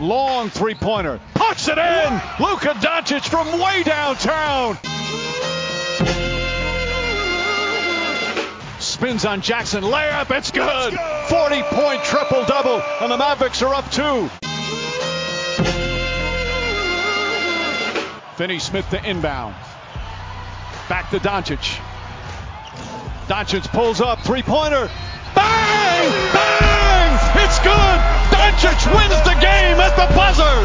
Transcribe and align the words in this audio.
Long 0.00 0.48
three 0.48 0.74
pointer. 0.74 1.20
Puts 1.34 1.68
it 1.68 1.76
in. 1.76 2.12
Luka 2.38 2.74
Doncic 2.80 3.28
from 3.28 3.58
way 3.58 3.82
downtown. 3.82 4.78
Spins 8.78 9.24
on 9.24 9.40
Jackson. 9.40 9.82
Layup. 9.82 10.30
It's 10.36 10.52
good. 10.52 10.94
40 11.28 11.62
point 11.62 12.04
triple 12.04 12.44
double. 12.44 12.80
And 13.00 13.10
the 13.10 13.16
Mavericks 13.16 13.60
are 13.62 13.74
up 13.74 13.90
two. 13.90 14.28
Finney 18.36 18.60
Smith 18.60 18.88
to 18.90 19.04
inbound. 19.04 19.56
Back 20.88 21.10
to 21.10 21.18
Doncic. 21.18 21.80
Doncic 23.26 23.68
pulls 23.72 24.00
up. 24.00 24.20
Three 24.20 24.42
pointer. 24.42 24.88
Bang! 26.08 26.60
Bang! 26.60 27.12
It's 27.44 27.58
good. 27.60 27.98
Doncic 28.32 28.80
wins 28.94 29.20
the 29.24 29.36
game 29.40 29.78
at 29.80 29.94
the 29.96 30.06
buzzer. 30.16 30.56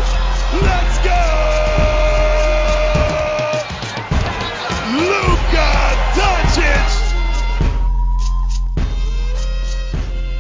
Let's 0.64 0.98
go! 1.04 1.22
Luka 4.98 5.70
Doncic! 6.18 6.90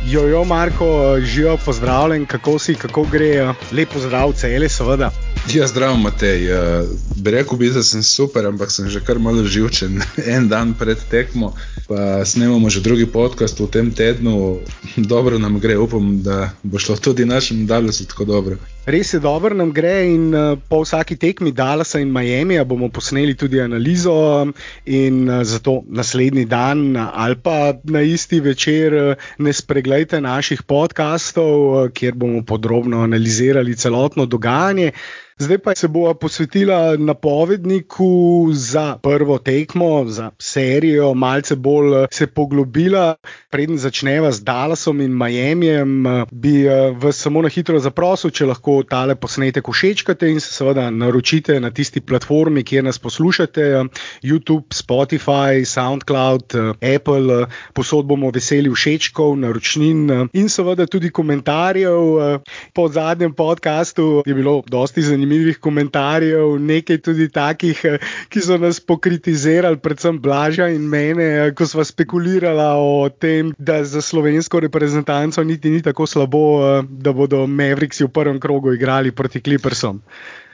Jojo, 0.05 0.43
Marko, 0.45 1.19
živijo, 1.19 1.57
pozdravljen, 1.57 2.25
kako 2.25 2.59
si, 2.59 2.75
kako 2.75 3.03
gre, 3.03 3.53
lepo 3.71 3.99
zdrav, 3.99 4.33
cele, 4.33 4.69
seveda. 4.69 5.11
Ja, 5.55 5.67
zdravo, 5.67 5.97
Matej. 5.97 6.47
Uh, 6.47 6.87
bi 7.15 7.31
rekel, 7.31 7.57
bi, 7.57 7.69
da 7.69 7.83
sem 7.83 8.03
super, 8.03 8.45
ampak 8.47 8.71
sem 8.71 8.87
že 8.89 9.03
kar 9.03 9.19
malo 9.19 9.43
živčen. 9.43 9.99
En 10.35 10.47
dan 10.47 10.71
pred 10.73 10.97
tekmo, 11.11 11.51
pa 11.87 12.23
snemamo 12.25 12.69
že 12.69 12.79
drugi 12.79 13.05
podcast 13.05 13.59
v 13.59 13.67
tem 13.67 13.91
tednu. 13.91 14.63
Dobro 15.11 15.39
nam 15.39 15.59
gre, 15.59 15.75
upam, 15.77 16.23
da 16.23 16.55
bo 16.63 16.79
šlo 16.79 16.95
tudi 16.95 17.25
našem 17.25 17.67
Dallasu 17.67 18.07
tako 18.07 18.25
dobro. 18.25 18.55
Res 18.85 19.13
je, 19.13 19.19
dobro 19.19 19.55
nam 19.55 19.71
gre 19.71 20.11
in 20.11 20.35
uh, 20.35 20.59
po 20.69 20.83
vsaki 20.83 21.15
tekmi 21.15 21.51
Dallasa 21.51 21.99
in 21.99 22.11
Miami 22.11 22.59
bomo 22.67 22.89
posneli 22.91 23.35
tudi 23.35 23.61
analizo 23.61 24.47
in 24.85 25.29
uh, 25.29 25.43
zato 25.43 25.83
naslednji 25.87 26.45
dan 26.45 26.97
ali 26.97 27.35
pa 27.35 27.73
na 27.83 28.01
isti 28.01 28.39
večer 28.39 28.93
uh, 28.93 29.15
ne 29.39 29.53
spregledajte 29.53 30.21
naših 30.21 30.63
podkastov, 30.63 31.51
uh, 31.51 31.91
kjer 31.91 32.15
bomo 32.15 32.43
podrobno 32.43 33.03
analizirali 33.03 33.75
celotno 33.75 34.25
dogajanje. 34.25 34.91
Zdaj 35.37 35.57
pa 35.57 35.75
se 35.75 35.87
bova 35.87 36.13
posvetila 36.13 36.97
napovedniku 36.97 38.49
za 38.53 38.97
prvo 39.01 39.37
tekmo, 39.37 40.05
za 40.05 40.31
serijo, 40.39 41.13
malce 41.13 41.55
bolj 41.55 42.03
eh, 42.03 42.07
se 42.11 42.27
poglobila. 42.27 43.15
Preden 43.49 43.77
začneva 43.77 44.31
z 44.31 44.43
Dallasom 44.43 45.01
in 45.01 45.17
Miamijem, 45.17 46.07
eh, 46.07 46.25
bi 46.31 46.65
eh, 46.65 46.93
vas 46.97 47.17
samo 47.17 47.41
na 47.41 47.49
hitro 47.49 47.79
zaprosil, 47.79 48.29
če 48.29 48.45
lahko 48.45 48.83
tale 48.89 49.15
posnetek 49.15 49.65
všečkate 49.69 50.29
in 50.29 50.39
se 50.39 50.53
seveda 50.53 50.89
naročite 50.91 51.59
na 51.59 51.71
tisti 51.71 52.01
platformi, 52.01 52.63
kjer 52.63 52.83
nas 52.83 52.99
poslušate: 52.99 53.89
YouTube, 54.21 54.69
Spotify, 54.69 55.65
SoundCloud, 55.65 56.53
Apple. 56.95 57.47
Posod 57.73 58.05
bomo 58.05 58.29
veseli 58.31 58.69
všečkov, 58.69 59.35
naročnin 59.41 60.29
in 60.33 60.49
seveda 60.49 60.85
tudi 60.85 61.09
komentarjev. 61.09 62.39
Po 62.73 62.87
zadnjem 62.87 63.33
podkastu 63.33 64.23
je 64.25 64.33
bilo 64.33 64.61
dosti 64.67 65.01
zanimivih 65.33 65.57
komentarjev, 65.57 66.59
nekaj 66.59 66.97
tudi 67.01 67.29
takih, 67.29 67.79
eh, 67.85 67.97
ki 68.29 68.41
so 68.41 68.57
nas 68.57 68.79
pokritizirali, 68.79 69.77
predvsem 69.77 70.19
Blaža 70.21 70.67
in 70.69 70.81
mene, 70.89 71.23
eh, 71.23 71.51
ko 71.53 71.65
smo 71.65 71.83
spekulirali 71.83 72.59
o 72.77 73.09
tem, 73.09 73.53
da 73.57 73.83
za 73.83 74.01
slovensko 74.01 74.59
reprezentanco 74.59 75.43
niti 75.43 75.69
ni 75.69 75.81
tako 75.81 76.05
slabo, 76.05 76.43
eh, 76.61 76.83
da 76.89 77.11
bodo 77.13 77.47
Mavriksi 77.47 78.03
v 78.03 78.09
prvem 78.09 78.39
krogu 78.39 78.73
igrali 78.73 79.11
proti 79.11 79.41
Clippersom. 79.41 80.01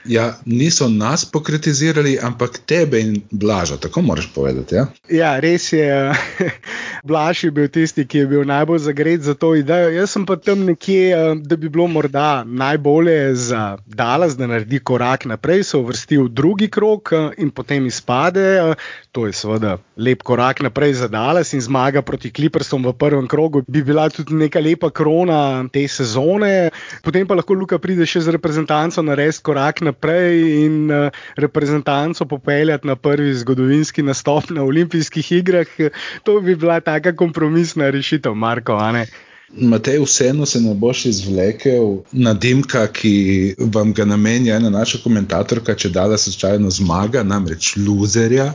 Ja, 0.04 0.38
niso 0.46 0.88
nas 0.88 1.24
pokritizirali, 1.24 2.18
ampak 2.22 2.58
tebe 2.66 3.00
in 3.00 3.20
Blaža, 3.30 3.76
tako 3.76 4.02
moraš 4.02 4.30
povedati. 4.34 4.74
Ja, 4.74 4.86
ja 5.08 5.40
res 5.40 5.72
je. 5.72 6.12
Blaž 7.08 7.44
je 7.44 7.50
bil 7.50 7.68
tisti, 7.68 8.04
ki 8.04 8.18
je 8.18 8.26
bil 8.26 8.44
najbolj 8.48 8.78
zagret 8.78 9.22
za 9.22 9.34
to 9.34 9.54
idejo. 9.56 9.90
Jaz 9.92 10.14
sem 10.16 10.26
pa 10.26 10.36
tam 10.36 10.64
nekje, 10.68 11.16
da 11.44 11.56
bi 11.56 11.68
bilo 11.68 11.86
morda 11.88 12.44
najbolje 12.44 13.34
za 13.34 13.76
Dallas, 13.86 14.36
da 14.36 14.46
naredi 14.46 14.80
korak 14.80 15.24
naprej, 15.24 15.64
se 15.64 15.76
uvrsti 15.76 16.18
v 16.18 16.28
drugi 16.28 16.68
krok 16.68 17.12
in 17.38 17.50
potem 17.50 17.86
izpade. 17.86 18.74
To 19.12 19.26
je 19.26 19.32
seveda 19.32 19.78
lep 19.96 20.22
korak 20.22 20.60
naprej 20.62 20.94
za 21.00 21.08
Dallas 21.08 21.52
in 21.52 21.60
zmaga 21.60 22.02
proti 22.02 22.30
Clippersom 22.30 22.84
v 22.86 22.92
prvem 22.92 23.28
krogu 23.28 23.64
bi 23.68 23.82
bila 23.82 24.08
tudi 24.08 24.34
neka 24.34 24.60
lepa 24.60 24.90
krona 24.90 25.68
te 25.72 25.88
sezone. 25.88 26.70
Potem 27.02 27.26
pa 27.26 27.34
lahko 27.34 27.54
Luka 27.54 27.78
pride 27.78 28.06
še 28.06 28.20
z 28.20 28.36
reprezentanco 28.36 29.02
narediti 29.02 29.42
korak 29.42 29.80
naprej 29.80 29.89
naprej 29.90 30.64
in 30.64 30.90
uh, 30.90 31.10
reprezentanco 31.36 32.24
popeljati 32.24 32.86
na 32.86 32.96
prvi 32.96 33.34
zgodovinski 33.34 34.02
nastop 34.02 34.50
na 34.50 34.62
olimpijskih 34.64 35.32
igrah. 35.32 35.66
To 36.24 36.40
bi 36.40 36.56
bila 36.56 36.80
taka 36.80 37.16
kompromisna 37.16 37.90
rešitev, 37.90 38.34
Marko. 38.34 38.78
Matej, 39.50 39.98
vseeno 40.04 40.46
se 40.46 40.60
ne 40.60 40.74
boš 40.74 41.04
izvlekel 41.10 41.96
na 42.12 42.34
dimka, 42.34 42.86
ki 42.86 43.54
vam 43.58 43.92
ga 43.92 44.04
namenja 44.04 44.56
ena 44.56 44.70
naša 44.70 45.00
komentatorka, 45.02 45.74
če 45.74 45.90
da 45.90 46.06
se 46.18 46.32
čajno 46.38 46.70
zmaga, 46.70 47.22
namreč 47.22 47.74
loserja. 47.76 48.52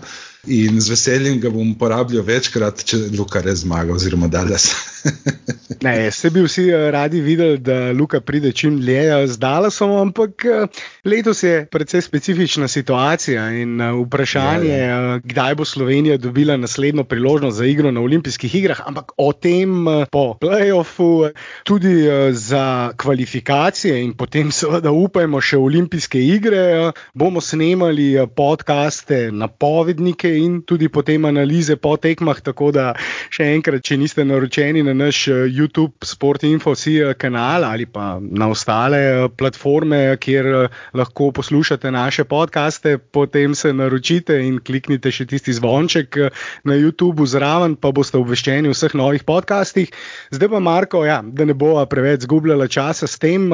In 0.47 0.81
z 0.81 0.89
veseljem 0.93 1.39
ga 1.41 1.49
bom 1.49 1.71
uporabljal 1.73 2.25
večkrat, 2.25 2.83
če 2.85 2.99
Luka 3.17 3.41
res 3.41 3.63
zmaga, 3.63 3.95
oziroma 3.97 4.27
da 4.29 4.45
se. 4.57 4.75
ne, 5.85 6.11
se 6.11 6.29
bi 6.29 6.43
vsi 6.45 6.67
eh, 6.69 6.91
radi 6.91 7.21
videli, 7.21 7.57
da 7.57 7.91
Luka 7.91 8.19
pride 8.21 8.51
čim 8.51 8.77
dlje 8.81 9.27
z 9.27 9.37
Dallasom, 9.41 9.91
ampak 9.91 10.45
eh, 10.45 10.67
letos 11.05 11.43
je 11.43 11.65
precej 11.65 12.01
specifična 12.01 12.67
situacija 12.67 13.47
in 13.51 13.81
eh, 13.81 13.91
vprašanje, 14.05 14.69
ja, 14.69 14.85
ja. 14.85 15.19
kdaj 15.23 15.55
bo 15.55 15.65
Slovenija 15.65 16.17
dobila 16.17 16.57
naslednjo 16.57 17.03
priložnost 17.03 17.57
za 17.57 17.65
igro 17.65 17.91
na 17.91 18.01
olimpijskih 18.01 18.55
igrah. 18.55 18.81
Ampak 18.85 19.11
o 19.17 19.33
tem 19.33 19.85
po 20.11 20.37
playoffu, 20.41 21.29
tudi 21.63 22.05
za 22.31 22.93
kvalifikacije 22.97 24.03
in 24.03 24.13
potem 24.13 24.51
seveda 24.51 24.91
upajmo 24.91 25.41
še 25.41 25.57
olimpijske 25.57 26.21
igre, 26.21 26.91
bomo 27.13 27.41
snemali 27.41 28.27
podkaste, 28.35 29.31
napovednike 29.31 30.34
in 30.37 30.61
tudi 30.67 30.89
potem 30.89 31.25
analize 31.25 31.75
po 31.75 31.95
tekmah. 31.97 32.41
Tako 32.45 32.71
da 32.75 32.91
še 33.33 33.47
enkrat, 33.55 33.83
če 33.85 33.97
niste 33.99 34.25
naročeni 34.27 34.83
na 34.85 34.93
naš 34.97 35.25
eh, 35.31 35.45
YouTube, 35.49 36.05
Sport 36.05 36.45
Info, 36.47 36.75
vsi 36.75 36.97
eh, 37.01 37.13
kanal 37.19 37.65
ali 37.67 37.87
pa 37.89 38.17
na 38.19 38.49
ostale 38.51 39.01
eh, 39.01 39.25
platforme, 39.37 40.01
kjer 40.21 40.51
lahko 40.95 41.31
poslušate 41.35 41.91
naše 41.91 42.27
podkaste, 42.29 42.97
potem 42.97 43.55
se 43.55 43.73
naročite 43.73 44.37
in 44.45 44.59
kliknite 44.59 45.11
še 45.11 45.27
tisti 45.31 45.55
zvonček 45.55 46.19
na 46.67 46.77
YouTube 46.77 47.25
zraven, 47.29 47.75
pa 47.79 47.91
boste 47.95 48.19
obveščeni 48.19 48.71
o 48.71 48.75
vseh 48.75 48.95
novih 48.97 49.25
podcastih. 49.27 49.91
Zdaj 50.35 50.51
pa, 50.51 50.63
Marko, 50.63 51.05
ja, 51.07 51.21
da 51.25 51.45
ne 51.47 51.55
bo 51.57 51.77
preveč 51.89 52.25
zgubljala 52.27 52.69
časa 52.71 53.07
s 53.07 53.19
tem. 53.21 53.49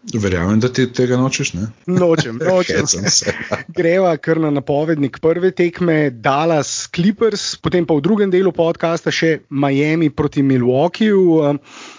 Verjamem, 0.00 0.56
da 0.60 0.70
ti 0.72 0.86
tega 0.88 1.18
nočeš. 1.20 1.52
Ne? 1.58 1.66
Nočem, 1.86 2.38
nočem. 2.48 2.86
Greva 3.78 4.14
kar 4.16 4.40
na 4.40 4.50
napovednik 4.50 5.18
prve 5.20 5.50
tekme, 5.52 6.10
Dallas 6.10 6.88
Clippers, 6.88 7.56
potem 7.60 7.84
pa 7.84 7.98
v 7.98 8.04
drugem 8.04 8.32
delu 8.32 8.52
podcasta 8.56 9.12
še 9.12 9.42
Miami 9.52 10.08
proti 10.08 10.42
Milwaukeeju. 10.42 11.52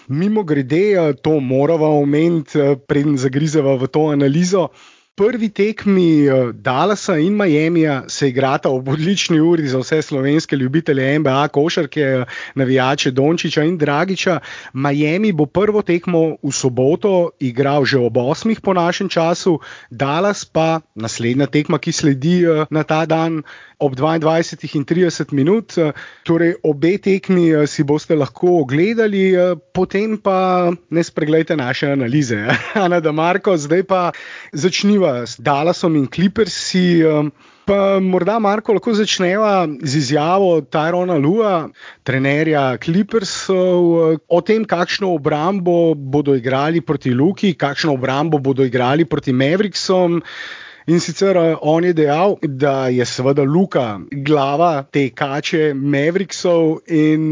Mimo 0.09 0.43
grede, 0.43 1.13
to 1.21 1.37
moramo 1.39 1.93
omeniti, 2.01 2.73
preden 2.89 3.21
zagrizeva 3.21 3.77
v 3.77 3.91
to 3.93 4.09
analizo 4.15 4.71
prvi 5.15 5.49
tekmi 5.49 6.25
eh, 6.25 6.51
Dallasa 6.53 7.17
in 7.17 7.35
Miamija 7.35 8.03
se 8.07 8.29
igrata 8.29 8.69
ob 8.69 8.87
odlični 8.89 9.39
uri 9.39 9.67
za 9.67 9.79
vse 9.79 10.01
slovenske 10.01 10.55
ljubitelje 10.55 11.19
NBA, 11.19 11.47
košarke, 11.47 12.25
navijače 12.55 13.11
Dončiča 13.11 13.63
in 13.63 13.77
Dragiča. 13.77 14.39
Miami 14.73 15.31
bo 15.31 15.45
prvo 15.45 15.81
tekmo 15.81 16.37
v 16.43 16.51
soboto 16.51 17.29
igral 17.39 17.85
že 17.85 17.97
ob 17.97 18.13
8. 18.13 18.59
po 18.59 18.73
našem 18.73 19.09
času, 19.09 19.59
Dallas 19.89 20.45
pa 20.45 20.81
naslednja 20.95 21.45
tekma, 21.45 21.77
ki 21.77 21.91
sledi 21.91 22.43
eh, 22.43 22.65
na 22.69 22.83
ta 22.83 23.05
dan 23.05 23.43
ob 23.81 23.97
22 23.97 24.77
in 24.77 24.85
30 24.85 25.33
minut. 25.33 25.73
Torej, 26.23 26.61
obe 26.63 26.97
tekmi 27.01 27.49
eh, 27.49 27.67
si 27.67 27.83
boste 27.83 28.15
lahko 28.15 28.61
ogledali, 28.61 29.33
eh, 29.33 29.55
potem 29.73 30.17
pa 30.21 30.69
ne 30.69 31.03
spregledajte 31.03 31.57
naše 31.57 31.91
analize. 31.91 32.37
Ana 32.85 33.01
da 33.01 33.11
Marko, 33.11 33.57
zdaj 33.57 33.83
pa 33.83 34.01
začniva 35.01 35.25
s 35.25 35.39
Dallasom 35.39 35.95
in 35.95 36.07
Clippersi. 36.07 37.01
Eh, 37.01 37.29
pa 37.65 37.99
morda, 37.99 38.39
Marko, 38.39 38.73
lahko 38.73 38.93
začneva 38.93 39.67
z 39.81 39.95
izjavo 39.95 40.61
Tyrona 40.61 41.17
Lua, 41.17 41.69
trenerja 42.03 42.77
Clippersov, 42.77 44.19
o 44.27 44.41
tem, 44.41 44.65
kakšno 44.65 45.13
obrambo 45.13 45.95
bodo 45.95 46.35
igrali 46.35 46.81
proti 46.81 47.13
Luki, 47.13 47.53
kakšno 47.53 47.93
obrambo 47.93 48.39
bodo 48.39 48.63
igrali 48.63 49.05
proti 49.05 49.33
Mavericksom. 49.33 50.21
In 50.87 50.99
sicer 50.99 51.37
on 51.61 51.85
je 51.85 51.93
dejal, 51.93 52.37
da 52.41 52.89
je 52.89 53.05
seveda 53.05 53.43
Luka 53.45 54.01
glava 54.11 54.83
te 54.83 55.09
kače 55.13 55.73
Mavericksov 55.73 56.81
in 56.89 57.29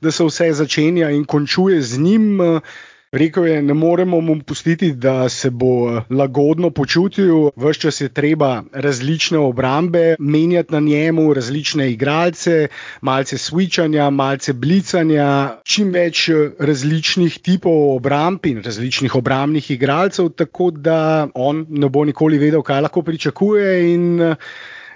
da 0.00 0.10
se 0.10 0.24
vse 0.24 0.52
začenja 0.54 1.10
in 1.10 1.24
končuje 1.24 1.82
z 1.82 1.98
njim. 1.98 2.62
Rekl 3.12 3.46
je, 3.46 3.62
ne 3.62 3.74
moremo 3.74 4.20
mu 4.20 4.38
pustiti, 4.40 4.92
da 4.92 5.28
se 5.28 5.50
bo 5.50 6.00
lagodno 6.10 6.70
počutil, 6.70 7.50
vse 7.56 7.80
čas 7.80 8.00
je 8.00 8.08
treba 8.08 8.62
različne 8.72 9.38
obrambe 9.38 10.14
menjati 10.18 10.72
na 10.72 10.80
njemu, 10.80 11.34
različne 11.34 11.90
igralce, 11.92 12.68
malce 13.00 13.36
switchanja, 13.36 14.10
malce 14.10 14.52
blicanja, 14.52 15.58
čim 15.64 15.92
več 15.92 16.30
različnih 16.58 17.38
tipov 17.38 17.96
obramb 17.96 18.46
in 18.48 18.62
različnih 18.64 19.14
obrambnih 19.14 19.70
igralcev, 19.70 20.32
tako 20.32 20.70
da 20.70 21.28
on 21.34 21.66
ne 21.68 21.88
bo 21.88 22.04
nikoli 22.04 22.38
vedel, 22.38 22.62
kaj 22.62 22.80
lahko 22.80 23.02
pričakuje. 23.02 23.92
In, 23.92 24.34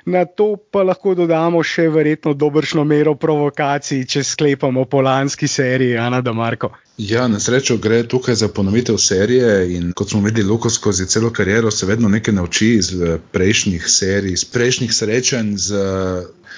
Na 0.07 0.25
to 0.25 0.55
pa 0.71 0.85
lahko 0.87 1.17
dodamo 1.19 1.59
še 1.67 1.89
verjetno 1.91 2.31
dobršno 2.39 2.85
mero 2.87 3.17
provokacij, 3.19 4.05
če 4.07 4.21
sklepamo 4.23 4.85
po 4.87 5.01
lanski 5.03 5.49
seriji 5.51 5.97
Ana 5.99 6.21
Damarko. 6.23 6.71
Ja, 7.03 7.25
na 7.29 7.41
srečo 7.43 7.75
gre 7.83 8.05
tukaj 8.07 8.39
za 8.39 8.49
ponovitev 8.49 9.01
serije 9.03 9.49
in 9.75 9.91
kot 9.99 10.15
smo 10.15 10.21
videli, 10.23 10.47
Luko 10.47 10.71
skozi 10.71 11.09
celo 11.11 11.33
kariero 11.35 11.73
se 11.75 11.89
vedno 11.91 12.09
nekaj 12.09 12.35
nauči 12.35 12.69
iz 12.77 12.93
eh, 12.95 13.19
prejšnjih 13.33 13.89
serij, 13.91 14.37
iz 14.39 14.45
prejšnjih 14.45 14.95
srečanj 14.95 15.51
z 15.65 15.81
eh, 15.81 16.53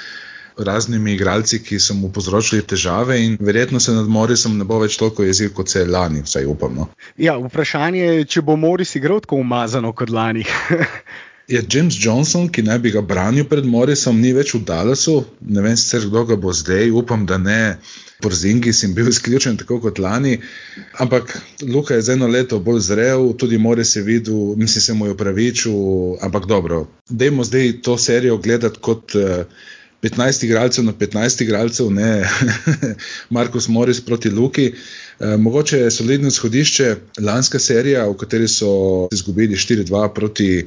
raznimi 0.68 1.14
igralci, 1.14 1.62
ki 1.64 1.78
so 1.80 1.96
mu 1.96 2.12
povzročili 2.12 2.66
težave 2.68 3.16
in 3.24 3.38
verjetno 3.40 3.80
se 3.80 3.94
nad 3.96 4.08
Morisom 4.08 4.58
ne 4.58 4.68
bo 4.68 4.82
več 4.82 4.98
toliko 5.00 5.24
jezil, 5.24 5.54
kot 5.56 5.72
se 5.72 5.86
je 5.86 5.88
lani, 5.88 6.20
vsaj 6.26 6.44
upamo. 6.52 6.90
Ja, 7.16 7.38
vprašanje 7.40 8.04
je, 8.04 8.28
če 8.36 8.44
bo 8.44 8.58
Moris 8.60 8.92
igral 9.00 9.24
tako 9.24 9.40
umazano 9.40 9.94
kot 9.96 10.12
lani. 10.12 10.44
je 11.48 11.62
James 11.70 11.96
Johnson, 12.04 12.48
ki 12.52 12.62
naj 12.62 12.78
bi 12.84 12.90
ga 12.92 13.00
branil 13.00 13.46
pred 13.48 13.64
Morisom, 13.64 14.20
ni 14.20 14.34
več 14.36 14.52
v 14.54 14.60
Dallasu. 14.68 15.22
Ne 15.40 15.64
vem, 15.64 15.76
sicer 15.80 16.04
kdo 16.04 16.26
ga 16.28 16.36
bo 16.36 16.52
zdaj, 16.52 16.92
upam, 16.92 17.24
da 17.26 17.40
ne. 17.40 17.78
Porzingi 18.18 18.72
sem 18.74 18.92
bil 18.96 19.08
izključen, 19.08 19.56
tako 19.60 19.78
kot 19.80 20.00
lani. 20.02 20.40
Ampak 21.00 21.32
Luka 21.62 21.94
je 21.94 22.02
za 22.02 22.16
eno 22.18 22.26
leto 22.26 22.58
bolj 22.60 22.82
zrel, 22.90 23.30
tudi 23.38 23.60
Moris 23.62 23.94
je 23.96 24.02
videl, 24.02 24.56
mislim, 24.58 24.82
se 24.82 24.94
mu 24.94 25.06
je 25.06 25.14
upravičil. 25.14 25.76
Ampak 26.26 26.50
dobro, 26.50 26.84
dajmo 27.08 27.46
zdaj 27.46 27.78
to 27.82 27.98
serijo 27.98 28.38
gledati 28.38 28.80
kot. 28.82 29.16
15 30.02 30.44
igralcev 30.46 30.84
na 30.86 30.92
15 30.94 31.42
igralcev, 31.42 31.88
ne 31.90 32.22
Markus 33.34 33.66
Morris 33.68 33.98
proti 34.00 34.30
Luki. 34.30 34.66
E, 34.66 34.72
mogoče 35.20 35.78
je 35.78 35.90
solidno 35.90 36.28
izhodišče 36.28 36.96
lanska 37.20 37.58
serija, 37.58 38.06
v 38.06 38.16
kateri 38.16 38.48
so 38.48 39.08
izgubili 39.12 39.56
4-2 39.56 40.08
proti 40.14 40.64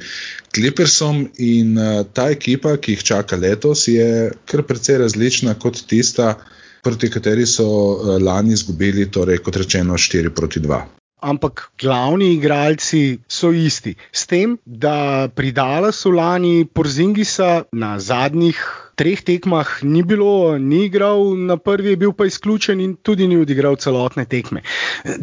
Clippersom 0.54 1.28
in 1.38 1.78
uh, 1.78 2.06
ta 2.12 2.28
ekipa, 2.30 2.76
ki 2.76 2.92
jih 2.96 3.04
čaka 3.04 3.36
letos, 3.36 3.86
je 3.88 4.32
kar 4.46 4.62
precej 4.68 4.98
različna 4.98 5.54
kot 5.54 5.80
tista, 5.88 6.34
proti 6.82 7.10
kateri 7.10 7.46
so 7.46 7.66
uh, 7.68 8.16
lani 8.22 8.52
izgubili, 8.52 9.10
torej 9.10 9.38
kot 9.38 9.56
rečeno, 9.56 9.94
4-2. 9.94 10.82
Ampak 11.22 11.68
glavni 11.78 12.32
igralci 12.34 13.18
so 13.28 13.52
isti. 13.54 13.94
S 14.12 14.26
tem, 14.26 14.58
da 14.66 15.28
pridala 15.34 15.92
so 15.92 16.10
lani 16.10 16.66
Porzingisa 16.66 17.62
na 17.72 17.98
zadnjih 18.00 18.58
treh 18.94 19.22
tekmah 19.24 19.80
ni 19.82 20.02
bilo, 20.02 20.58
ni 20.58 20.84
igral, 20.86 21.36
na 21.36 21.56
prvi 21.56 21.94
je 21.94 21.96
bil 21.96 22.12
pa 22.12 22.26
izključen 22.28 22.80
in 22.80 22.94
tudi 22.96 23.26
ni 23.28 23.38
odigral 23.40 23.76
celotne 23.76 24.24
tekme. 24.24 24.62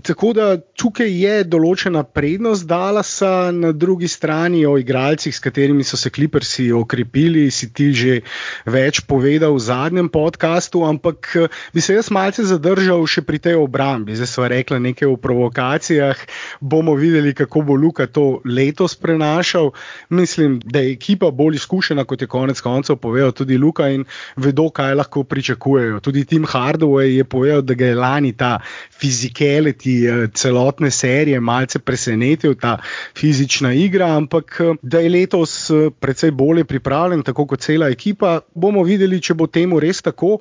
Tako 0.03 0.33
da 0.33 0.47
tukaj 0.57 1.09
je 1.09 1.43
določena 1.43 2.03
prednost 2.03 2.67
Dalasa, 2.69 3.51
na 3.51 3.71
drugi 3.71 4.07
strani 4.07 4.65
o 4.65 4.75
igralcih, 4.77 5.35
s 5.35 5.43
katerimi 5.43 5.83
so 5.83 5.97
se 5.97 6.09
kliprsi 6.09 6.71
okrepili, 6.73 7.49
si 7.51 7.71
ti 7.73 7.91
že 7.93 8.19
več 8.65 9.01
povedal 9.07 9.55
v 9.55 9.63
zadnjem 9.63 10.09
podkastu, 10.09 10.83
ampak 10.87 11.31
bi 11.73 11.81
se 11.81 11.97
jaz 11.97 12.09
malce 12.13 12.45
zadržal 12.45 13.05
še 13.05 13.23
pri 13.25 13.39
tej 13.39 13.59
obrambi. 13.59 14.17
Zdaj 14.17 14.31
smo 14.33 14.49
rekli 14.49 14.79
nekaj 14.89 15.09
o 15.09 15.17
provokacijah, 15.17 16.17
bomo 16.61 16.95
videli, 16.97 17.33
kako 17.37 17.63
bo 17.67 17.77
Luka 17.77 18.07
to 18.07 18.41
letos 18.45 18.95
prenašal. 18.95 19.71
Mislim, 20.09 20.59
da 20.65 20.81
je 20.81 20.93
ekipa 20.95 21.31
bolj 21.31 21.59
izkušena, 21.61 22.05
kot 22.05 22.21
je 22.21 22.27
konec 22.27 22.61
koncev 22.61 22.97
povedal 22.97 23.31
tudi 23.31 23.58
Luka 23.59 23.89
in 23.93 24.05
vedo, 24.35 24.69
kaj 24.73 24.95
lahko 24.95 25.23
pričakujejo. 25.23 25.99
Tudi 25.99 26.25
Tim 26.25 26.47
Hardaway 26.47 27.17
je 27.17 27.23
povedal, 27.23 27.61
da 27.61 27.73
ga 27.73 27.91
je 27.91 27.95
lani 27.95 28.33
ta 28.33 28.57
fizikaliti 28.99 29.95
eh, 30.07 30.27
celotne 30.33 30.91
serije 30.91 31.39
malce 31.39 31.79
presenetil, 31.79 32.55
ta 32.55 32.77
fizična 33.17 33.73
igra, 33.73 34.15
ampak 34.17 34.59
eh, 34.59 34.75
da 34.81 34.99
je 34.99 35.09
letos 35.09 35.69
eh, 35.69 35.89
precej 35.99 36.31
bolje 36.31 36.63
pripravljen, 36.63 37.23
tako 37.23 37.45
kot 37.45 37.61
cela 37.61 37.89
ekipa. 37.89 38.39
Bomo 38.55 38.83
videli, 38.83 39.21
če 39.21 39.33
bo 39.33 39.47
temu 39.47 39.79
res 39.79 40.01
tako. 40.01 40.39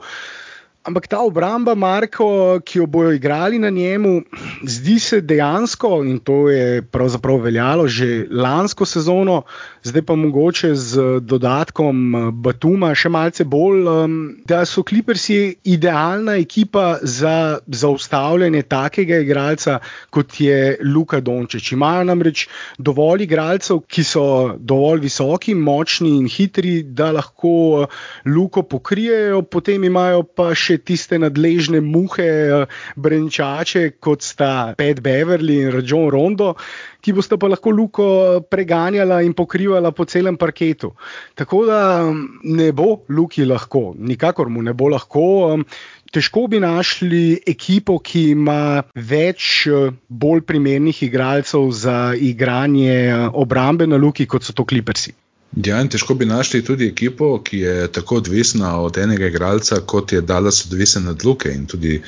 Ampak 0.88 1.04
ta 1.04 1.18
obramba, 1.20 1.74
Marko, 1.76 2.60
ki 2.64 2.78
jo 2.78 2.86
bojo 2.88 3.10
igrali 3.12 3.58
na 3.58 3.68
njemu, 3.70 4.22
zdi 4.64 4.96
se 4.98 5.20
dejansko, 5.20 6.04
in 6.04 6.16
to 6.18 6.48
je 6.48 6.82
pravzaprav 6.82 7.42
veljalo 7.44 7.84
že 7.88 8.24
lansko 8.30 8.86
sezono, 8.86 9.42
zdaj 9.82 10.02
pa 10.02 10.14
mogoče 10.14 10.74
z 10.74 11.20
dodatkom 11.20 12.14
Batuma 12.42 12.90
še 12.94 13.10
malce 13.12 13.44
bolj, 13.44 13.86
um, 13.88 14.16
da 14.48 14.64
so 14.66 14.82
Clippersi 14.82 15.58
idealna 15.64 16.38
ekipa 16.40 16.98
za 17.02 17.58
zaustavljanje 17.66 18.62
takega 18.68 19.20
igralca, 19.24 19.78
kot 20.10 20.40
je 20.40 20.78
Luka 20.84 21.20
Dončić. 21.20 21.72
Imajo 21.72 22.04
namreč 22.08 22.46
dovolj 22.78 23.26
igralcev, 23.26 23.82
ki 23.88 24.04
so 24.04 24.24
dovolj 24.58 25.04
visoki, 25.06 25.54
močni 25.54 26.16
in 26.18 26.28
hitri, 26.28 26.82
da 26.82 27.12
lahko 27.12 27.86
Luko 28.26 28.62
pokrijejo, 28.62 29.42
potem 29.42 29.84
imajo 29.84 30.22
pa 30.22 30.50
še 30.54 30.78
tiste 30.78 31.18
nadležne 31.18 31.80
muhe, 31.84 32.28
eh, 32.28 32.78
brenčače, 32.96 33.98
kot 34.00 34.22
sta 34.22 34.74
Pet 34.78 35.00
Beverly 35.00 35.62
in 35.64 35.72
Rajon 35.72 36.10
Rondo, 36.10 36.54
ki 37.00 37.14
boste 37.14 37.38
pa 37.38 37.48
lahko 37.50 37.70
luko 37.70 38.06
preganjala 38.50 39.20
in 39.22 39.34
pokrivala 39.34 39.92
po 39.94 40.04
celem 40.04 40.36
parketu. 40.36 40.92
Tako 41.38 41.64
da 41.68 41.80
mm, 42.02 42.40
ne 42.58 42.72
bo 42.72 43.04
luki 43.08 43.46
lahko, 43.46 43.94
nikakor 43.98 44.50
mu 44.50 44.62
ne 44.62 44.74
bo 44.74 44.90
lahko. 44.90 45.56
Mm, 45.56 45.64
težko 46.12 46.46
bi 46.48 46.60
našli 46.60 47.38
ekipo, 47.46 47.98
ki 47.98 48.30
ima 48.34 48.82
več 48.94 49.68
eh, 49.70 49.94
bolj 50.08 50.42
primernih 50.48 51.02
igralcev 51.06 51.70
za 51.70 51.98
igranje 52.14 52.98
eh, 52.98 53.28
obrambe 53.32 53.86
na 53.86 53.96
luki, 53.96 54.26
kot 54.26 54.42
so 54.42 54.56
to 54.56 54.66
klipersi. 54.66 55.14
Ja, 55.56 55.80
in 55.80 55.88
težko 55.88 56.14
bi 56.14 56.26
našli 56.28 56.60
tudi 56.64 56.86
ekipo, 56.86 57.30
ki 57.42 57.58
je 57.58 57.86
tako 57.92 58.16
odvisna 58.20 58.80
od 58.80 58.98
enega 58.98 59.26
igralca, 59.26 59.80
kot 59.80 60.12
je 60.12 60.20
Dallas 60.20 60.66
odvisen 60.66 61.08
od 61.08 61.24
Luke. 61.24 61.50
In 61.54 61.66
tudi 61.66 62.02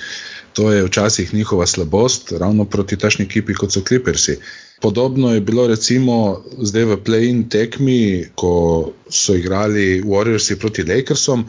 to 0.52 0.72
je 0.72 0.84
včasih 0.84 1.34
njihova 1.34 1.66
slabost, 1.66 2.32
ravno 2.32 2.64
proti 2.64 2.98
tašni 2.98 3.24
ekipi, 3.24 3.54
kot 3.54 3.72
so 3.72 3.80
Clippersi. 3.80 4.36
Podobno 4.80 5.34
je 5.34 5.40
bilo 5.40 5.66
recimo 5.66 6.44
zdaj 6.58 6.84
v 6.84 6.96
play-in 7.04 7.48
tekmi, 7.48 8.26
ko 8.34 8.92
so 9.08 9.34
igrali 9.34 10.02
Warriorsi 10.02 10.58
proti 10.60 10.82
Lakersom, 10.82 11.44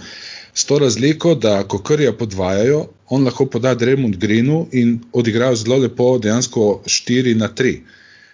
s 0.53 0.65
to 0.65 0.79
razliko, 0.79 1.35
da 1.35 1.63
ko 1.67 1.79
krja 1.79 2.13
podvajajo, 2.13 2.85
on 3.09 3.23
lahko 3.23 3.45
poda 3.45 3.75
Dremond 3.75 4.15
Greenu 4.15 4.67
in 4.71 4.99
odigrajo 5.13 5.55
zelo 5.55 5.77
lepo, 5.77 6.17
dejansko 6.17 6.81
4 6.85 7.35
na 7.35 7.49
3. 7.49 7.79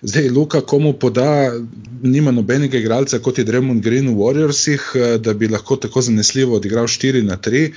Zdaj, 0.02 0.30
Luka, 0.30 0.62
komu 0.62 0.94
poda, 0.94 1.52
nima 2.04 2.32
nobenega 2.32 2.78
igralca 2.78 3.18
kot 3.20 3.38
je 3.38 3.44
Dremond 3.44 3.82
Green 3.82 4.12
v 4.12 4.20
Warriorsih, 4.20 4.92
eh, 4.96 5.18
da 5.18 5.34
bi 5.34 5.48
lahko 5.48 5.76
tako 5.76 6.02
zanesljivo 6.02 6.56
odigral 6.56 6.86
4 6.86 7.24
na 7.26 7.38
3. 7.38 7.72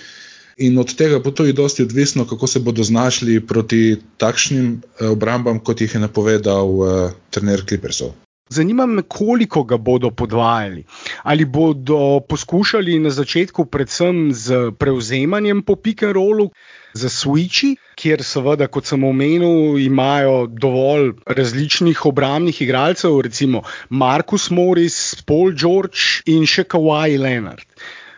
In 0.59 0.79
od 0.79 0.93
tega 0.95 1.19
bo 1.19 1.31
tudi 1.31 1.53
dosti 1.53 1.83
odvisno, 1.83 2.27
kako 2.29 2.47
se 2.47 2.61
bodo 2.61 2.83
znašli 2.85 3.41
proti 3.47 3.97
takšnim 4.17 4.83
eh, 4.83 5.07
obrambam, 5.07 5.61
kot 5.65 5.81
jih 5.81 5.95
je 5.95 6.00
napovedal 6.00 6.69
uh, 6.69 7.12
trener 7.31 7.65
Clippersov. 7.69 8.12
Zanima 8.50 8.87
me, 8.87 9.03
koliko 9.03 9.62
ga 9.65 9.77
bodo 9.77 10.11
podvajali. 10.11 10.85
Ali 11.23 11.45
bodo 11.45 12.21
poskušali 12.29 12.99
na 12.99 13.11
začetku, 13.11 13.65
predvsem 13.65 14.33
z 14.35 14.73
prevzemanjem 14.79 15.62
po 15.62 15.77
pick-and-rollu, 15.77 16.50
za 16.95 17.09
switchi, 17.09 17.77
kjer 18.00 18.25
seveda, 18.25 18.69
kot 18.73 18.88
sem 18.88 19.04
omenil, 19.04 19.78
imajo 19.83 20.47
dovolj 20.49 21.12
različnih 21.38 22.04
obrambnih 22.09 22.62
igralcev, 22.64 23.21
recimo 23.26 23.62
Markus 23.88 24.50
Morris, 24.50 24.99
Paul 25.28 25.52
George 25.52 26.25
in 26.26 26.47
še 26.49 26.64
Kawhi 26.64 27.19
Leonard. 27.21 27.66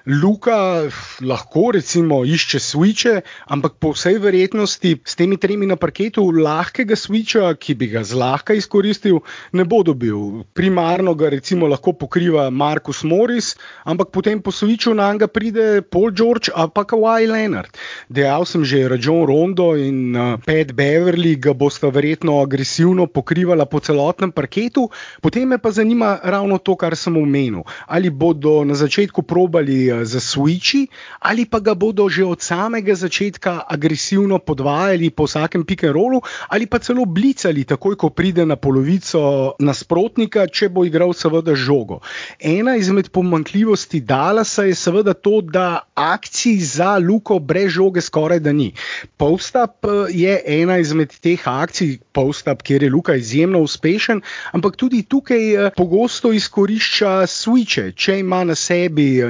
Luka 0.07 0.91
lahko 1.23 1.71
recimo 1.71 2.25
išče 2.27 2.59
switche, 2.59 3.21
ampak 3.47 3.79
po 3.79 3.93
vsej 3.95 4.19
verjetnosti 4.19 4.97
s 5.07 5.15
temi 5.15 5.37
tremi 5.39 5.67
na 5.71 5.77
parketu 5.79 6.25
lahkega 6.35 6.97
switcha, 6.99 7.53
ki 7.55 7.77
bi 7.79 7.87
ga 7.93 8.03
zlahka 8.03 8.57
izkoristil, 8.59 9.21
ne 9.53 9.63
bo 9.63 9.85
dobil. 9.87 10.43
Primarno 10.59 11.15
ga 11.15 11.31
recimo 11.31 11.69
lahko 11.71 11.95
pokriva 11.95 12.49
Markus 12.51 13.05
Morris, 13.07 13.55
ampak 13.87 14.11
potem 14.11 14.43
po 14.43 14.51
switchu 14.51 14.91
na 14.91 15.13
njega 15.13 15.29
pride 15.31 15.83
Paul 15.87 16.11
George 16.11 16.51
ali 16.51 16.75
pa 16.75 16.83
Kawhi 16.83 17.31
Leonard. 17.31 17.71
Dejal 18.11 18.43
sem 18.43 18.65
že 18.67 18.89
Rajon 18.91 19.23
Rondo 19.27 19.77
in 19.79 20.17
uh, 20.19 20.35
Pat 20.43 20.75
Beverly 20.75 21.37
ga 21.39 21.55
bosta 21.55 21.95
verjetno 21.95 22.41
agresivno 22.43 23.07
pokrivala 23.07 23.71
po 23.71 23.79
celotnem 23.79 24.35
parketu, 24.35 24.91
potem 25.23 25.47
me 25.47 25.63
pa 25.63 25.71
zanima 25.71 26.19
ravno 26.25 26.59
to, 26.59 26.75
kar 26.75 26.99
sem 26.99 27.15
omenil. 27.15 27.63
Ali 27.87 28.11
bodo 28.11 28.65
na 28.67 28.75
začetku 28.75 29.23
probali 29.23 29.92
za 30.05 30.21
switchi, 30.21 30.87
ali 31.21 31.45
pa 31.45 31.61
ga 31.61 31.75
bodo 31.75 32.09
že 32.09 32.25
od 32.25 32.41
samega 32.41 32.95
začetka 32.95 33.63
agresivno 33.69 34.39
podvajali 34.39 35.11
po 35.11 35.25
vsakem 35.25 35.65
rollu, 35.93 36.21
ali 36.49 36.67
pa 36.67 36.79
celo 36.79 37.05
blicali, 37.05 37.65
takoj 37.65 37.97
ko 37.97 38.11
pride 38.11 38.47
na 38.47 38.57
polovico 38.57 39.55
nasprotnika, 39.59 40.47
če 40.47 40.69
bo 40.69 40.85
igral 40.85 41.13
seveda 41.13 41.55
žogo. 41.55 42.01
Ena 42.41 42.77
izmed 42.77 43.11
pomankljivosti 43.11 44.01
Dalasa 44.01 44.65
je 44.65 44.75
seveda 44.75 45.15
to, 45.15 45.41
da 45.41 45.89
akcij 45.95 46.59
za 46.59 46.99
Luko 46.99 47.39
brez 47.39 47.73
žoge 47.73 48.01
skoraj 48.01 48.41
da 48.41 48.53
ni. 48.53 48.73
Postap 49.17 49.87
je 50.11 50.41
ena 50.47 50.79
izmed 50.79 51.15
teh 51.21 51.41
akcij, 51.49 51.99
postap, 52.13 52.63
kjer 52.63 52.83
je 52.83 52.91
Luka 52.91 53.15
izjemno 53.15 53.61
uspešen, 53.63 54.23
ampak 54.53 54.77
tudi 54.77 55.03
tukaj 55.03 55.71
pogosto 55.77 56.33
izkorišča 56.33 57.27
switche. 57.27 57.93
Če 57.97 58.19
ima 58.21 58.43
na 58.45 58.55
sebi 58.55 59.23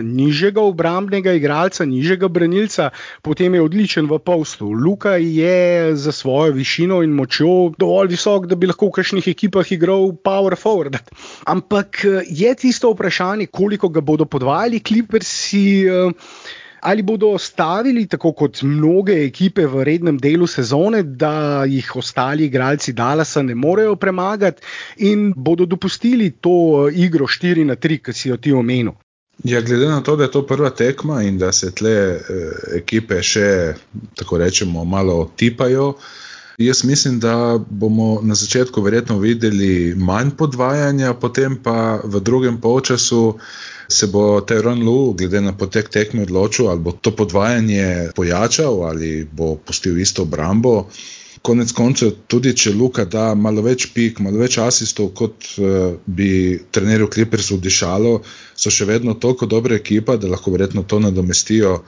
nižjega 0.53 0.69
obrambnega 0.69 1.33
igralca, 1.33 1.85
nižjega 1.85 2.29
branilca, 2.29 2.91
potem 3.23 3.55
je 3.55 3.63
odličen 3.63 4.07
v 4.07 4.19
postu. 4.19 4.69
Luka 4.69 5.17
je 5.17 5.97
za 5.97 6.13
svojo 6.13 6.53
višino 6.53 7.03
in 7.03 7.11
močjo 7.11 7.73
dovolj 7.79 8.13
visok, 8.13 8.47
da 8.47 8.57
bi 8.57 8.67
lahko 8.67 8.91
v 8.91 9.01
kakšnih 9.01 9.29
ekipah 9.29 9.73
igral 9.73 10.13
power 10.13 10.57
forward. 10.57 10.99
Ampak 11.47 12.05
je 12.29 12.55
tisto 12.55 12.93
vprašanje, 12.93 13.47
koliko 13.47 13.89
ga 13.89 14.01
bodo 14.01 14.25
podvajali 14.25 14.81
klipersi. 14.81 15.87
Ali 16.83 17.03
bodo 17.03 17.29
ostavili, 17.31 18.09
tako 18.11 18.33
kot 18.35 18.65
mnoge 18.67 19.15
ekipe 19.25 19.69
v 19.71 19.85
rednem 19.87 20.17
delu 20.19 20.49
sezone, 20.51 21.05
da 21.05 21.63
jih 21.63 21.93
ostali 21.95 22.49
igralci 22.51 22.93
Dalasa 22.93 23.43
ne 23.43 23.55
morejo 23.55 23.95
premagati, 23.95 24.63
in 24.99 25.31
bodo 25.37 25.65
dopustili 25.65 26.33
to 26.43 26.91
igro 26.91 27.31
4 27.31 27.65
na 27.65 27.77
3, 27.79 28.03
ki 28.03 28.13
si 28.13 28.29
jo 28.29 28.37
ti 28.37 28.53
omenil? 28.53 28.99
Ja, 29.45 29.61
glede 29.61 29.89
na 29.89 30.01
to, 30.01 30.17
da 30.17 30.25
je 30.25 30.31
to 30.31 30.47
prva 30.47 30.71
tekma 30.71 31.23
in 31.23 31.39
da 31.39 31.53
se 31.53 31.73
tle 31.75 31.91
eh, 31.91 32.21
ekipe 32.77 33.23
še, 33.23 33.75
tako 34.15 34.39
rečemo, 34.39 34.85
malo 34.85 35.17
otipajo, 35.25 35.95
jaz 36.59 36.85
mislim, 36.85 37.19
da 37.21 37.59
bomo 37.71 38.21
na 38.23 38.35
začetku 38.35 38.83
verjetno 38.83 39.19
videli 39.19 39.95
manj 39.99 40.31
podvajanja, 40.39 41.15
potem 41.15 41.57
pa 41.63 41.99
v 42.05 42.21
drugem 42.21 42.61
polčasu 42.61 43.39
se 43.89 44.07
bo 44.07 44.41
Teron 44.41 44.83
Lu, 44.83 45.13
glede 45.19 45.41
na 45.41 45.53
potek 45.59 45.91
tekme, 45.91 46.23
odločil, 46.23 46.71
ali 46.71 46.81
bo 46.81 46.93
to 46.93 47.11
podvajanje 47.17 48.13
pojačal 48.15 48.85
ali 48.89 49.29
bo 49.33 49.57
pustil 49.57 49.99
isto 49.99 50.23
obrambo. 50.23 50.87
Konec 51.43 51.73
koncev, 51.75 52.13
tudi 52.31 52.53
če 52.55 52.71
Luka 52.71 53.05
da 53.05 53.33
malo 53.35 53.65
več 53.67 53.89
pik, 53.95 54.21
malo 54.23 54.39
več 54.39 54.61
asistov, 54.63 55.11
kot 55.19 55.49
uh, 55.59 55.97
bi 56.07 56.59
trenerju 56.71 57.11
Clippersu 57.11 57.59
dišalo, 57.59 58.21
so 58.55 58.71
še 58.71 58.87
vedno 58.87 59.17
tako 59.19 59.49
dobra 59.51 59.79
ekipa, 59.81 60.17
da 60.17 60.31
lahko 60.31 60.55
verjetno 60.55 60.87
to 60.87 61.03
nadomestijo. 61.03 61.81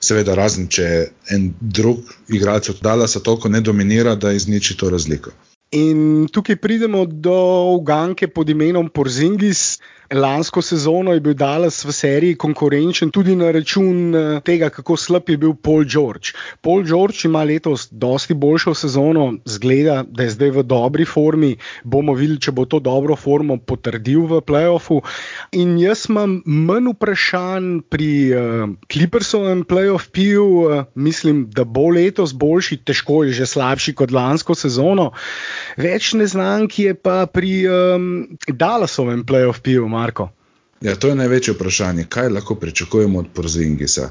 Seveda, 0.00 0.32
razen 0.32 0.68
če 0.72 0.84
en 1.32 1.50
drug 1.60 2.12
igralec 2.32 2.70
od 2.72 2.78
Dalasa 2.80 3.20
toliko 3.20 3.50
ne 3.52 3.60
dominira, 3.60 4.14
da 4.16 4.32
izniči 4.32 4.76
to 4.80 4.88
razliko. 4.88 5.32
In 5.76 6.26
tukaj 6.32 6.56
pridemo 6.56 7.04
do 7.06 7.34
uganke 7.76 8.28
pod 8.28 8.48
imenom 8.50 8.88
Porzingis. 8.88 9.78
Lansko 10.10 10.62
sezono 10.62 11.12
je 11.12 11.20
bil 11.20 11.34
Dallas 11.38 11.84
v 11.84 11.92
seriji 11.94 12.34
konkurenčen 12.34 13.12
tudi 13.14 13.36
na 13.38 13.52
račun 13.54 14.10
tega, 14.42 14.66
kako 14.70 14.96
slab 14.98 15.28
je 15.30 15.36
bil 15.38 15.52
Paul 15.54 15.84
George. 15.84 16.32
Paul 16.60 16.82
George 16.82 17.28
ima 17.28 17.44
letos 17.44 17.86
dosti 17.90 18.34
boljšo 18.34 18.74
sezono, 18.74 19.34
zgleda, 19.44 20.02
da 20.08 20.26
je 20.26 20.30
zdaj 20.30 20.50
v 20.50 20.62
dobri 20.66 21.04
formi. 21.06 21.52
Bomo 21.84 22.14
videli, 22.18 22.40
če 22.42 22.50
bo 22.50 22.64
to 22.66 22.80
dobro 22.82 23.14
formo 23.16 23.56
potrdil 23.56 24.26
v 24.26 24.40
playoffu. 24.42 24.98
In 25.52 25.78
jaz 25.78 26.08
imam 26.10 26.40
manj 26.44 26.90
vprašanj 26.96 27.70
pri 27.86 28.10
uh, 28.34 28.74
Clippersovem 28.90 29.62
playoff 29.62 30.10
piju, 30.10 30.48
uh, 30.64 30.82
mislim, 30.94 31.46
da 31.54 31.62
bo 31.62 31.86
letos 31.94 32.34
boljši, 32.34 32.80
težko 32.82 33.22
je 33.28 33.38
že 33.38 33.46
slabši 33.46 33.94
kot 33.94 34.10
lansko 34.10 34.58
sezono. 34.58 35.12
Več 35.78 36.12
neznank 36.18 36.78
je 36.82 36.98
pa 36.98 37.30
pri 37.30 37.54
um, 37.70 38.10
Dallasovem 38.50 39.22
playoff 39.22 39.62
piju. 39.62 39.86
Marko? 40.00 40.30
Ja, 40.80 40.94
to 40.96 41.08
je 41.08 41.14
največje 41.14 41.52
vprašanje, 41.54 42.06
kaj 42.08 42.30
lahko 42.32 42.54
pričakujemo 42.54 43.18
od 43.18 43.26
Porzingisa. 43.34 44.08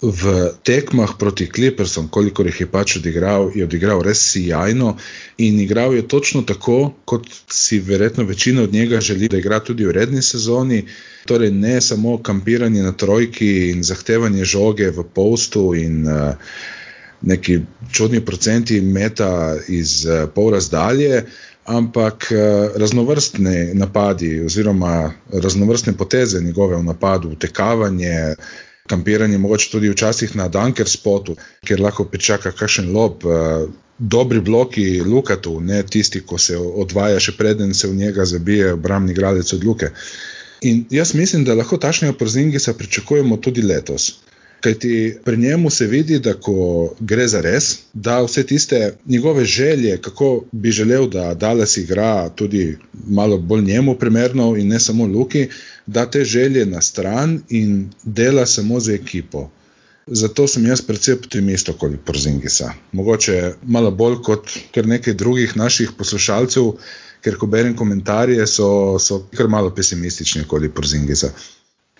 V 0.00 0.32
tekmah 0.64 1.10
proti 1.18 1.44
Clippersom, 1.54 2.06
koliko 2.08 2.42
jih 2.48 2.60
je 2.60 2.66
pač 2.72 2.94
odigral, 2.96 3.50
je 3.54 3.66
odigral 3.66 4.00
res 4.00 4.22
sjajno 4.30 4.94
in 5.44 5.58
igral 5.60 5.92
je 5.94 6.06
točno 6.08 6.40
tako, 6.48 6.94
kot 7.04 7.28
si 7.52 7.82
verjetno 7.84 8.24
večina 8.24 8.62
od 8.62 8.72
njega 8.72 9.00
želi, 9.00 9.28
da 9.28 9.36
igra 9.38 9.60
tudi 9.60 9.84
v 9.84 9.92
redni 9.92 10.22
sezoni. 10.22 10.86
Torej, 11.28 11.50
ne 11.52 11.80
samo 11.84 12.16
kampiranje 12.22 12.82
na 12.82 12.92
trojki 12.92 13.50
in 13.74 13.84
zahtevanje 13.84 14.44
žoge 14.44 14.88
v 14.90 15.04
postu 15.04 15.74
in 15.76 16.08
uh, 16.08 16.32
neki 17.20 17.60
čudni 17.92 18.24
procenti 18.24 18.80
meta 18.80 19.58
iz 19.68 20.06
uh, 20.06 20.24
pol 20.34 20.54
razdalje 20.56 21.26
ampak 21.64 22.32
eh, 22.32 22.68
raznovrstni 22.76 23.74
napadi 23.74 24.40
oziroma 24.40 25.12
raznovrstne 25.32 25.92
poteze 25.92 26.40
njegove 26.40 26.76
v 26.76 26.82
napadu, 26.84 27.28
utekavanje, 27.28 28.34
kampiranje, 28.88 29.38
mogoče 29.38 29.70
tudi 29.70 29.90
včasih 29.90 30.36
na 30.36 30.48
Dunker 30.48 30.88
spotu, 30.88 31.36
kjer 31.64 31.80
lahko 31.80 32.04
pričaka 32.04 32.52
kakšen 32.52 32.92
lob. 32.92 33.24
Eh, 33.24 33.68
dobri 34.00 34.40
bloki 34.40 35.00
Lukatu, 35.00 35.60
ne 35.60 35.82
tisti, 35.82 36.22
ko 36.26 36.38
se 36.38 36.56
odvaja, 36.56 37.20
še 37.20 37.34
preden 37.36 37.74
se 37.74 37.88
v 37.88 37.94
njega 37.94 38.24
zabije 38.24 38.72
obrambni 38.72 39.14
gradec 39.14 39.52
od 39.52 39.64
Luke. 39.64 39.90
In 40.60 40.86
jaz 40.90 41.14
mislim, 41.14 41.44
da 41.44 41.54
lahko 41.54 41.76
tašnega 41.76 42.16
Porzingisa 42.16 42.72
pričakujemo 42.74 43.36
tudi 43.36 43.62
letos. 43.62 44.14
Kajti 44.60 45.16
pri 45.24 45.36
njemu 45.36 45.70
se 45.70 45.86
vidi, 45.86 46.18
da 46.18 46.34
ko 46.34 46.94
gre 47.00 47.28
za 47.28 47.40
res, 47.40 47.70
da 47.92 48.20
vse 48.22 48.42
tiste 48.46 48.92
njegove 49.06 49.44
želje, 49.44 49.96
kako 50.02 50.44
bi 50.52 50.70
želel, 50.70 51.08
da 51.08 51.34
Dallas 51.34 51.76
igra 51.76 52.28
tudi 52.28 52.76
malo 53.06 53.38
bolj 53.38 53.62
njemu 53.62 53.94
primerno 53.94 54.56
in 54.56 54.68
ne 54.68 54.80
samo 54.80 55.06
Luki, 55.06 55.46
da 55.86 56.06
te 56.10 56.24
želje 56.24 56.66
na 56.66 56.80
stran 56.82 57.40
in 57.48 57.90
dela 58.04 58.46
samo 58.46 58.80
za 58.80 58.92
ekipo. 58.92 59.50
Zato 60.06 60.46
sem 60.48 60.66
jaz 60.66 60.80
predvsem 60.82 61.14
optimist 61.14 61.68
okoli 61.68 61.96
Porzingisa. 61.96 62.72
Mogoče 62.92 63.52
malo 63.62 63.90
bolj 63.90 64.16
kot 64.22 64.50
kar 64.74 64.86
nekaj 64.86 65.14
drugih 65.14 65.56
naših 65.56 65.92
poslušalcev, 65.98 66.72
ker 67.22 67.36
ko 67.36 67.46
berem 67.46 67.76
komentarje, 67.76 68.46
so, 68.46 68.98
so 68.98 69.20
kar 69.36 69.48
malo 69.48 69.70
pesimistični 69.74 70.42
okoli 70.42 70.68
Porzingisa. 70.68 71.30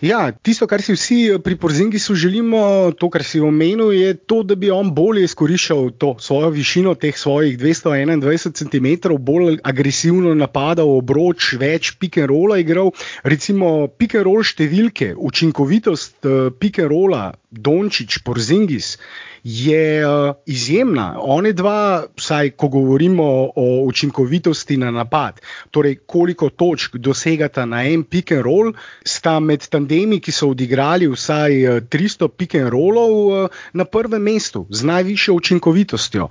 Ja, 0.01 0.33
tisto, 0.33 0.65
kar 0.65 0.81
si 0.81 0.95
vsi 0.97 1.17
pri 1.45 1.59
Porzingisu 1.61 2.15
želimo, 2.17 2.89
to, 2.97 3.11
kar 3.13 3.21
si 3.21 3.41
omenil, 3.41 3.93
je 3.93 4.15
to, 4.17 4.39
da 4.43 4.57
bi 4.57 4.71
on 4.73 4.95
bolje 4.97 5.27
izkoriščal 5.29 5.91
to 6.01 6.15
svojo 6.19 6.49
višino, 6.55 6.95
teh 6.97 7.19
svojih 7.19 7.59
221 7.61 8.55
cm, 8.57 9.13
bolj 9.21 9.59
agresivno 9.61 10.33
napadal, 10.35 10.89
obroč, 10.97 11.53
več 11.61 11.93
pick-and-rolla 12.01 12.57
igral. 12.65 12.95
Recimo 13.29 13.91
pick-and-roll 13.93 14.41
številke, 14.41 15.13
učinkovitost 15.21 16.25
pick-and-rolla, 16.57 17.35
Dončić, 17.53 18.23
Porzingis 18.25 18.95
je 19.45 20.07
uh, 20.07 20.35
izjemna. 20.47 21.17
One 21.21 21.53
dva, 21.53 22.05
vsaj 22.17 22.51
ko 22.51 22.69
govorimo 22.69 23.25
o 23.57 23.85
učinkovitosti 23.85 24.77
na 24.77 24.91
napad, 24.91 25.41
torej 25.71 25.97
koliko 26.07 26.51
točk 26.51 26.97
dosegata 26.97 27.65
na 27.67 27.85
en 27.85 28.05
pick 28.05 28.33
and 28.33 28.43
roll, 28.43 28.73
sta 29.05 29.41
med 29.41 29.69
tandemi, 29.69 30.21
ki 30.21 30.33
so 30.33 30.51
odigrali 30.55 31.09
vsaj 31.09 31.61
300 31.91 32.29
pick 32.29 32.55
and 32.55 32.73
rollov 32.73 33.15
uh, 33.27 33.63
na 33.73 33.85
prvem 33.85 34.23
mestu 34.23 34.67
z 34.71 34.85
najvišjo 34.85 35.35
učinkovitostjo. 35.35 36.29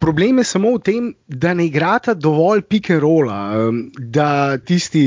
Problem 0.00 0.38
je 0.40 0.44
samo 0.48 0.70
v 0.74 0.80
tem, 0.80 1.08
da 1.28 1.52
ne 1.54 1.66
igrata 1.68 2.14
dovolj 2.16 2.62
pick-and-rolla, 2.64 3.68
da 3.98 4.56
tisti 4.56 5.02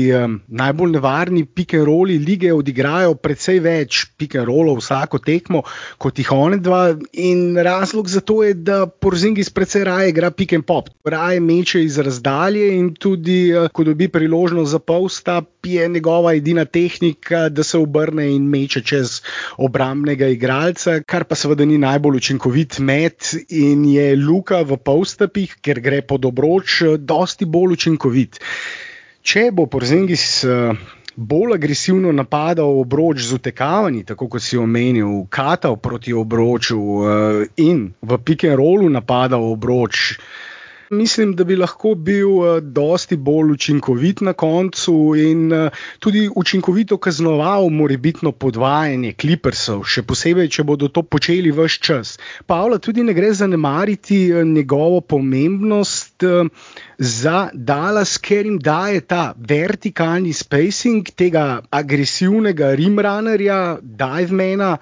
najbolj 0.46 0.92
nevarni 0.94 1.42
pick-and-rolli 1.44 2.20
lige 2.22 2.52
odigrajo 2.54 3.16
precej 3.18 3.58
več 3.64 4.04
pick-and-rollov 4.14 4.78
vsako 4.78 5.18
tekmo 5.18 5.64
kot 5.98 6.20
jih 6.22 6.30
one 6.36 6.60
dva. 6.62 6.84
In 7.26 7.58
razlog 7.58 8.08
za 8.08 8.22
to 8.22 8.44
je, 8.46 8.54
da 8.54 8.84
Porzingis 8.86 9.50
precej 9.50 9.82
raje 9.90 10.12
igra 10.14 10.30
pick-and-pop, 10.30 10.92
raje 11.04 11.42
meče 11.42 11.82
iz 11.82 11.98
razdalje 11.98 12.70
in 12.76 12.92
tudi, 12.94 13.50
ko 13.74 13.88
dobi 13.90 14.08
priložnost 14.08 14.70
za 14.70 14.78
polstap, 14.78 15.50
je 15.64 15.88
njegova 15.88 16.34
edina 16.34 16.64
tehnika, 16.64 17.48
da 17.48 17.62
se 17.62 17.78
obrne 17.78 18.28
in 18.34 18.46
meče 18.48 18.82
čez 18.82 19.20
obrambnega 19.58 20.28
igralca, 20.28 21.00
kar 21.02 21.24
pa 21.24 21.34
seveda 21.34 21.64
ni 21.64 21.78
najbolj 21.78 22.16
učinkovit 22.16 22.78
met 22.78 23.34
in 23.48 23.84
je 23.88 24.16
Luka 24.16 24.62
v 24.62 24.76
polstapih, 24.84 25.56
ker 25.64 25.80
gre 25.80 26.02
pod 26.06 26.28
obroč, 26.28 26.82
dosti 27.00 27.48
bolj 27.48 27.78
učinkovit. 27.78 28.40
Če 29.24 29.48
bo 29.56 29.64
Porzingis 29.72 30.44
bolj 31.16 31.54
agresivno 31.54 32.12
napadal 32.12 32.80
obroč 32.80 33.22
z 33.24 33.38
utekavanji, 33.38 34.04
tako 34.04 34.28
kot 34.28 34.42
si 34.42 34.58
omenil, 34.58 35.24
katal 35.30 35.78
proti 35.80 36.12
obroču 36.12 36.80
in 37.56 37.86
v 38.02 38.18
pick 38.18 38.44
and 38.44 38.58
rollu 38.58 38.90
napadal 38.90 39.46
obroč. 39.52 40.18
Mislim, 40.94 41.34
da 41.36 41.44
bi 41.44 41.56
lahko 41.56 41.94
bil 41.94 42.28
uh, 42.28 42.58
dosti 42.62 43.16
bolj 43.16 43.52
učinkovit 43.52 44.20
na 44.20 44.32
koncu 44.32 45.14
in 45.16 45.52
uh, 45.52 45.68
tudi 45.98 46.28
učinkovito 46.36 46.96
kaznoval 46.96 47.68
morebitno 47.70 48.32
podvajanje 48.32 49.12
klipersov, 49.12 49.84
še 49.84 50.02
posebej, 50.02 50.48
če 50.48 50.64
bodo 50.64 50.88
to 50.88 51.02
počeli 51.02 51.52
vse 51.54 51.80
čas. 51.80 52.14
Pavla 52.46 52.78
tudi 52.78 53.02
ne 53.02 53.14
gre 53.14 53.32
zanemariti 53.34 54.20
uh, 54.32 54.44
njegovo 54.44 55.00
pomembnost 55.00 56.24
za 56.98 57.38
Dallas, 57.54 58.18
ker 58.18 58.46
jim 58.46 58.58
daje 58.58 59.00
ta 59.00 59.34
vertikalni 59.36 60.32
spacing 60.32 61.10
tega 61.16 61.62
agresivnega 61.70 62.74
rimrunnerja, 62.78 63.78
divemana 63.82 64.76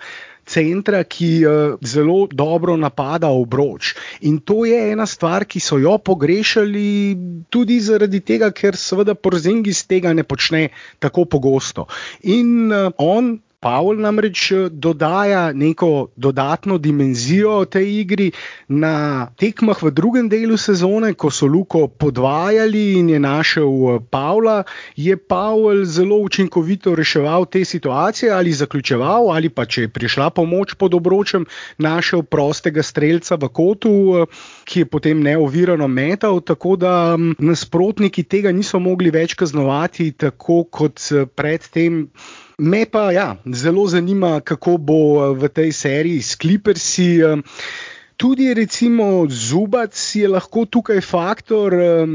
centra, 0.46 1.04
ki 1.04 1.30
uh, 1.46 1.76
zelo 1.84 2.26
dobro 2.30 2.76
napada 2.76 3.30
obroč. 3.30 3.94
In 4.20 4.40
to 4.40 4.64
je 4.64 4.78
ena 4.92 5.06
stvar, 5.06 5.44
ki 5.44 5.60
so 5.60 5.78
jo 5.78 5.98
pogrešali 5.98 7.46
tudi 7.50 7.80
zaradi 7.80 8.20
tega, 8.20 8.50
ker 8.50 8.76
seveda 8.76 9.14
Porzingis 9.14 9.84
tega 9.86 10.12
ne 10.12 10.24
počne 10.24 10.68
tako 10.98 11.24
pogosto. 11.24 11.86
In 12.22 12.72
uh, 12.72 12.90
on 12.98 13.38
Pavel 13.62 14.00
namreč 14.02 14.50
eh, 14.50 14.66
dodaja 14.68 15.52
neko 15.54 16.08
dodatno 16.16 16.78
dimenzijo 16.82 17.64
tej 17.64 17.86
igri 18.00 18.32
na 18.66 19.28
tekmah 19.38 19.78
v 19.82 19.92
drugem 19.94 20.26
delu 20.28 20.58
sezone, 20.58 21.12
ko 21.14 21.30
so 21.30 21.46
Luko 21.46 21.86
podvajali 21.86 22.98
in 22.98 23.12
je 23.14 23.20
našel 23.22 23.70
eh, 23.70 24.00
Pavla, 24.10 24.64
je 24.96 25.14
Pavel 25.16 25.84
zelo 25.86 26.18
učinkovito 26.26 26.96
reševal 26.98 27.46
te 27.46 27.64
situacije 27.64 28.32
ali 28.34 28.52
zaključeval, 28.52 29.30
ali 29.30 29.48
pa 29.48 29.64
če 29.64 29.86
je 29.86 29.92
prišla 29.94 30.30
pomoč 30.34 30.74
pod 30.74 30.98
obročem, 30.98 31.46
našel 31.78 32.26
prostega 32.26 32.82
streljca 32.82 33.38
v 33.38 33.48
kotu, 33.48 33.94
eh, 34.18 34.38
ki 34.66 34.82
je 34.82 34.90
potem 34.90 35.22
neovirano 35.22 35.86
metal, 35.88 36.40
tako 36.42 36.74
da 36.76 37.14
mm, 37.16 37.38
nasprotniki 37.38 38.26
tega 38.26 38.50
niso 38.50 38.82
mogli 38.82 39.14
več 39.14 39.38
kaznovati 39.38 40.12
tako 40.18 40.64
kot 40.66 40.98
predtem. 41.38 42.08
Me 42.62 42.86
pa 42.86 43.10
ja, 43.12 43.36
zelo 43.46 43.86
zanima, 43.86 44.40
kako 44.40 44.76
bo 44.78 45.02
eh, 45.18 45.34
v 45.34 45.48
tej 45.50 45.72
seriji 45.74 46.22
s 46.22 46.38
Clippersi. 46.38 47.18
Eh, 47.18 47.42
tudi, 48.14 48.54
recimo, 48.54 49.26
Zubac 49.26 49.90
je 50.14 50.28
lahko 50.30 50.62
tukaj 50.70 51.00
faktor, 51.02 51.74
eh, 51.74 52.06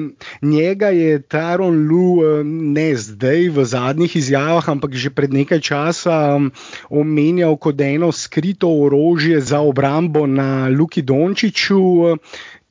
njega 0.42 0.88
je 0.96 1.20
Taron 1.20 1.84
Lu 1.92 2.24
ne 2.48 2.96
zdaj 2.96 3.50
v 3.50 3.66
zadnjih 3.66 4.16
izjavah, 4.16 4.70
ampak 4.70 4.96
že 4.96 5.12
pred 5.12 5.36
nekaj 5.36 5.60
časa 5.60 6.40
omenjal 6.88 7.60
kot 7.60 7.84
eno 7.84 8.16
skrito 8.16 8.72
orožje 8.72 9.44
za 9.44 9.60
obrambo 9.60 10.24
na 10.28 10.72
Luki 10.72 11.04
Dončiću 11.04 12.16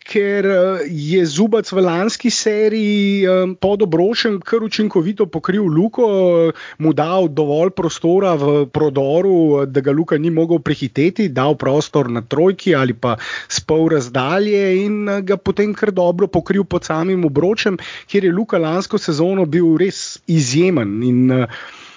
ker 0.06 0.46
eh, 0.46 0.86
je 0.86 1.20
Zubac 1.26 1.66
v 1.72 1.82
lanski 1.82 2.30
seriji 2.30 3.26
eh, 3.26 3.54
pod 3.60 3.82
obročem 3.82 4.38
kar 4.40 4.62
učinkovito 4.62 5.26
pokril 5.26 5.66
Luko, 5.66 6.06
eh, 6.06 6.64
mu 6.78 6.94
dal 6.94 7.28
dovolj 7.28 7.74
prostora 7.76 8.34
v 8.38 8.66
prodoru, 8.70 9.66
da 9.66 9.82
ga 9.82 9.92
Luka 9.92 10.18
ni 10.18 10.30
mogel 10.30 10.62
prehiteti, 10.62 11.28
dal 11.28 11.58
prostor 11.58 12.10
na 12.10 12.22
trojki 12.22 12.74
ali 12.74 12.94
pa 12.94 13.16
spol 13.48 13.88
razdalje 13.90 14.62
in 14.84 15.10
ga 15.26 15.36
potem 15.36 15.74
kar 15.74 15.90
dobro 15.90 16.30
pokril 16.30 16.64
pod 16.64 16.86
samim 16.86 17.24
obročem, 17.26 17.78
kjer 18.06 18.30
je 18.30 18.32
Luka 18.32 18.58
lansko 18.62 18.98
sezono 18.98 19.46
bil 19.46 19.74
res 19.80 20.20
izjemen. 20.26 21.02
In, 21.02 21.46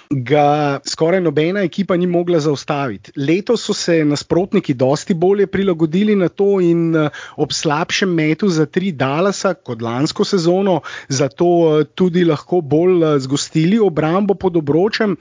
ga 0.09 0.79
skoraj 0.85 1.21
nobena 1.21 1.61
ekipa 1.61 1.97
ni 1.97 2.07
mogla 2.07 2.39
zaustaviti. 2.39 3.11
Letos 3.15 3.61
so 3.65 3.73
se 3.73 4.05
nasprotniki 4.05 4.73
dosti 4.73 5.13
bolje 5.13 5.45
prilagodili 5.47 6.15
na 6.15 6.29
to 6.29 6.57
in 6.61 6.95
eh, 6.95 7.09
ob 7.37 7.53
slabšem 7.53 8.09
metu 8.09 8.49
za 8.49 8.65
tri 8.65 8.91
Dalasa 8.91 9.53
kot 9.53 9.81
lansko 9.81 10.25
sezono, 10.25 10.81
zato 11.07 11.45
eh, 11.45 11.85
tudi 11.95 12.25
lahko 12.25 12.61
bolj 12.61 13.03
eh, 13.03 13.19
zgostili 13.19 13.79
obrambo 13.79 14.33
pod 14.33 14.57
obročem. 14.57 15.15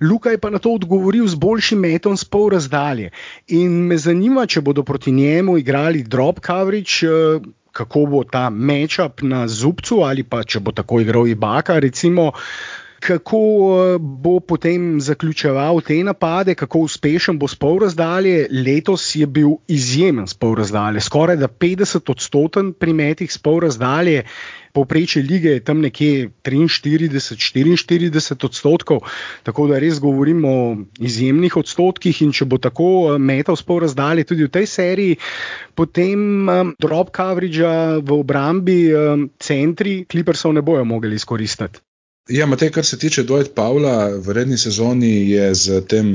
Luka 0.00 0.30
je 0.30 0.38
pa 0.38 0.50
na 0.50 0.58
to 0.58 0.74
odgovoril 0.74 1.28
z 1.28 1.38
boljšim 1.38 1.78
metom, 1.78 2.16
s 2.16 2.24
pol 2.24 2.50
razdalje. 2.50 3.12
In 3.54 3.86
me 3.86 3.98
zanima, 3.98 4.46
če 4.46 4.60
bodo 4.60 4.82
proti 4.82 5.12
njemu 5.12 5.58
igrali 5.58 6.02
drop 6.02 6.42
coverage. 6.46 7.06
Kako 7.74 8.06
bo 8.06 8.20
ta 8.24 8.50
matchup 8.50 9.22
na 9.22 9.48
zubcu, 9.48 10.02
ali 10.06 10.22
pa 10.22 10.44
če 10.44 10.60
bo 10.60 10.70
tako 10.70 11.00
igral 11.02 11.26
Ibaka, 11.26 11.78
recimo, 11.78 12.30
kako 13.04 13.38
eh, 13.38 13.98
bo 14.00 14.40
potem 14.40 15.00
zaključeval 15.00 15.80
te 15.80 16.00
napade, 16.04 16.54
kako 16.54 16.78
uspešen 16.88 17.38
bo 17.38 17.48
spol 17.48 17.78
razdalje. 17.84 18.48
Letos 18.50 19.16
je 19.16 19.26
bil 19.26 19.56
izjemen 19.68 20.26
spol 20.26 20.54
razdalje, 20.56 21.00
skoraj 21.00 21.36
da 21.36 21.48
50 21.48 22.10
odstoten 22.10 22.72
pri 22.72 22.92
metih 22.92 23.32
spol 23.32 23.60
razdalje. 23.66 24.24
Povprečje 24.74 25.22
lige 25.22 25.50
je 25.52 25.64
tam 25.64 25.80
nekje 25.80 26.30
43-44 26.42 28.44
odstotkov, 28.44 28.98
tako 29.46 29.68
da 29.70 29.78
res 29.78 30.00
govorimo 30.02 30.48
o 30.48 30.76
izjemnih 30.98 31.56
odstotkih. 31.56 32.22
In 32.24 32.32
če 32.32 32.48
bo 32.48 32.58
tako 32.58 33.14
eh, 33.14 33.18
metal 33.18 33.60
spol 33.60 33.84
razdalje 33.84 34.24
tudi 34.32 34.48
v 34.48 34.54
tej 34.56 34.66
seriji, 34.66 35.16
potem 35.74 36.48
um, 36.48 36.74
drop 36.80 37.12
coverage 37.16 37.60
v 38.00 38.18
obrambi 38.18 38.94
um, 38.94 39.28
centri 39.38 40.06
Clippersov 40.10 40.56
ne 40.56 40.62
bojo 40.62 40.84
mogli 40.88 41.14
izkoristiti. 41.14 41.84
Ja, 42.28 42.46
Matej, 42.46 42.70
kar 42.72 42.84
se 42.84 42.96
tiče 42.98 43.22
Dwight 43.28 43.50
Pavla, 43.54 44.08
v 44.08 44.32
redni 44.32 44.56
sezoni 44.56 45.30
je 45.30 45.54
z 45.54 45.80
tem, 45.84 46.06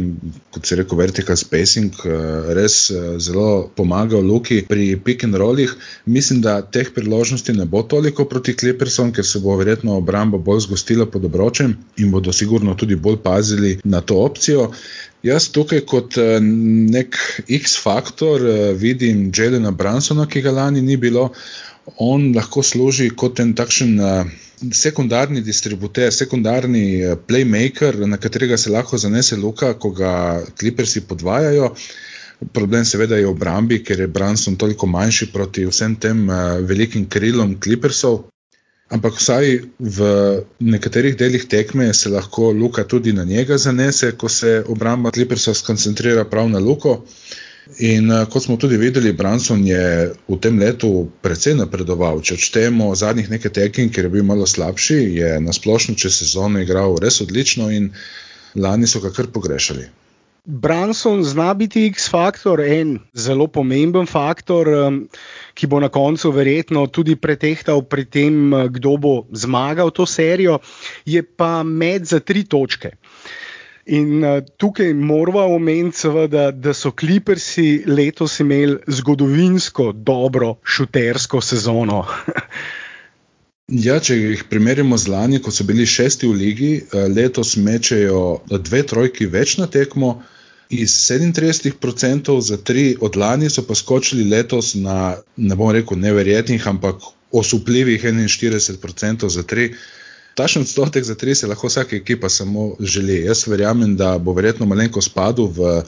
kot 0.49 0.65
se 0.65 0.75
reče, 0.79 0.95
vertical 0.97 1.37
spacing 1.37 1.93
eh, 2.01 2.49
res 2.57 2.77
eh, 2.89 3.19
zelo 3.21 3.69
pomagal 3.75 4.25
Luki 4.25 4.63
pri 4.65 4.95
pick 5.05 5.23
and 5.23 5.37
rollih. 5.37 5.75
Mislim, 6.05 6.41
da 6.41 6.63
teh 6.65 6.89
priložnosti 6.95 7.53
ne 7.53 7.69
bo 7.69 7.83
toliko 7.83 8.25
proti 8.25 8.57
Clippersom, 8.57 9.13
ker 9.13 9.25
se 9.25 9.43
bo 9.45 9.53
verjetno 9.61 9.99
obramba 10.01 10.41
bolj 10.41 10.65
zgostila 10.65 11.05
pod 11.05 11.29
obročem 11.29 11.77
in 11.97 12.09
bodo 12.09 12.33
sigurno 12.33 12.73
tudi 12.73 12.95
bolj 12.95 13.21
pazili 13.21 13.77
na 13.83 14.01
to 14.01 14.17
opcijo. 14.25 14.71
Jaz 15.21 15.51
tukaj 15.53 15.85
kot 15.85 16.17
eh, 16.17 16.39
nek 16.41 17.21
X-faktor 17.45 18.49
vidim 18.73 19.27
Jelena 19.29 19.71
Bransona, 19.71 20.25
ki 20.25 20.41
ga 20.41 20.57
lani 20.57 20.81
ni 20.81 20.97
bilo. 20.97 21.29
On 22.01 22.31
lahko 22.33 22.65
služi 22.65 23.13
kot 23.13 23.45
en 23.45 23.53
takšen 23.53 23.97
sekundarni 24.71 25.41
distributer, 25.41 26.11
sekundarni 26.13 27.01
eh, 27.01 27.15
playmaker, 27.27 27.97
na 28.07 28.17
katerega 28.17 28.57
se 28.57 28.69
lahko 28.69 28.97
zanese 28.97 29.37
luka, 29.37 29.73
ko 29.73 29.91
ga 29.91 30.13
klipersi 30.59 31.01
podvajajo. 31.07 31.73
Problem 32.53 32.85
seveda 32.85 33.17
je 33.19 33.25
v 33.27 33.31
obrambi, 33.33 33.81
ker 33.83 33.99
je 33.99 34.07
Branson 34.07 34.55
toliko 34.55 34.87
manjši 34.87 35.27
proti 35.33 35.65
vsem 35.67 35.97
tem 35.99 36.21
uh, 36.29 36.61
velikim 36.63 37.03
krilom 37.11 37.57
klipersov. 37.59 38.29
Ampak 38.95 39.19
vsaj 39.19 39.49
v 39.79 40.07
nekaterih 40.63 41.17
delih 41.19 41.43
tekme 41.51 41.89
se 41.93 42.09
lahko 42.09 42.53
luka 42.55 42.87
tudi 42.87 43.11
na 43.13 43.27
njega 43.27 43.57
zanese, 43.57 44.13
ko 44.15 44.31
se 44.31 44.63
obramba 44.67 45.11
klipersov 45.11 45.59
skoncentrira 45.59 46.23
prav 46.31 46.47
na 46.49 46.63
luko. 46.63 47.01
Uh, 47.03 47.38
In 47.77 48.09
uh, 48.09 48.25
kot 48.25 48.43
smo 48.43 48.57
tudi 48.57 48.77
videli, 48.81 49.13
Branson 49.13 49.61
je 49.65 50.09
v 50.27 50.37
tem 50.41 50.57
letu 50.57 51.05
precej 51.21 51.53
napredoval. 51.59 52.17
Če 52.25 52.39
odštejemo 52.39 52.89
zadnjih 52.97 53.29
nekaj 53.29 53.53
tekem, 53.53 53.91
ker 53.93 54.07
je 54.07 54.13
bil 54.17 54.25
malo 54.25 54.49
slabši, 54.49 54.97
je 55.21 55.35
nasplošno 55.45 55.93
čez 55.93 56.17
sezono 56.17 56.63
igral 56.65 56.97
res 56.97 57.21
odlično 57.21 57.69
in 57.69 57.91
lani 58.57 58.89
so 58.89 59.03
ga 59.03 59.13
kar 59.13 59.29
pogrešali. 59.29 59.85
Branson 60.49 61.21
zna 61.21 61.51
biti 61.53 61.85
X-faktor, 61.91 62.63
en 62.65 62.97
zelo 63.13 63.45
pomemben 63.45 64.09
faktor, 64.09 64.65
ki 65.53 65.69
bo 65.69 65.77
na 65.83 65.91
koncu 65.93 66.31
verjetno 66.33 66.87
tudi 66.89 67.19
pretehtal 67.21 67.83
pri 67.85 68.07
tem, 68.09 68.49
uh, 68.49 68.65
kdo 68.65 68.97
bo 68.97 69.13
zmagal 69.29 69.93
to 69.93 70.09
serijo, 70.09 70.57
je 71.05 71.21
pa 71.21 71.61
med 71.61 72.09
za 72.09 72.17
tri 72.17 72.47
točke. 72.49 72.97
In 73.89 74.23
uh, 74.23 74.39
tukaj 74.61 74.93
moramo 74.93 75.55
omeniti, 75.55 76.03
seveda, 76.05 76.49
da 76.51 76.73
so 76.77 76.91
Clippersi 76.91 77.83
letos 77.87 78.39
imeli 78.39 78.77
zgodovinsko 78.87 79.91
dobro 79.91 80.55
šutersko 80.63 81.41
sezono. 81.41 82.03
Ja, 83.69 83.99
če 84.01 84.15
jih 84.17 84.39
primerjamo 84.49 84.97
z 84.97 85.11
lani, 85.13 85.39
ko 85.45 85.51
so 85.53 85.61
bili 85.61 85.83
šesti 85.85 86.25
v 86.25 86.33
ligi, 86.33 86.69
letos 87.13 87.51
mečejo 87.61 88.39
dve 88.65 88.81
trojki 88.89 89.27
več 89.29 89.59
na 89.59 89.67
tekmo, 89.69 90.23
iz 90.69 90.95
37% 91.05 92.41
za 92.41 92.57
tri, 92.57 92.95
od 93.01 93.15
lani 93.15 93.49
so 93.49 93.61
pa 93.67 93.75
skočili 93.75 94.25
letos 94.29 94.73
na, 94.73 95.17
ne 95.37 95.55
bom 95.55 95.69
rekel, 95.73 96.01
neverjetnih, 96.01 96.67
ampak 96.67 97.05
osupljivih 97.31 98.03
41% 98.03 99.29
za 99.29 99.43
tri. 99.43 99.73
Takšen 100.39 100.63
odstotek 100.63 101.03
za 101.03 101.15
tri 101.19 101.35
se 101.35 101.47
lahko 101.47 101.67
vsaka 101.67 101.97
ekipa 101.99 102.29
samo 102.31 102.71
želi. 102.79 103.19
Jaz 103.25 103.43
verjamem, 103.47 103.97
da 103.99 104.17
bo 104.17 104.33
verjetno 104.33 104.65
malenko 104.65 105.03
spadal 105.03 105.51
v, 105.51 105.81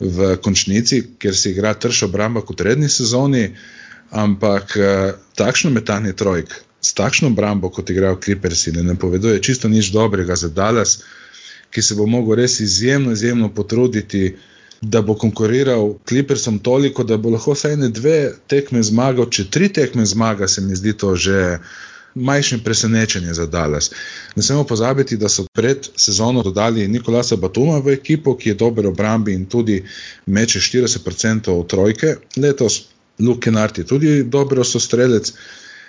v 0.00 0.30
končnici, 0.44 1.02
ker 1.18 1.36
se 1.36 1.54
igra 1.54 1.72
trša 1.74 2.06
obramba 2.06 2.44
kot 2.44 2.60
redni 2.60 2.88
sezoni, 2.92 3.48
ampak 4.10 4.76
takšno 5.36 5.70
metanje 5.72 6.12
trojk 6.12 6.52
s 6.80 6.94
takšno 6.94 7.28
obrambo, 7.28 7.70
kot 7.70 7.90
igrajo 7.90 8.20
Clippersi, 8.24 8.72
ne 8.72 8.82
napoveduje 8.82 9.42
čisto 9.42 9.68
nič 9.68 9.90
dobrega 9.92 10.36
za 10.36 10.48
Dallas, 10.48 11.02
ki 11.70 11.82
se 11.82 11.94
bo 11.94 12.06
mogel 12.06 12.38
res 12.38 12.60
izjemno, 12.60 13.12
izjemno 13.12 13.50
potruditi, 13.54 14.36
da 14.80 15.02
bo 15.02 15.16
konkuriral 15.18 15.96
Clippersom 16.08 16.58
toliko, 16.58 17.04
da 17.04 17.16
bo 17.16 17.34
lahko 17.34 17.56
vsaj 17.56 17.76
ne 17.76 17.88
dve 17.90 18.32
tekme 18.46 18.82
zmagal. 18.82 19.26
Če 19.30 19.48
tri 19.50 19.68
tekme 19.74 20.06
zmaga, 20.06 20.48
se 20.48 20.62
mi 20.62 20.76
zdi 20.76 20.94
to 20.94 21.16
že. 21.16 21.58
Majhne 22.18 22.58
presenečenje 22.64 23.34
za 23.34 23.46
Dallas. 23.46 23.90
Ne 24.36 24.42
smemo 24.42 24.64
pozabiti, 24.64 25.16
da 25.16 25.28
so 25.28 25.46
pred 25.52 25.88
sezono 25.96 26.42
dodali 26.42 26.88
Nikolasa 26.88 27.36
Batuma 27.36 27.78
v 27.78 27.94
ekipo, 27.94 28.36
ki 28.36 28.48
je 28.52 28.54
dober 28.54 28.86
obrambi 28.86 29.34
in 29.34 29.46
tudi 29.46 29.82
meče 30.26 30.60
40% 30.60 31.54
v 31.60 31.66
trojke. 31.66 32.16
Letos 32.36 32.82
Luke 33.18 33.40
Kennard 33.40 33.78
je 33.78 33.86
tudi 33.86 34.22
dober 34.24 34.64
sostrelec 34.64 35.32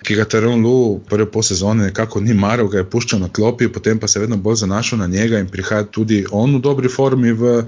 ki 0.04 0.16
ga 0.16 0.26
Teron 0.26 0.64
Lu 0.64 1.00
prve 1.10 1.28
pol 1.32 1.44
sezone 1.44 1.90
nekako 1.90 2.22
ni 2.24 2.34
maral, 2.34 2.70
ga 2.72 2.82
je 2.82 2.90
puščal 2.90 3.20
na 3.20 3.30
klopi, 3.30 3.68
potem 3.68 4.00
pa 4.00 4.08
se 4.08 4.20
je 4.20 4.24
vedno 4.24 4.38
bolj 4.38 4.62
zanašal 4.64 5.00
na 5.00 5.08
njega 5.08 5.40
in 5.40 5.50
prihaja 5.52 5.84
tudi 5.84 6.24
on 6.32 6.56
v 6.56 6.62
dobri 6.64 6.90
formi 6.90 7.34
v, 7.34 7.64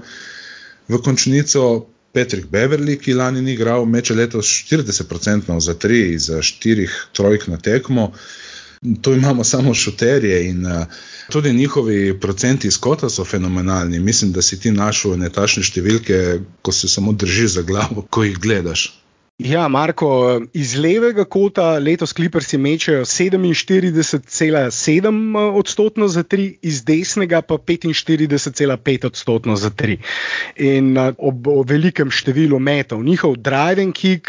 v 0.88 1.02
končnico. 1.04 1.88
Patrick 2.12 2.50
Beverly, 2.52 2.98
ki 3.00 3.14
lani 3.16 3.40
ni 3.40 3.54
igral, 3.56 3.86
meče 3.88 4.12
letos 4.12 4.44
40% 4.68 5.54
za 5.64 5.74
tri, 5.80 6.18
za 6.20 6.42
štirih 6.44 6.92
trojk 7.16 7.46
na 7.48 7.56
tekmo. 7.56 8.10
Tu 9.02 9.12
imamo 9.14 9.44
samo 9.44 9.74
šuterje 9.74 10.48
in 10.48 10.66
uh, 10.66 10.86
tudi 11.30 11.52
njihovi 11.52 12.20
procenti 12.20 12.68
izkota 12.68 13.10
so 13.10 13.24
fenomenalni. 13.24 14.00
Mislim, 14.00 14.32
da 14.32 14.42
si 14.42 14.60
ti 14.60 14.72
našel 14.72 15.16
netačne 15.18 15.62
številke, 15.62 16.40
ko 16.62 16.72
se 16.72 16.88
samo 16.88 17.12
držiš 17.12 17.52
za 17.52 17.62
glavo, 17.62 18.06
ko 18.10 18.24
jih 18.26 18.38
gledaš. 18.38 19.01
Ja, 19.40 19.64
Marko, 19.68 20.40
iz 20.52 20.74
levega 20.76 21.24
kota 21.24 21.78
letos 21.80 22.12
Clippersi 22.14 22.58
mečejo 22.60 23.06
47,7 23.08 25.38
odstotkov 25.58 26.08
za 26.12 26.22
tri, 26.22 26.58
iz 26.62 26.84
desnega 26.84 27.42
pa 27.42 27.54
45,5 27.56 29.06
odstotkov 29.06 29.56
za 29.56 29.70
tri. 29.70 29.98
In 30.60 30.98
ob, 30.98 31.48
ob 31.48 31.70
velikem 31.70 32.10
številu 32.12 32.58
metov. 32.60 33.02
Njihov 33.02 33.36
driving 33.42 33.92
kick, 33.96 34.28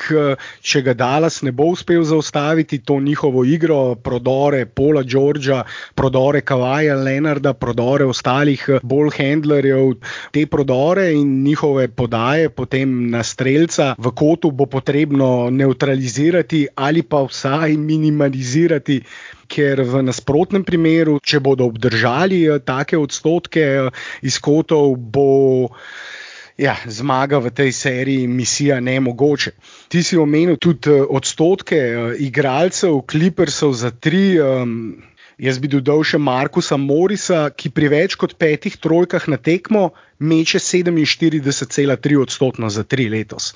če 0.64 0.82
ga 0.88 0.94
Dallas 0.98 1.42
ne 1.44 1.52
bo 1.52 1.64
uspel 1.76 2.04
zaustaviti, 2.08 2.80
to 2.80 3.00
njihovo 3.04 3.44
igro, 3.46 3.96
prodore 3.96 4.66
Paula 4.66 5.04
Georgea, 5.04 5.64
prodore 5.94 6.42
Kavaja 6.42 6.96
Leonarda, 6.96 7.54
prodore 7.54 8.06
ostalih 8.08 8.70
bolj 8.82 9.10
handlerjev, 9.20 9.94
te 10.32 10.48
prodore 10.48 11.12
in 11.14 11.44
njihove 11.44 11.88
podaje 11.92 12.50
potem 12.50 13.10
na 13.12 13.24
streljca 13.24 13.96
v 14.00 14.12
kotu 14.16 14.52
bo 14.52 14.66
potrebno 14.66 14.93
potrebno 14.94 15.50
neutralizirati 15.50 16.68
ali 16.76 17.02
pa 17.04 17.24
vsaj 17.26 17.74
minimalizirati, 17.78 19.02
ker 19.50 19.82
v 19.82 20.04
nasprotnem 20.06 20.62
primeru, 20.64 21.18
če 21.18 21.40
bodo 21.42 21.66
obdržali 21.66 22.44
eh, 22.46 22.60
take 22.62 22.98
odstotke 22.98 23.62
eh, 23.62 23.90
izkotov, 24.22 24.94
bo. 24.98 25.74
Ja, 26.54 26.76
zmaga 26.86 27.40
v 27.42 27.50
tej 27.50 27.72
seriji 27.74 28.28
misija 28.30 28.78
ne 28.80 29.00
mogoče. 29.02 29.56
Ti 29.90 30.04
si 30.06 30.18
omenil 30.22 30.60
tudi 30.62 30.94
eh, 30.94 31.02
odstotke 31.02 31.82
igralcev, 32.22 33.02
klipersov 33.10 33.74
za 33.74 33.90
tri. 33.90 34.38
Um, 34.38 35.02
jaz 35.38 35.60
bi 35.60 35.70
dodal 35.72 36.04
še 36.06 36.20
Markusa 36.22 36.78
Morisa, 36.78 37.48
ki 37.50 37.72
pri 37.74 37.90
več 37.94 38.16
kot 38.20 38.36
petih 38.40 38.76
trojkah 38.82 39.28
na 39.32 39.38
tekmo 39.38 39.92
meče 40.24 40.60
47,3 40.60 42.20
odstotkov 42.22 42.70
za 42.70 42.84
tri 42.84 43.10
letos. 43.10 43.54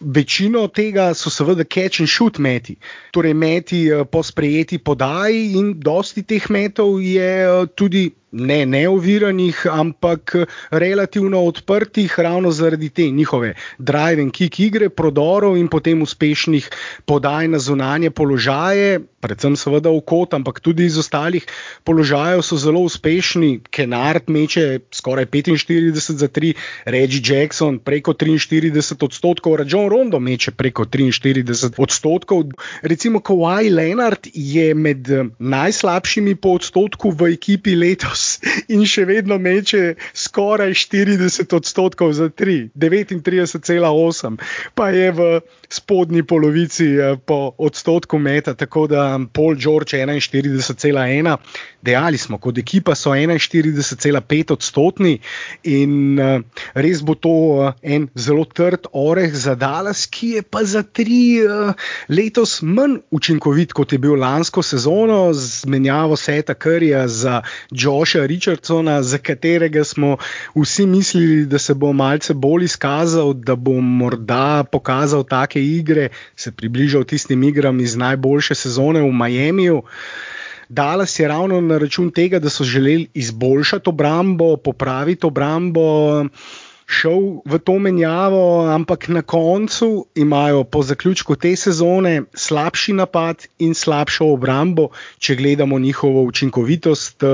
Večino 0.00 0.66
tega 0.68 1.12
so 1.14 1.30
seveda 1.30 1.64
catch 1.64 2.00
and 2.00 2.10
shoot 2.10 2.38
meti, 2.38 2.78
torej 3.12 3.34
meti 3.34 3.84
eh, 3.90 4.04
po 4.04 4.22
sprejeti 4.22 4.78
podaji, 4.78 5.52
in 5.58 5.74
dosti 5.80 6.22
teh 6.22 6.50
metov 6.50 6.98
je 7.02 7.30
eh, 7.44 7.66
tudi 7.76 8.08
ne 8.32 8.66
neoviranih, 8.66 9.66
ampak 9.70 10.36
relativno 10.70 11.40
odprtih, 11.44 12.18
ravno 12.18 12.50
zaradi 12.50 12.88
te 12.88 13.10
njihove 13.10 13.54
drive 13.78 14.22
and 14.22 14.32
kick 14.32 14.60
igre, 14.60 14.88
prodorov 14.88 15.56
in 15.56 15.68
potem 15.68 16.02
uspešnih 16.02 16.70
podaj 17.06 17.48
na 17.48 17.58
zunanje 17.58 18.10
položaje, 18.10 19.00
predvsem 19.20 19.56
seveda 19.56 19.90
v 19.90 20.02
kot, 20.06 20.34
ampak 20.34 20.60
tudi 20.60 20.84
iz 20.86 20.98
ostalih 20.98 21.46
položajev 21.84 22.42
so 22.42 22.56
zelo 22.56 22.80
uspešni. 22.86 23.60
Kenard 23.70 24.28
meče 24.28 24.80
skoraj 24.92 25.26
45 25.26 26.12
za 26.12 26.28
3, 26.28 26.54
Reggie 26.84 27.22
Jackson 27.24 27.78
preko 27.78 28.12
43 28.12 29.04
odstotkov, 29.04 29.56
Rajon 29.56 29.88
Rondo 29.88 30.20
meče 30.20 30.50
preko 30.50 30.84
43 30.84 31.72
odstotkov. 31.78 32.44
Recimo 32.82 33.20
Kawhi 33.20 33.72
Leonard 33.74 34.28
je 34.34 34.74
med 34.74 35.08
najslabšimi 35.38 36.34
po 36.36 36.58
odstotku 36.58 37.10
v 37.10 37.32
ekipi 37.32 37.74
letos 37.74 38.17
letos 38.18 38.40
in 38.68 38.84
še 38.86 39.04
vedno 39.08 39.38
meče 39.38 39.96
skoraj 40.14 40.74
40 40.74 41.54
odstotkov 41.56 42.12
za 42.12 42.28
3, 42.28 42.70
39,8, 42.74 44.38
pa 44.74 44.90
je 44.90 45.10
v 45.12 45.40
spodnji 45.68 46.22
polovici 46.22 46.86
eh, 46.96 47.16
po 47.16 47.54
odstotku 47.58 48.18
meta, 48.18 48.54
tako 48.54 48.86
da 48.86 49.18
Paul 49.32 49.56
George 49.56 49.96
41,1. 49.96 51.36
Dejali 51.82 52.18
smo, 52.18 52.38
kot 52.38 52.58
ekipa 52.58 52.94
so 52.94 53.10
41,5 53.14 54.52
odstotni 54.52 55.20
in 55.62 56.18
uh, 56.18 56.40
res 56.74 57.04
bo 57.06 57.14
to 57.14 57.30
uh, 57.30 57.68
en 57.82 58.08
zelo 58.18 58.42
trd 58.44 58.88
oreh 58.92 59.30
za 59.30 59.54
Dallas, 59.54 60.08
ki 60.10 60.32
je 60.34 60.42
pa 60.42 60.64
za 60.66 60.82
tri 60.82 61.38
uh, 61.46 61.70
letos 62.10 62.58
manj 62.66 62.98
učinkovit, 63.14 63.72
kot 63.72 63.94
je 63.94 64.00
bil 64.02 64.18
lansko 64.18 64.62
sezono, 64.66 65.30
z 65.32 65.70
menjavo 65.70 66.18
Seta 66.18 66.58
Curryja 66.58 67.06
za 67.06 67.42
Josha 68.08 68.26
Richardsona, 68.26 69.02
za 69.02 69.18
katerega 69.18 69.84
smo 69.84 70.16
vsi 70.54 70.86
mislili, 70.86 71.46
da 71.46 71.58
se 71.58 71.74
bo 71.74 71.92
malce 71.92 72.34
bolj 72.34 72.64
izkazal, 72.64 73.34
da 73.34 73.56
bo 73.56 73.80
morda 73.80 74.64
pokazal 74.72 75.24
take 75.24 75.60
igre, 75.62 76.08
se 76.36 76.52
približal 76.52 77.04
tistim 77.04 77.42
igram 77.42 77.80
iz 77.80 77.96
najboljše 77.96 78.54
sezone 78.54 79.00
v 79.00 79.12
Miamiju. 79.12 79.82
Dallas 80.68 81.18
je 81.18 81.28
ravno 81.28 81.60
na 81.60 81.78
račun 81.78 82.10
tega, 82.10 82.38
da 82.38 82.48
so 82.48 82.64
želeli 82.64 83.08
izboljšati 83.14 83.90
obrambo, 83.90 84.56
popraviti 84.56 85.26
obrambo, 85.26 85.82
šel 86.88 87.44
v 87.44 87.58
to 87.60 87.76
menjavo, 87.78 88.64
ampak 88.72 89.08
na 89.12 89.22
koncu 89.22 90.06
imajo 90.16 90.64
po 90.64 90.82
zaključku 90.82 91.36
te 91.36 91.52
sezone 91.56 92.22
slabši 92.34 92.96
napad 92.96 93.44
in 93.58 93.74
slabšo 93.76 94.32
obrambo, 94.32 94.88
če 95.18 95.36
gledamo 95.36 95.78
njihovo 95.78 96.24
učinkovitost 96.24 97.24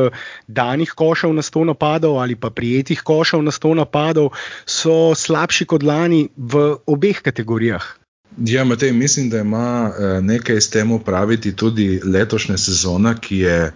danih 0.46 0.92
košev 0.96 1.32
na 1.32 1.42
100 1.42 1.64
napadov 1.70 2.18
ali 2.18 2.36
pa 2.36 2.50
prijetih 2.50 3.02
košev 3.02 3.42
na 3.42 3.50
100 3.54 3.74
napadov, 3.74 4.32
so 4.66 5.14
slabši 5.14 5.64
kot 5.70 5.82
lani 5.82 6.28
v 6.36 6.74
obeh 6.86 7.22
kategorijah. 7.22 7.94
Ja, 8.38 8.64
Matej, 8.64 8.92
mislim, 8.92 9.30
da 9.30 9.38
ima 9.38 9.92
eh, 9.98 10.20
nekaj 10.20 10.60
s 10.60 10.70
tem 10.70 10.92
upraviti 10.92 11.56
tudi 11.56 12.00
letošnja 12.04 12.56
sezona, 12.58 13.14
ki 13.14 13.38
je 13.38 13.72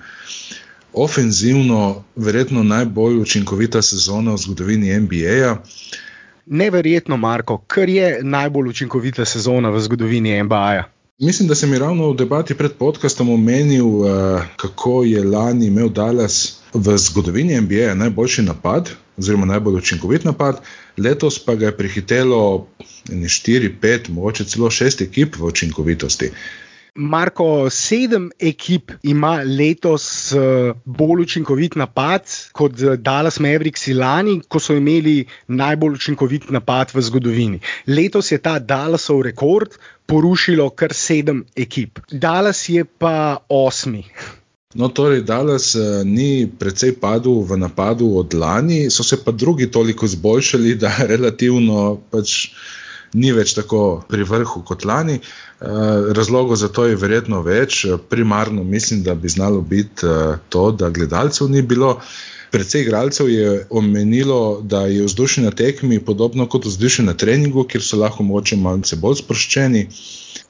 ofenzivno, 0.93 2.05
verjetno 2.17 2.63
najbolj 2.63 3.21
učinkovita 3.21 3.83
sezona 3.83 4.33
v 4.33 4.37
zgodovini 4.37 5.01
NBA. 5.01 5.57
Neverjetno, 6.47 7.17
Marko, 7.17 7.59
kar 7.67 7.89
je 7.89 8.21
najbolj 8.23 8.69
učinkovita 8.69 9.25
sezona 9.25 9.71
v 9.71 9.81
zgodovini 9.81 10.43
NBA. 10.43 10.85
Mislim, 11.19 11.49
da 11.49 11.55
sem 11.55 11.75
ravno 11.75 12.11
v 12.11 12.17
debati 12.17 12.55
pred 12.55 12.73
podkastom 12.79 13.31
omenil, 13.31 13.87
eh, 13.87 14.43
kako 14.57 15.03
je 15.05 15.25
lani 15.25 15.67
imel 15.67 15.89
Dallas 15.89 16.61
v 16.75 16.99
zgodovini 16.99 17.61
NBA 17.61 17.95
najboljši 17.95 18.43
napad, 18.43 18.91
oziroma 19.17 19.47
najbolj 19.47 19.75
učinkovit 19.75 20.25
napad, 20.25 20.61
letos 20.97 21.39
pa 21.45 21.55
ga 21.55 21.67
je 21.67 21.77
prehitelo 21.77 22.67
4, 23.09 23.71
5, 23.81 24.09
mogoče 24.09 24.45
celo 24.45 24.71
6 24.71 25.03
ekip 25.03 25.37
v 25.37 25.45
učinkovitosti. 25.45 26.31
Marko, 26.99 27.71
sedem 27.71 28.25
ekip 28.43 28.91
ima 29.07 29.37
letos 29.47 30.33
uh, 30.35 30.75
bolj 30.85 31.23
učinkovit 31.23 31.77
napad 31.79 32.27
kot 32.53 32.75
Dallas 32.99 33.39
Mavericks 33.39 33.87
lani, 33.95 34.41
ko 34.49 34.59
so 34.59 34.75
imeli 34.75 35.21
najbolj 35.47 35.95
učinkovit 35.95 36.49
napad 36.51 36.91
v 36.95 37.05
zgodovini. 37.07 37.61
Letos 37.87 38.33
je 38.33 38.41
ta 38.43 38.59
Dallasov 38.59 39.23
rekord 39.23 39.79
porušilo 40.11 40.71
kar 40.71 40.93
sedem 40.93 41.45
ekip. 41.57 42.03
Dallas 42.11 42.65
je 42.69 42.85
pa 42.85 43.39
osmi. 43.49 44.03
No, 44.75 44.89
torej, 44.89 45.23
Dallas 45.23 45.75
uh, 45.79 46.03
ni 46.05 46.51
precej 46.59 46.97
padel 46.99 47.45
v 47.47 47.63
napadu 47.63 48.11
od 48.19 48.35
lani, 48.35 48.91
so 48.91 49.07
se 49.07 49.23
pa 49.25 49.33
drugi 49.33 49.71
toliko 49.71 50.07
izboljšali, 50.07 50.75
da 50.75 50.93
relativno 51.15 52.01
pač 52.11 52.51
ni 53.15 53.33
več 53.33 53.55
tako 53.57 53.83
pri 54.09 54.25
vrhu 54.25 54.63
kot 54.67 54.85
lani. 54.85 55.19
Eh, 55.19 55.67
razlogov 56.17 56.57
za 56.57 56.69
to 56.69 56.87
je 56.87 56.97
verjetno 56.97 57.43
več. 57.43 57.87
Primarno 58.09 58.65
mislim, 58.65 59.03
da 59.03 59.15
bi 59.15 59.29
znalo 59.29 59.61
biti 59.61 60.07
eh, 60.07 60.37
to, 60.49 60.71
da 60.73 60.91
gledalcev 60.91 61.51
ni 61.51 61.63
bilo. 61.63 61.99
Predvsej 62.51 62.83
igralcev 62.83 63.29
je 63.29 63.67
omenilo, 63.71 64.61
da 64.65 64.87
je 64.87 65.05
vzdušje 65.05 65.45
na 65.45 65.51
tekmi 65.51 65.99
podobno 66.01 66.47
kot 66.49 66.65
vzdušje 66.65 67.05
na 67.05 67.15
treningu, 67.15 67.65
kjer 67.65 67.85
so 67.85 67.99
lahko 68.01 68.25
mogoče 68.25 68.57
malce 68.57 68.97
bolj 68.97 69.21
sproščeni. 69.21 69.89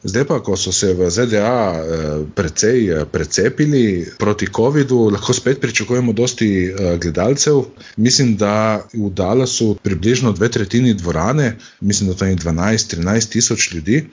Zdaj 0.05 0.25
pa, 0.25 0.39
ko 0.43 0.55
so 0.57 0.73
se 0.73 0.93
v 0.95 1.11
ZDA 1.11 1.75
eh, 1.75 2.23
precej 2.35 3.05
precepili 3.11 4.07
proti 4.19 4.47
COVID-u, 4.47 5.11
lahko 5.11 5.35
spet 5.35 5.61
pričakujemo 5.61 6.13
dosti 6.13 6.71
gledalcev. 7.03 7.65
Mislim, 7.97 8.37
da 8.37 8.87
v 8.95 9.11
Dallasu 9.11 9.77
približno 9.83 10.33
dve 10.33 10.49
tretjini 10.49 10.95
dvorane, 10.95 11.57
mislim, 11.81 12.11
da 12.11 12.17
to 12.17 12.25
je 12.25 12.37
12-13 12.37 13.29
tisoč 13.29 13.73
ljudi. 13.75 14.05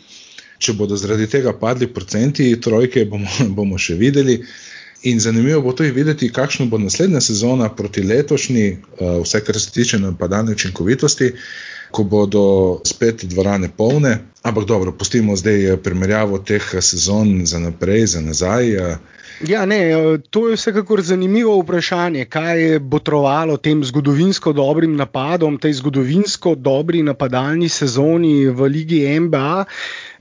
Če 0.57 0.73
bodo 0.73 0.97
zaradi 0.97 1.27
tega 1.27 1.53
padli 1.59 1.87
procenti, 1.93 2.47
trojke 2.61 3.05
bomo, 3.05 3.29
bomo 3.57 3.77
še 3.77 3.97
videli. 3.99 4.39
In 5.05 5.19
zanimivo 5.21 5.61
bo 5.61 5.73
tudi 5.77 5.91
videti, 5.93 6.31
kakšna 6.33 6.65
bo 6.65 6.79
naslednja 6.81 7.21
sezona 7.21 7.69
proti 7.69 8.01
letošnji, 8.01 8.65
eh, 8.71 9.17
vse 9.21 9.43
kar 9.45 9.59
se 9.61 9.71
tiče 9.71 9.99
napadalne 10.01 10.55
učinkovitosti, 10.57 11.31
ko 11.95 12.03
bodo 12.03 12.45
spet 12.84 13.23
dvorane 13.31 13.71
polne. 13.71 14.17
Ampak 14.43 14.67
dobro, 14.67 14.91
pustimo 14.91 15.36
zdaj 15.39 15.77
primerjavo 15.84 16.43
teh 16.43 16.62
sezon 16.81 17.45
za 17.47 17.60
naprej, 17.60 18.05
za 18.17 18.21
nazaj. 18.21 18.75
Ja, 19.43 19.65
ne, 19.65 19.79
to 20.29 20.47
je 20.47 20.55
vsekakor 20.55 21.01
zanimivo 21.01 21.58
vprašanje, 21.60 22.25
kaj 22.31 22.62
je 22.63 22.79
botrovalo 22.79 23.58
tem 23.58 23.84
zgodovinsko 23.84 24.53
dobrim 24.53 24.95
napadom, 24.95 25.58
tej 25.60 25.73
zgodovinsko 25.81 26.55
dobri 26.55 27.03
napadalni 27.03 27.69
sezoni 27.69 28.47
v 28.47 28.69
Ligi 28.71 29.01
NBA. 29.19 29.65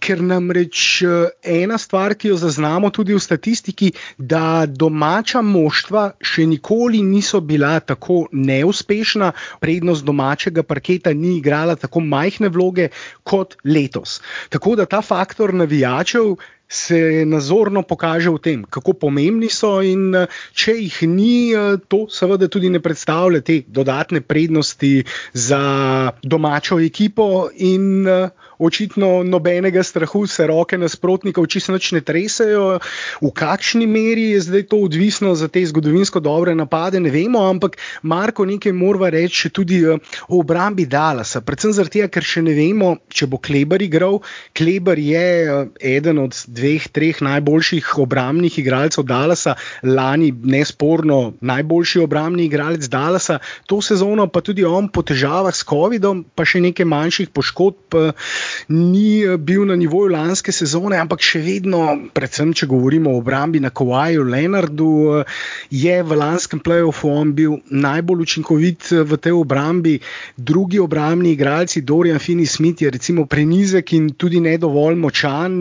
Ker 0.05 0.21
namreč 0.21 1.01
ena 1.41 1.79
stvar, 1.81 2.13
ki 2.15 2.29
jo 2.29 2.37
zaznamo 2.37 2.91
tudi 2.93 3.15
v 3.17 3.23
statistiki, 3.25 3.93
da 4.19 4.67
domača 4.69 5.41
moštva 5.41 6.03
še 6.21 6.45
nikoli 6.51 7.01
niso 7.03 7.41
bila 7.41 7.79
tako 7.81 8.27
neuspešna, 8.33 9.33
prednost 9.65 10.05
domačega 10.05 10.63
parketa 10.63 11.15
ni 11.17 11.39
igrala 11.39 11.79
tako 11.81 12.05
majhne 12.05 12.53
vloge 12.53 12.91
kot 13.25 13.57
letos. 13.65 14.21
Tako 14.53 14.77
da 14.77 14.87
ta 14.87 15.01
faktor 15.01 15.55
navijačev 15.55 16.37
se 16.69 17.25
nazorno 17.27 17.83
pokaže 17.83 18.31
v 18.31 18.39
tem, 18.39 18.61
kako 18.65 18.95
pomembni 18.95 19.49
so, 19.53 19.79
in 19.85 20.15
eh, 20.15 20.27
če 20.57 20.75
jih 20.79 20.97
ni, 21.09 21.53
eh, 21.53 21.77
to 21.89 22.07
seveda 22.11 22.49
tudi 22.49 22.71
ne 22.73 22.81
predstavlja 22.81 23.41
te 23.45 23.61
dodatne 23.69 24.21
prednosti 24.25 25.05
za 25.33 25.63
domačo 26.23 26.81
ekipo, 26.81 27.49
in 27.55 28.09
eh, 28.09 28.31
očitno 28.59 29.23
nobenega 29.23 29.83
strahu 29.83 30.27
se 30.27 30.47
roke 30.47 30.79
nasprotnikov 30.79 31.47
čisto 31.47 31.73
ne 31.73 32.01
tresajo. 32.01 32.79
V 33.21 33.31
kakšni 33.35 33.87
meri 33.87 34.31
je 34.33 34.41
zdaj 34.41 34.67
to 34.71 34.79
odvisno 34.87 35.35
za 35.35 35.49
te 35.49 35.67
zgodovinsko 35.67 36.21
dobre 36.21 36.55
napade, 36.55 37.01
ne 37.01 37.11
vemo, 37.11 37.45
ampak 37.51 37.77
Marko 38.03 38.45
nekaj 38.45 38.73
mora 38.73 39.11
reči 39.11 39.51
tudi 39.51 39.85
o 39.87 39.99
obrambi 40.29 40.87
Dalasa. 40.87 41.41
Predvsem 41.41 41.73
zato, 41.73 42.09
ker 42.09 42.25
še 42.25 42.43
ne 42.43 42.55
vemo, 42.55 42.97
če 43.09 43.27
bo 43.27 43.39
Kleber 43.39 43.83
igral. 43.83 44.21
Kleber 44.57 44.99
je 44.99 45.69
eden 45.81 46.19
od 46.19 46.35
dveh, 46.55 46.87
treh 46.95 47.21
najboljših 47.25 47.91
obrambnih 48.05 48.59
igralcev 48.63 49.05
Dallasa, 49.09 49.57
lani 49.83 50.31
nesporno 50.33 51.35
najboljši 51.41 52.03
obrambni 52.05 52.47
igralec 52.49 52.89
Dallasa, 52.89 53.39
to 53.67 53.81
sezono 53.83 54.27
pa 54.27 54.41
tudi 54.41 54.65
on 54.65 54.89
po 54.89 55.03
težavah 55.03 55.55
s 55.55 55.67
COVID-om, 55.69 56.25
pa 56.35 56.47
še 56.47 56.63
nekaj 56.65 56.87
manjših 56.89 57.33
poškodb, 57.35 57.99
ni 58.69 59.25
bil 59.39 59.67
na 59.69 59.77
nivoju 59.77 60.13
lanske 60.15 60.53
sezone, 60.53 60.99
ampak 61.01 61.25
še 61.25 61.43
vedno, 61.45 61.83
predvsem 62.15 62.55
če 62.55 62.69
govorimo 62.71 63.13
o 63.15 63.21
obrambi 63.21 63.61
na 63.61 63.73
Kowaju, 63.75 64.27
Leonardu, 64.31 65.25
je 65.71 65.97
v 66.03 66.19
lanskem 66.21 66.63
playoffu 66.63 67.11
on 67.11 67.33
bil 67.35 67.59
najbolj 67.71 68.25
učinkovit 68.27 68.91
v 68.93 69.19
tej 69.19 69.35
obrambi. 69.37 69.99
Drugi 70.37 70.79
obrambni 70.83 71.35
igralci, 71.35 71.83
Dorian 71.83 72.19
Finney-Smith, 72.19 72.85
je 72.85 72.91
recimo 72.91 73.27
prenizek 73.27 73.93
in 73.97 74.13
tudi 74.15 74.41
ne 74.41 74.57
dovolj 74.59 74.97
močan, 75.01 75.53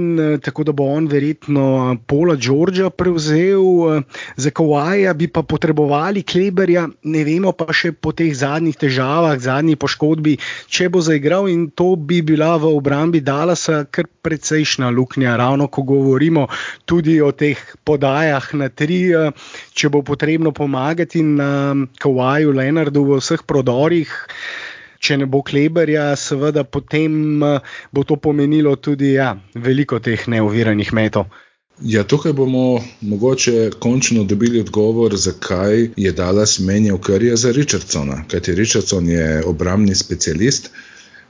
tako 0.44 0.64
da 0.64 0.72
bo 0.72 0.83
on 0.84 1.08
verjetno 1.08 1.98
Pola 2.08 2.36
Đorđa 2.36 2.90
prevzel, 2.90 4.04
za 4.36 4.50
Kowaja 4.50 5.14
bi 5.14 5.28
pa 5.28 5.44
potrebovali 5.44 6.24
Kleberja, 6.24 6.88
ne 7.04 7.24
vemo 7.24 7.52
pa 7.52 7.74
še 7.74 7.92
po 7.92 8.12
teh 8.12 8.34
zadnjih 8.36 8.78
težavah, 8.78 9.38
zadnji 9.40 9.76
poškodbi, 9.76 10.38
če 10.68 10.90
bo 10.90 11.02
zaigral 11.02 11.50
in 11.52 11.70
to 11.72 11.96
bi 11.96 12.22
bila 12.22 12.56
v 12.58 12.74
obrambi 12.76 13.22
Dalasa 13.22 13.84
kar 13.86 14.10
precejšna 14.22 14.90
luknja, 14.90 15.38
ravno 15.38 15.68
ko 15.68 15.84
govorimo 15.84 16.48
tudi 16.86 17.20
o 17.22 17.32
teh 17.32 17.60
podajah 17.84 18.54
na 18.60 18.70
tri, 18.70 19.12
če 19.74 19.90
bo 19.90 20.04
potrebno 20.04 20.52
pomagati 20.52 21.24
na 21.24 21.74
Kowaju, 22.02 22.54
Leonardu 22.56 23.06
v 23.08 23.22
vseh 23.22 23.44
prodorih 23.48 24.12
če 25.04 25.18
ne 25.20 25.28
bo 25.30 25.42
kleberja, 25.46 26.12
seveda 26.20 26.64
potem 26.64 27.44
eh, 27.44 27.74
bo 27.92 28.04
to 28.08 28.20
pomenilo 28.28 28.76
tudi 28.76 29.16
ja, 29.18 29.34
veliko 29.56 30.00
teh 30.00 30.28
neoviranih 30.36 30.94
metov. 30.96 31.28
Ja, 31.82 32.04
tukaj 32.04 32.36
bomo 32.38 32.84
mogoče 33.02 33.72
končno 33.82 34.24
dobili 34.24 34.60
odgovor, 34.62 35.16
zakaj 35.18 35.88
je 35.98 36.12
Dallas 36.12 36.60
menjal 36.60 37.00
Karija 37.02 37.36
za 37.36 37.52
Richardsona. 37.52 38.24
Kajti 38.30 38.56
Richardson 38.56 39.10
je 39.10 39.44
obrambni 39.46 39.96
specialist, 39.96 40.70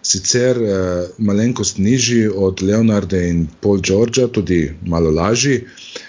sicer 0.03 0.57
eh, 0.57 1.07
malenkost 1.17 1.77
nižji 1.77 2.27
od 2.27 2.61
Leonarda 2.61 3.17
in 3.17 3.47
Paul 3.61 3.79
Georgea, 3.81 4.27
tudi 4.27 4.73
malo 4.85 5.11
lažji. 5.11 5.63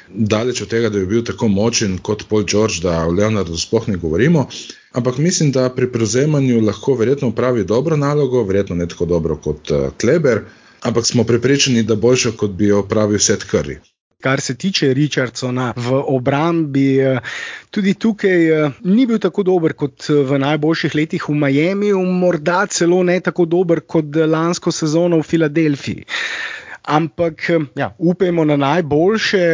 Daleč 0.09 0.63
od 0.63 0.69
tega, 0.69 0.89
da 0.89 0.99
bi 0.99 1.07
bil 1.07 1.25
tako 1.25 1.49
močen 1.49 1.99
kot 1.99 2.27
Paul 2.29 2.45
George, 2.45 2.83
da 2.83 3.07
o 3.07 3.11
Leonardu 3.11 3.59
sploh 3.59 3.89
ne 3.89 3.97
govorimo. 3.97 4.49
Ampak 4.93 5.19
mislim, 5.19 5.51
da 5.53 5.69
pri 5.75 5.91
prevzemanju 5.93 6.61
lahko 6.61 6.95
verjetno 6.95 7.29
upravi 7.29 7.65
dobro 7.65 7.97
nalogo, 7.97 8.45
verjetno 8.45 8.77
ne 8.77 8.89
tako 8.89 9.07
dobro 9.07 9.37
kot 9.37 9.71
uh, 9.71 9.89
Kleber, 10.01 10.45
ampak 10.83 11.07
smo 11.07 11.25
prepričani, 11.25 11.83
da 11.83 11.97
boljše, 11.97 12.37
kot 12.37 12.51
bi 12.51 12.71
jo 12.71 12.79
opravil 12.79 13.19
Seth 13.19 13.47
Curry. 13.51 13.79
Kar 14.25 14.41
se 14.41 14.55
tiče 14.57 14.95
Richardsona 14.97 15.73
v 15.77 16.01
obrambi, 16.17 16.87
eh, 16.97 17.21
tudi 17.71 17.95
tukaj 17.95 18.47
eh, 18.49 18.71
ni 18.85 19.05
bil 19.07 19.21
tako 19.21 19.45
dober 19.45 19.75
kot 19.77 20.09
v 20.09 20.39
najboljših 20.41 20.95
letih 20.97 21.29
v 21.29 21.37
Miami, 21.45 21.93
morda 21.93 22.65
celo 22.67 23.03
ne 23.05 23.21
tako 23.21 23.45
dober 23.45 23.85
kot 23.87 24.17
lansko 24.17 24.73
sezono 24.73 25.21
v 25.21 25.29
Filadelfiji 25.29 26.07
ampak 26.85 27.49
ja, 27.77 27.95
upajmo 27.99 28.45
na 28.45 28.57
najboljše. 28.57 29.45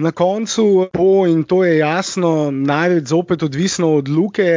Na 0.00 0.12
koncu 0.12 0.88
bo, 0.94 1.26
in 1.28 1.44
to 1.44 1.64
je 1.64 1.78
jasno, 1.78 2.50
največ 2.50 3.04
zopet 3.12 3.42
odvisno 3.42 3.94
od 3.94 4.08
luke, 4.08 4.48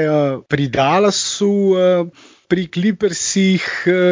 pri 0.47 0.67
Dallasu. 0.67 1.75
Pri 2.47 2.67
Clippersih 2.67 3.65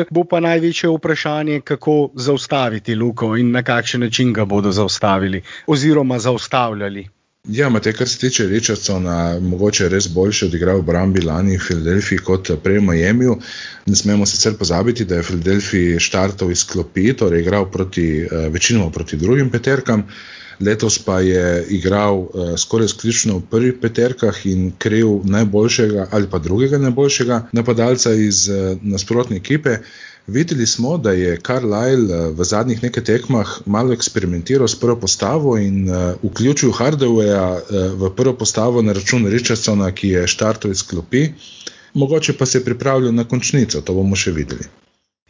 bo 0.09 0.23
pa 0.23 0.39
največje 0.39 0.89
vprašanje, 0.89 1.61
kako 1.61 2.11
zaustaviti 2.15 2.95
Luko 2.95 3.35
in 3.37 3.51
na 3.51 3.63
kakšen 3.63 4.01
način 4.01 4.33
ga 4.33 4.45
bodo 4.45 4.71
zaustavili, 4.71 5.43
oziroma 5.67 6.19
zaustavljali. 6.19 7.07
Ja, 7.49 7.69
Matej, 7.69 7.93
kar 7.97 8.07
se 8.07 8.19
tiče 8.21 8.45
Richardsona, 8.47 9.39
mogoče 9.41 9.87
res 9.89 10.07
boljše 10.13 10.45
odigral 10.45 10.77
v 10.77 10.85
Brambi 10.85 11.23
lani 11.25 11.55
v 11.57 11.63
Filadelfiji 11.65 12.21
kot 12.21 12.51
prej 12.63 12.77
v 12.77 12.83
Miami. 12.85 13.31
Ne 13.89 13.95
smemo 13.97 14.27
sicer 14.29 14.53
pozabiti, 14.59 15.07
da 15.09 15.17
je 15.17 15.23
Filadelfiji 15.25 15.99
štartov 15.99 16.51
iz 16.53 16.61
klopi, 16.69 17.07
torej 17.17 17.41
igral 17.41 17.65
proti, 17.71 18.05
eh, 18.21 18.45
večinoma 18.53 18.91
proti 18.91 19.17
drugim 19.17 19.49
peterkam. 19.49 20.05
Letos 20.61 20.99
pa 21.01 21.19
je 21.25 21.65
igral 21.73 22.19
uh, 22.19 22.53
skoraj 22.57 22.85
izključno 22.85 23.37
v 23.37 23.45
prvih 23.49 23.73
peterkah 23.81 24.45
in 24.45 24.71
kriv 24.77 25.07
najboljšega 25.25 26.07
ali 26.11 26.27
pa 26.29 26.39
drugega 26.39 26.77
najboljšega 26.77 27.47
napadalca 27.51 28.13
iz 28.13 28.49
uh, 28.49 28.77
nasprotne 28.81 29.37
ekipe. 29.41 29.79
Videli 30.27 30.67
smo, 30.67 30.97
da 30.97 31.11
je 31.11 31.39
Carlisle 31.47 32.15
eh, 32.15 32.29
v 32.31 32.43
zadnjih 32.43 32.83
nekaj 32.83 33.03
tekmah 33.03 33.55
malo 33.65 33.93
eksperimentiral 33.93 34.67
s 34.67 34.79
prvo 34.79 34.95
postavo 34.95 35.57
in 35.57 35.89
uh, 35.89 36.13
vključil 36.23 36.71
Hardawaya 36.71 37.47
uh, 37.57 37.93
v 38.01 38.11
prvo 38.15 38.33
postavo 38.37 38.81
na 38.81 38.93
račun 38.93 39.27
Richardsona, 39.27 39.91
ki 39.91 40.09
je 40.09 40.27
štartov 40.27 40.71
iz 40.71 40.83
klopi. 40.83 41.29
Mogoče 41.93 42.37
pa 42.37 42.45
se 42.45 42.57
je 42.57 42.65
pripravljal 42.65 43.13
na 43.13 43.23
končnico, 43.23 43.81
to 43.81 43.93
bomo 43.93 44.15
še 44.15 44.31
videli. 44.31 44.69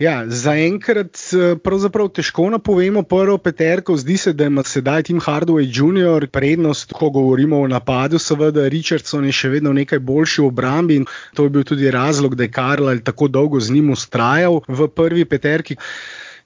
Ja, 0.01 0.23
Zaenkrat 0.25 1.19
pravzaprav 1.61 2.07
težko 2.17 2.47
napovemo 2.49 3.03
prvo 3.05 3.35
peterko. 3.37 3.93
Zdi 4.01 4.15
se, 4.17 4.31
da 4.33 4.47
ima 4.49 4.63
sedaj 4.65 5.03
Tim 5.03 5.19
Hardway 5.21 5.67
Jr. 5.69 6.25
prednost, 6.27 6.93
ko 6.97 7.09
govorimo 7.13 7.59
o 7.61 7.67
napadu. 7.67 8.17
Seveda, 8.17 8.65
Richardson 8.73 9.27
je 9.29 9.35
še 9.37 9.51
vedno 9.53 9.75
nekaj 9.77 10.01
boljši 10.01 10.41
v 10.41 10.47
obrambi 10.47 10.97
in 11.03 11.05
to 11.37 11.45
je 11.45 11.53
bil 11.53 11.67
tudi 11.69 11.91
razlog, 11.93 12.33
da 12.35 12.49
je 12.49 12.53
Karl 12.55 12.89
tako 13.05 13.27
dolgo 13.27 13.61
z 13.61 13.77
njim 13.77 13.93
ustrajal 13.93 14.63
v 14.67 14.89
prvi 14.89 15.25
peterki. 15.25 15.77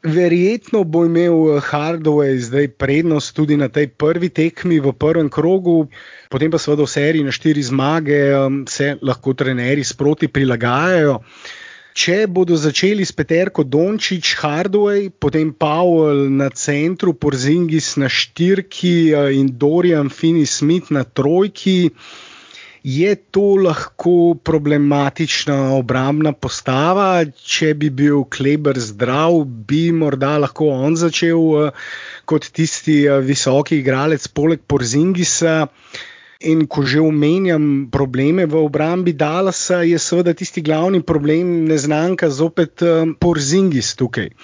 Verjetno 0.03 0.83
bo 0.83 1.05
imel 1.07 1.61
Hardway 1.63 2.35
zdaj 2.43 2.73
prednost 2.75 3.37
tudi 3.39 3.55
na 3.57 3.71
tej 3.71 3.87
prvi 3.87 4.35
tekmi 4.35 4.83
v 4.83 4.91
prvem 4.91 5.31
krogu, 5.31 5.87
potem 6.29 6.51
pa 6.51 6.59
seveda 6.59 6.83
v 6.83 6.91
seriji 6.91 7.23
na 7.23 7.31
štiri 7.31 7.63
zmage 7.63 8.19
se 8.67 8.97
lahko 8.99 9.33
trenerji 9.33 9.87
sproti 9.87 10.27
prilagajajo. 10.27 11.21
Če 11.95 12.25
bodo 12.27 12.57
začeli 12.59 13.05
s 13.07 13.15
Peterko 13.15 13.63
Dončić, 13.63 14.33
Hardway, 14.41 15.05
potem 15.07 15.53
Powell 15.55 16.25
na 16.27 16.49
centru, 16.51 17.13
Porzingis 17.15 17.93
na 17.95 18.09
štirki 18.11 19.13
eh, 19.15 19.29
in 19.39 19.53
Dorian 19.55 20.09
Finney-Smith 20.11 20.91
na 20.91 21.05
trojki, 21.07 21.93
je 22.83 23.15
to 23.31 23.45
lahko 23.63 24.35
problematična 24.43 25.55
obrambna 25.77 26.35
postava. 26.35 27.23
Če 27.31 27.71
bi 27.79 27.87
bil 27.89 28.25
Kleber 28.27 28.75
zdrav, 28.75 29.39
bi 29.47 29.87
morda 29.95 30.35
lahko 30.43 30.73
on 30.75 30.99
začel 30.99 31.47
eh, 31.61 31.85
kot 32.27 32.51
tisti 32.59 33.05
eh, 33.07 33.23
visoki 33.23 33.79
igralec, 33.79 34.27
poleg 34.35 34.67
Porzingisa. 34.67 35.61
In 36.43 36.67
ko 36.67 36.83
že 36.83 36.99
omenjam 36.99 37.87
probleme 37.87 38.43
v 38.43 38.59
obrambi 38.59 39.15
Dalasa, 39.15 39.87
je 39.87 39.95
seveda 39.95 40.35
tisti 40.35 40.59
glavni 40.59 40.99
problem 40.99 41.63
neznanka 41.63 42.27
zopet 42.29 42.83
um, 42.83 43.15
Porzingis 43.15 43.95
tukaj. 43.95 44.35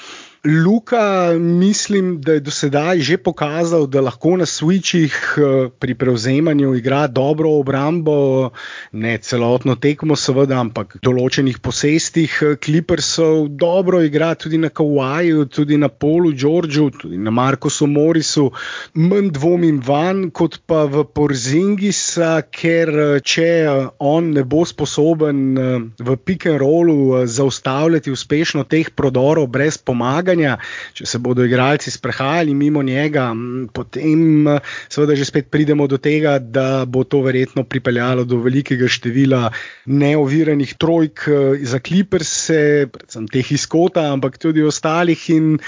Luka, 0.45 1.33
mislim, 1.39 2.21
da 2.21 2.33
je 2.33 2.39
do 2.39 2.51
sedaj 2.51 2.99
že 2.99 3.17
pokazal, 3.17 3.85
da 3.87 4.01
lahko 4.01 4.37
na 4.37 4.45
switchih 4.45 5.13
eh, 5.37 5.69
pri 5.79 5.93
prevzemanju 5.95 6.73
igra 6.75 7.07
dobro 7.07 7.49
obrambo, 7.49 8.49
ne 8.91 9.17
celotno 9.17 9.75
tekmo, 9.75 10.15
seveda, 10.15 10.57
ampak 10.57 10.95
v 10.95 11.01
določenih 11.05 11.59
posestih 11.61 12.39
Clippersov 12.57 13.51
dobro 13.53 14.01
igra 14.01 14.33
tudi 14.33 14.57
na 14.57 14.69
Kawaju, 14.73 15.45
tudi 15.45 15.77
na 15.77 15.89
Polu 15.93 16.33
Georgeu, 16.33 16.89
tudi 16.89 17.21
na 17.21 17.29
Markosu 17.29 17.85
Morisu. 17.85 18.49
Manj 18.97 19.29
dvomim 19.37 19.77
van, 19.85 20.31
kot 20.33 20.57
pa 20.65 20.87
v 20.89 21.05
Porzingisa, 21.05 22.41
ker 22.49 22.89
eh, 22.89 23.19
če 23.21 23.51
eh, 23.61 23.85
on 23.99 24.33
ne 24.33 24.41
bo 24.41 24.65
sposoben 24.65 25.53
v 26.01 26.17
pick 26.25 26.49
and 26.49 26.57
rollu 26.65 27.27
zaustavljati 27.29 28.09
uspešno 28.09 28.65
teh 28.65 28.89
prodorov 28.89 29.51
brez 29.53 29.77
pomaganja, 29.77 30.30
pomaganja, 30.31 30.57
če 30.95 31.05
se 31.05 31.19
bodo 31.19 31.43
igralci 31.45 31.91
sprehajali 31.91 32.53
mimo 32.55 32.81
njega, 32.83 33.31
potem 33.73 34.47
seveda 34.89 35.15
že 35.15 35.25
spet 35.25 35.49
pridemo 35.51 35.87
do 35.87 35.97
tega, 35.97 36.39
da 36.39 36.85
bo 36.85 37.03
to 37.03 37.21
verjetno 37.21 37.63
pripeljalo 37.63 38.23
do 38.23 38.41
velikega 38.41 38.87
števila 38.87 39.51
neoviranih 39.85 40.75
trojk 40.79 41.27
za 41.63 41.79
kliperse, 41.79 42.87
predvsem 42.91 43.27
teh 43.27 43.51
izkota, 43.51 44.11
ampak 44.13 44.37
tudi 44.37 44.63
ostalih. 44.63 45.19
In 45.29 45.59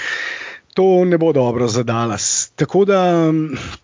to 0.74 1.04
ne 1.04 1.18
bo 1.18 1.32
dobro 1.32 1.68
za 1.68 1.82
Dallas. 1.82 2.50
Tako 2.56 2.84
da 2.84 3.30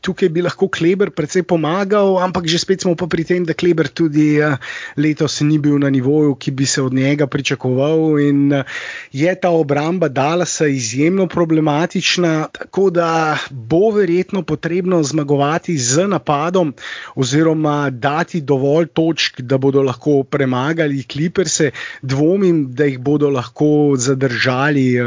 tukaj 0.01 0.29
bi 0.29 0.43
lahko 0.43 0.69
Kleber 0.69 1.11
precej 1.11 1.43
pomagal, 1.43 2.19
ampak 2.19 2.47
že 2.51 2.59
spet 2.59 2.83
smo 2.83 2.97
pa 2.99 3.07
pri 3.07 3.25
tem, 3.25 3.47
da 3.47 3.55
Kleber 3.55 3.89
tudi 3.89 4.43
eh, 4.43 4.59
letos 4.99 5.41
ni 5.47 5.59
bil 5.63 5.79
na 5.79 5.91
nivoju, 5.91 6.35
ki 6.35 6.51
bi 6.51 6.67
se 6.67 6.83
od 6.83 6.95
njega 6.95 7.27
pričakoval. 7.31 8.19
In 8.19 8.53
eh, 8.53 8.65
je 9.13 9.35
ta 9.41 9.55
obramba 9.55 10.09
Dallasa 10.09 10.67
izjemno 10.67 11.27
problematična, 11.31 12.49
tako 12.53 12.91
da 12.91 13.39
bo 13.51 13.95
verjetno 13.95 14.43
potrebno 14.43 15.03
zmagovati 15.03 15.79
z 15.79 16.09
napadom 16.11 16.75
oziroma 17.15 17.91
dati 17.91 18.41
dovolj 18.41 18.87
točk, 18.87 19.41
da 19.41 19.59
bodo 19.59 19.83
lahko 19.83 20.23
premagali 20.23 21.07
Kliperse. 21.07 21.71
Dvomim, 22.03 22.75
da 22.75 22.85
jih 22.85 22.99
bodo 22.99 23.31
lahko 23.31 23.95
zadržali. 23.97 24.99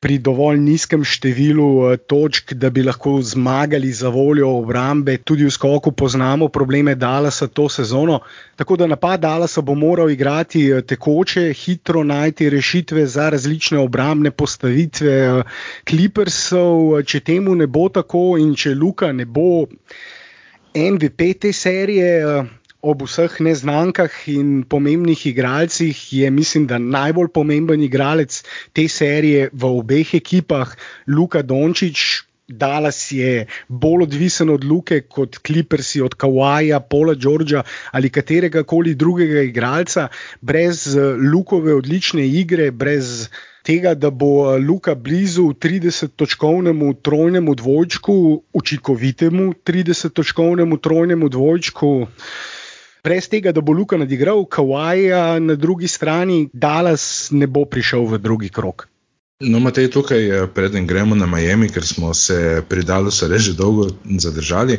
Pri 0.00 0.16
dovolj 0.18 0.58
nizkem 0.64 1.02
številu 1.04 1.68
eh, 1.90 1.98
točk, 2.08 2.54
da 2.56 2.70
bi 2.70 2.82
lahko 2.82 3.18
zmagali 3.22 3.92
za 3.92 4.08
voljo 4.08 4.48
obrambe. 4.62 5.18
Tudi 5.18 5.44
v 5.44 5.52
skoku 5.52 5.92
poznamo 5.92 6.48
probleme 6.48 6.94
Dalasa 6.94 7.46
to 7.46 7.68
sezono. 7.68 8.20
Tako 8.56 8.76
da 8.76 8.86
napad 8.86 9.20
Dalasa 9.20 9.60
bo 9.60 9.74
moral 9.74 10.10
igrati 10.10 10.64
eh, 10.70 10.82
tekoče, 10.82 11.52
hitro 11.52 12.04
najti 12.04 12.50
rešitve 12.50 13.06
za 13.06 13.28
različne 13.30 13.78
obrambne 13.78 14.30
postavitve 14.30 15.42
Clippersov. 15.88 17.00
Eh, 17.00 17.04
če 17.04 17.20
temu 17.20 17.54
ne 17.54 17.66
bo 17.66 17.88
tako 17.88 18.38
in 18.40 18.54
če 18.56 18.74
Luka 18.74 19.12
ne 19.12 19.24
bo 19.24 19.66
MVP 20.74 21.34
te 21.40 21.52
serije 21.52 22.59
ob 22.82 23.04
vseh 23.04 23.36
neznankah 23.44 24.12
in 24.32 24.64
pomembnih 24.64 25.26
igralcih 25.26 26.12
je, 26.12 26.30
mislim, 26.30 26.66
da 26.66 26.78
najbolj 26.78 27.28
pomemben 27.34 27.82
igralec 27.82 28.42
te 28.72 28.88
serije 28.88 29.50
v 29.52 29.72
obeh 29.80 30.14
ekipah, 30.14 30.76
Luka 31.06 31.42
Dončić. 31.42 32.24
Dallas 32.50 33.12
je 33.14 33.46
bolj 33.68 34.02
odvisen 34.02 34.48
od 34.50 34.64
Luke 34.64 34.96
kot 35.06 35.36
Clippersi, 35.46 36.00
od 36.02 36.16
Kawaja, 36.18 36.80
Paula 36.80 37.14
Georgea 37.14 37.62
ali 37.92 38.10
katerega 38.10 38.64
koli 38.66 38.94
drugega 38.94 39.44
igralca, 39.46 40.08
brez 40.40 40.96
eh, 40.96 41.14
Lukove 41.32 41.74
odlične 41.74 42.26
igre, 42.26 42.70
brez 42.70 43.28
tega, 43.62 43.94
da 43.94 44.10
bo 44.10 44.50
eh, 44.50 44.58
Luka 44.58 44.94
blizu 44.94 45.52
30-točkovnemu 45.62 46.94
trojnemu 47.02 47.54
dvojčku, 47.54 48.42
učinkovitemu 48.52 49.52
30-točkovnemu 49.64 50.80
trojnemu 50.80 51.28
dvojčku 51.28 52.06
brez 53.04 53.28
tega, 53.28 53.52
da 53.52 53.60
bo 53.60 53.72
Luka 53.72 53.96
nadigral 53.96 54.44
Kawaja 54.46 55.38
na 55.38 55.54
drugi 55.54 55.88
strani, 55.88 56.48
Dallas 56.52 57.28
ne 57.30 57.46
bo 57.46 57.64
prišel 57.64 58.06
v 58.06 58.18
drugi 58.18 58.48
krok. 58.48 58.90
No, 59.40 59.56
Matej, 59.60 59.88
tukaj, 59.88 60.20
eh, 60.28 60.46
preden 60.54 60.86
gremo 60.86 61.14
na 61.16 61.26
Miami, 61.26 61.68
ker 61.72 61.86
smo 61.86 62.14
se 62.14 62.62
pri 62.68 62.82
Dallasu 62.84 63.28
reže 63.28 63.54
dolgo 63.56 63.88
zadržali, 64.04 64.78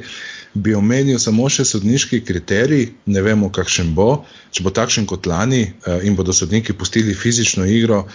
bi 0.54 0.76
omenil 0.78 1.18
samo 1.20 1.50
še 1.50 1.66
sodniški 1.66 2.22
kriterij. 2.22 2.92
Ne 3.06 3.22
vemo, 3.26 3.50
kakšen 3.50 3.96
bo. 3.98 4.22
Če 4.52 4.62
bo 4.62 4.70
takšen 4.70 5.10
kot 5.10 5.26
lani 5.26 5.64
eh, 5.64 6.06
in 6.06 6.16
bodo 6.16 6.34
sodniki 6.34 6.78
pustili 6.78 7.18
fizično 7.18 7.66
igro, 7.66 8.06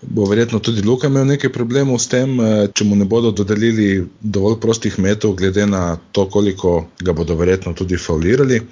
bo 0.00 0.24
verjetno 0.24 0.62
tudi 0.64 0.80
Luka 0.80 1.12
imel 1.12 1.28
nekaj 1.28 1.52
problemov 1.52 2.00
s 2.00 2.08
tem, 2.08 2.40
eh, 2.40 2.68
če 2.72 2.84
mu 2.88 2.96
ne 2.96 3.04
bodo 3.04 3.36
dodelili 3.36 4.06
dovolj 4.22 4.56
prostih 4.64 4.96
metov, 4.98 5.36
glede 5.36 5.66
na 5.66 5.98
to, 6.12 6.24
koliko 6.24 6.86
ga 7.04 7.12
bodo 7.12 7.36
verjetno 7.36 7.76
tudi 7.76 8.00
faulirali. 8.00 8.62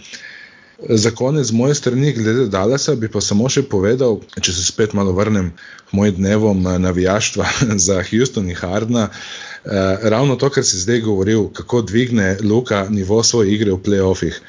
Za 0.78 1.10
konec 1.10 1.46
z 1.46 1.52
moje 1.52 1.74
strani, 1.74 2.12
glede 2.12 2.46
Dalasa, 2.46 2.94
bi 2.98 3.08
pa 3.08 3.20
samo 3.22 3.46
še 3.48 3.62
povedal, 3.62 4.18
če 4.34 4.52
se 4.52 4.64
spet 4.66 4.94
malo 4.98 5.14
vrnem 5.14 5.52
k 5.86 5.94
mojim 5.94 6.18
dnevom 6.18 6.66
eh, 6.66 6.78
navijaštva 6.82 7.46
za 7.86 8.02
Houston 8.10 8.50
in 8.50 8.58
Hardna. 8.58 9.08
Eh, 9.08 10.08
ravno 10.10 10.36
to, 10.36 10.50
kar 10.50 10.66
si 10.66 10.82
zdaj 10.82 11.04
govoril, 11.06 11.46
kako 11.54 11.84
dvigne 11.86 12.38
Luka 12.42 12.86
nivo 12.90 13.22
svoje 13.22 13.54
igre 13.54 13.70
v 13.70 13.82
playoffih. 13.86 14.40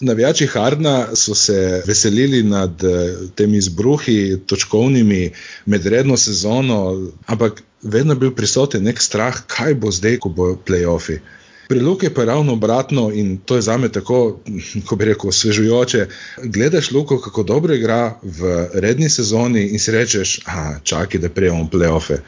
Navijači 0.00 0.46
Hardna 0.46 1.14
so 1.14 1.36
se 1.36 1.82
veselili 1.86 2.42
nad 2.42 2.84
eh, 2.84 3.28
temi 3.36 3.60
izbruhi, 3.60 4.40
točkovnimi 4.46 5.30
med 5.66 5.86
redno 5.86 6.16
sezono, 6.16 7.10
ampak 7.26 7.62
vedno 7.82 8.16
je 8.16 8.24
bil 8.24 8.34
prisoten 8.34 8.88
nek 8.88 9.00
strah, 9.00 9.44
kaj 9.46 9.74
bo 9.74 9.92
zdaj, 9.92 10.18
ko 10.24 10.32
bo 10.32 10.54
playoffi. 10.56 11.20
Pri 11.68 11.80
Luki 11.80 12.10
pa 12.10 12.20
je 12.20 12.26
ravno 12.26 12.52
obratno 12.52 13.10
in 13.12 13.36
to 13.38 13.56
je 13.56 13.62
za 13.62 13.76
me 13.76 13.88
tako, 13.88 14.40
ko 14.86 14.96
bi 14.96 15.04
rekel, 15.04 15.28
osvežujoče. 15.28 16.06
Gledaš 16.42 16.90
Luko, 16.90 17.20
kako 17.20 17.42
dobro 17.42 17.74
igra 17.74 18.18
v 18.22 18.68
redni 18.74 19.10
sezoni 19.10 19.66
in 19.72 19.78
si 19.78 19.92
rečeš, 19.92 20.40
ah, 20.46 20.78
čakaj, 20.82 21.20
da 21.20 21.28
prejemo 21.28 21.68
playoffe. 21.72 22.18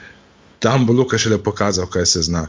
Tam 0.58 0.86
bo 0.86 0.92
Luka 0.92 1.18
šele 1.18 1.38
pokazal, 1.38 1.86
kaj 1.86 2.06
se 2.06 2.22
zna. 2.22 2.48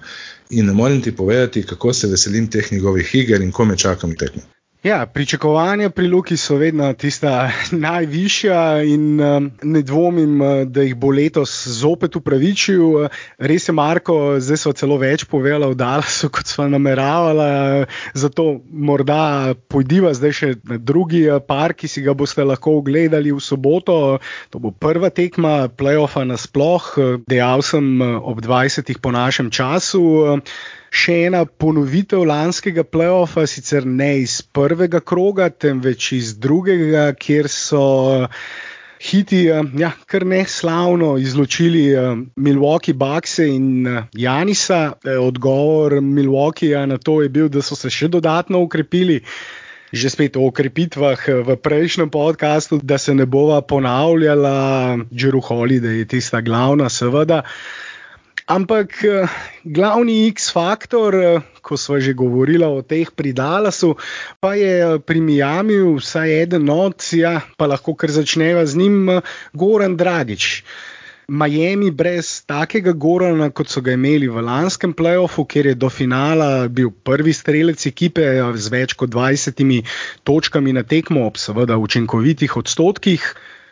In 0.50 0.66
ne 0.66 0.74
morem 0.74 1.02
ti 1.02 1.16
povedati, 1.16 1.66
kako 1.66 1.94
se 1.94 2.08
veselim 2.08 2.48
teh 2.48 2.72
njegovih 2.72 3.16
iger 3.16 3.42
in 3.42 3.52
ko 3.52 3.66
me 3.66 3.78
čakam 3.78 4.16
tekmo. 4.16 4.42
Ja, 4.88 5.06
pričakovanja 5.06 5.90
pri 5.90 6.08
Luki 6.08 6.38
so 6.38 6.56
vedno 6.56 6.94
tista 6.94 7.52
najvišja, 7.72 8.84
in 8.84 9.22
um, 9.22 9.52
ne 9.64 9.82
dvomim, 9.82 10.42
uh, 10.42 10.62
da 10.64 10.82
jih 10.82 10.96
bo 10.96 11.10
letos 11.12 11.68
zopet 11.68 12.16
upravičil. 12.16 13.10
Res 13.38 13.68
je, 13.68 13.74
Marko, 13.76 14.40
zdaj 14.40 14.62
so 14.62 14.72
celo 14.72 14.96
več 15.02 15.26
povedali 15.28 15.68
v 15.74 15.76
Dallasu, 15.76 16.30
kot 16.36 16.48
smo 16.48 16.70
nameravali. 16.72 17.84
Zato 18.16 18.46
morda 18.72 19.56
pojdiva 19.68 20.14
zdaj 20.16 20.38
še 20.40 20.54
na 20.64 20.80
drugi 20.80 21.26
uh, 21.28 21.44
par, 21.44 21.76
ki 21.76 21.92
si 21.92 22.06
ga 22.08 22.16
boste 22.16 22.48
lahko 22.48 22.78
ogledali 22.80 23.36
v 23.36 23.44
soboto. 23.44 24.00
To 24.56 24.64
bo 24.64 24.72
prva 24.72 25.12
tekma 25.12 25.68
playoffa 25.68 26.24
nasploh, 26.24 26.94
dejal 27.28 27.60
sem 27.60 27.92
uh, 28.00 28.24
ob 28.24 28.40
20. 28.40 28.96
po 29.04 29.12
našem 29.12 29.52
času 29.52 30.40
še 30.92 31.18
ena 31.28 31.44
ponovitev 31.46 32.24
lanskega 32.28 32.84
playoffa, 32.84 33.48
sicer 33.48 33.86
ne 33.86 34.18
iz 34.24 34.42
prvega 34.42 35.00
kroga, 35.00 35.50
temveč 35.50 36.12
iz 36.18 36.34
drugega, 36.40 37.12
kjer 37.20 37.52
so 37.52 38.28
Hiti, 38.98 39.44
ja, 39.78 39.92
kar 40.10 40.26
ne 40.26 40.40
slavno 40.50 41.18
izločili 41.22 41.92
Milwaukee 42.36 42.98
Bucks 42.98 43.38
in 43.40 43.86
Janisa. 44.14 44.98
Odgovor 45.22 46.02
Milwaukeeja 46.02 46.86
na 46.86 46.98
to 46.98 47.22
je 47.22 47.30
bil, 47.30 47.50
da 47.50 47.62
so 47.62 47.78
se 47.78 47.94
še 47.94 48.10
dodatno 48.10 48.64
ukrepili. 48.66 49.22
Že 49.94 50.10
spet 50.12 50.36
o 50.36 50.50
okrepitvah 50.50 51.22
v 51.48 51.56
prejšnjem 51.64 52.10
podkastu, 52.12 52.82
da 52.84 52.98
se 52.98 53.14
ne 53.16 53.24
bova 53.24 53.62
ponavljala, 53.62 54.98
Džeruholi, 55.14 55.78
da 55.80 55.94
je 55.94 56.08
tista 56.10 56.42
glavna, 56.42 56.90
seveda. 56.90 57.44
Ampak 58.48 59.04
glavni 59.68 60.32
X-faktor, 60.32 61.44
ko 61.60 61.76
smo 61.76 62.00
že 62.00 62.16
govorili 62.16 62.64
o 62.64 62.80
teh 62.80 63.12
pri 63.12 63.36
Dallasu, 63.36 64.00
pa 64.40 64.56
je 64.56 65.04
pri 65.04 65.20
Miami 65.20 65.76
vsaj 66.00 66.48
eden 66.48 66.72
od, 66.72 66.96
ja, 67.12 67.44
pa 67.60 67.68
lahko 67.68 67.92
kar 67.92 68.08
začneva 68.08 68.64
z 68.64 68.80
njim, 68.80 69.20
Goran 69.52 70.00
Dragič. 70.00 70.64
Miami 71.28 71.92
brez 71.92 72.48
takega 72.48 72.94
Gorana, 72.96 73.50
kot 73.52 73.68
so 73.68 73.84
ga 73.84 73.98
imeli 74.00 74.32
v 74.32 74.40
lanskem 74.40 74.96
playoffu, 74.96 75.44
kjer 75.44 75.68
je 75.68 75.76
do 75.76 75.92
finala 75.92 76.72
bil 76.72 76.88
prvi 77.04 77.36
strelec 77.36 77.84
ekipe 77.84 78.24
z 78.56 78.72
več 78.72 78.96
kot 78.96 79.12
20 79.12 79.60
točkami 80.24 80.72
na 80.72 80.88
tekmo, 80.88 81.28
ob 81.28 81.36
seveda 81.36 81.76
učinkovitih 81.76 82.56
odstotkih. 82.56 83.28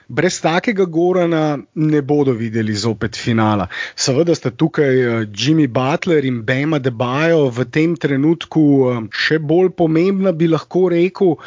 Brez 0.08 0.40
takega 0.42 0.86
Gorana 0.86 1.58
ne 1.76 2.02
bodo 2.02 2.34
videli 2.38 2.74
zopet 2.74 3.18
finala. 3.18 3.68
Seveda 3.96 4.36
sta 4.36 4.52
tukaj 4.52 5.26
Jimmy 5.34 5.68
Butler 5.68 6.26
in 6.26 6.44
Bema 6.46 6.80
Debajo 6.80 7.50
v 7.50 7.66
tem 7.66 7.96
trenutku 7.98 8.66
še 9.10 9.40
bolj 9.40 9.74
pomembna, 9.78 10.32
bi 10.32 10.48
lahko 10.52 10.90
rekel. 10.94 11.38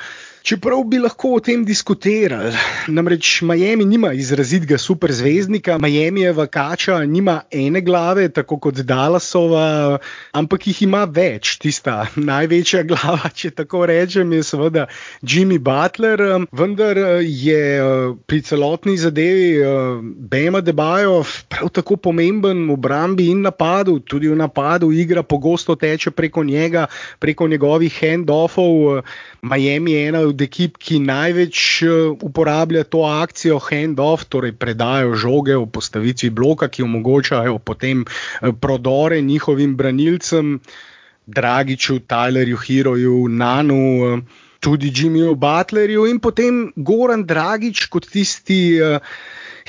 Čeprav 0.42 0.84
bi 0.84 0.98
lahko 0.98 1.34
o 1.36 1.40
tem 1.40 1.64
diskutirali. 1.64 2.52
Namreč 2.88 3.42
Miami 3.42 3.84
nima 3.84 4.12
izrazitega 4.12 4.78
superzvezdnika, 4.78 5.78
Miami 5.78 6.20
je 6.20 6.32
vakača, 6.32 6.98
nima 7.04 7.40
ene 7.50 7.80
glave, 7.80 8.28
tako 8.28 8.58
kot 8.58 8.80
Dallasova, 8.86 9.98
ampak 10.32 10.66
jih 10.66 10.82
ima 10.82 11.04
več. 11.04 11.56
Tista 11.58 12.06
največja 12.16 12.82
glava, 12.88 13.30
če 13.34 13.50
tako 13.50 13.84
rečem, 13.90 14.32
je 14.32 14.42
seveda 14.46 14.86
Jimmy 15.22 15.58
Butler, 15.58 16.22
vendar 16.52 17.02
je 17.24 17.62
pri 18.26 18.42
celotni 18.42 18.96
zadevi 18.96 19.58
Bema 20.02 20.60
Debajo 20.60 21.24
prav 21.48 21.72
tako 21.74 21.96
pomemben 21.96 22.66
v 22.68 22.78
obrambi 22.78 23.28
in 23.32 23.42
napadu. 23.42 23.98
Tudi 24.00 24.30
v 24.30 24.38
napadu 24.38 24.92
igra 24.92 25.22
pogosto 25.22 25.74
teče 25.74 26.10
preko 26.10 26.44
njega, 26.44 26.86
preko 27.18 27.48
njegovih 27.48 27.98
handoffov. 28.00 29.02
Miami 29.42 29.92
je 29.92 30.08
ena 30.08 30.20
od 30.26 30.40
ekip, 30.42 30.78
ki 30.82 30.98
največ 31.04 31.82
uporablja 32.22 32.84
to 32.84 33.04
akcijo 33.06 33.60
hand-off, 33.62 34.26
torej 34.26 34.56
predajo 34.58 35.14
žoge 35.14 35.56
v 35.56 35.66
postavitvi 35.70 36.30
bloka, 36.30 36.68
ki 36.68 36.82
omogočajo 36.82 37.58
potem 37.58 38.04
prodore 38.60 39.20
njihovim 39.22 39.76
branilcem, 39.76 40.58
Dragiču, 41.28 42.00
Tylerju, 42.08 42.56
Heroju, 42.56 43.28
Nanu. 43.28 44.22
Tudi 44.58 44.90
Jimmyju 44.90 45.36
Butlerju 45.38 46.06
in 46.10 46.18
potem 46.18 46.72
Goran 46.74 47.22
Dragič 47.22 47.84
kot 47.86 48.08
tisti 48.10 48.80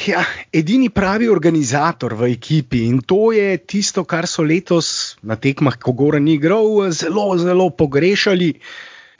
ja, 0.08 0.24
edini 0.54 0.90
pravi 0.90 1.28
organizator 1.30 2.16
v 2.18 2.32
ekipi. 2.34 2.86
In 2.88 3.02
to 3.02 3.30
je 3.36 3.58
tisto, 3.58 4.06
kar 4.08 4.26
so 4.28 4.42
letos 4.42 5.20
na 5.22 5.36
tekmah, 5.36 5.78
ko 5.78 5.94
Goran 5.94 6.26
ni 6.26 6.40
igral, 6.40 6.90
zelo, 6.90 7.38
zelo 7.38 7.70
pogrešali. 7.70 8.54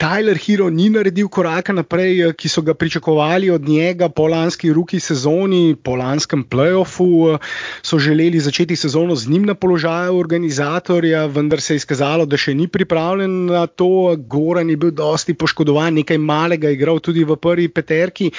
Tyler 0.00 0.38
Hero 0.40 0.70
ni 0.72 0.88
naredil 0.88 1.28
koraka 1.28 1.74
naprej, 1.76 2.32
ki 2.32 2.48
so 2.48 2.62
ga 2.64 2.72
pričakovali 2.72 3.50
od 3.52 3.68
njega 3.68 4.08
po 4.08 4.30
lanski 4.32 4.72
ruki 4.72 4.96
sezoni, 5.00 5.76
po 5.76 5.92
lanskem 6.00 6.44
playoffu. 6.44 7.36
So 7.82 7.98
želeli 7.98 8.40
začeti 8.40 8.76
sezono 8.76 9.14
z 9.14 9.28
njim 9.28 9.44
na 9.44 9.54
položaju 9.54 10.16
organizatorja, 10.16 11.26
vendar 11.26 11.60
se 11.60 11.74
je 11.74 11.84
izkazalo, 11.84 12.24
da 12.24 12.40
še 12.40 12.54
ni 12.54 12.68
pripravljen 12.68 13.44
na 13.52 13.66
to. 13.66 14.16
Goran 14.16 14.70
je 14.70 14.76
bil 14.76 14.90
dosti 14.90 15.34
poškodovan, 15.34 16.00
nekaj 16.00 16.18
malega 16.18 16.72
igral 16.72 16.98
tudi 16.98 17.24
v 17.24 17.36
prvi 17.36 17.68
peterki. 17.68 18.30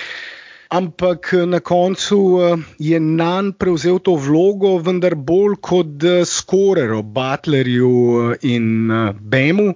Ampak 0.71 1.33
na 1.45 1.59
koncu 1.59 2.39
je 2.79 2.99
Nan 2.99 3.53
prevzel 3.53 3.99
to 3.99 4.15
vlogo, 4.15 4.77
vendar 4.79 5.13
bolj 5.15 5.59
kot 5.61 6.09
skorer 6.25 6.93
o 6.95 7.03
Butlerju 7.03 8.37
in 8.41 8.89
Bemu. 9.19 9.75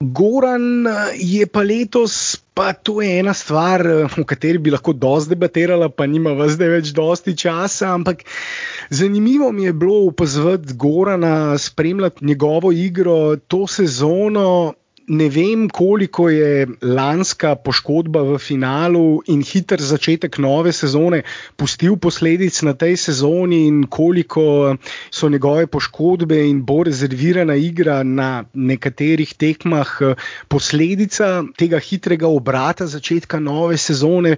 Goran 0.00 0.86
je 1.14 1.46
pa 1.46 1.62
letos, 1.62 2.36
pa 2.54 2.72
to 2.72 3.00
je 3.02 3.18
ena 3.20 3.34
stvar, 3.34 3.82
o 4.18 4.24
kateri 4.26 4.58
bi 4.58 4.72
lahko 4.74 4.92
dosti 4.92 5.34
debatirala, 5.34 5.88
pa 5.88 6.06
nima 6.06 6.34
zdaj 6.48 6.68
več 6.68 6.92
dosti 6.96 7.36
časa. 7.38 7.94
Ampak 7.94 8.24
zanimivo 8.90 9.52
mi 9.52 9.64
je 9.64 9.72
bilo 9.72 10.06
opazovati 10.08 10.74
Gorana, 10.74 11.58
spremljati 11.58 12.24
njegovo 12.24 12.72
igro 12.72 13.36
to 13.36 13.66
sezono. 13.66 14.74
Ne 15.06 15.26
vem, 15.28 15.66
koliko 15.68 16.30
je 16.32 16.66
lanska 16.80 17.54
poškodba 17.60 18.22
v 18.24 18.38
finalu 18.40 19.20
in 19.28 19.42
hiter 19.44 19.76
začetek 19.76 20.38
nove 20.40 20.72
sezone 20.72 21.18
pustil 21.60 21.98
posledic 22.00 22.56
na 22.64 22.72
tej 22.72 22.96
sezoni, 22.96 23.66
in 23.68 23.82
koliko 23.84 24.76
so 25.12 25.28
njegove 25.28 25.66
poškodbe 25.66 26.38
in 26.48 26.62
bolj 26.64 26.88
rezervirana 26.88 27.54
igra 27.54 28.02
na 28.02 28.44
nekaterih 28.54 29.34
tekmah 29.36 29.92
posledica 30.48 31.44
tega 31.56 31.78
hitrega 31.78 32.26
obrata 32.28 32.86
začetka 32.86 33.40
nove 33.40 33.76
sezone, 33.76 34.36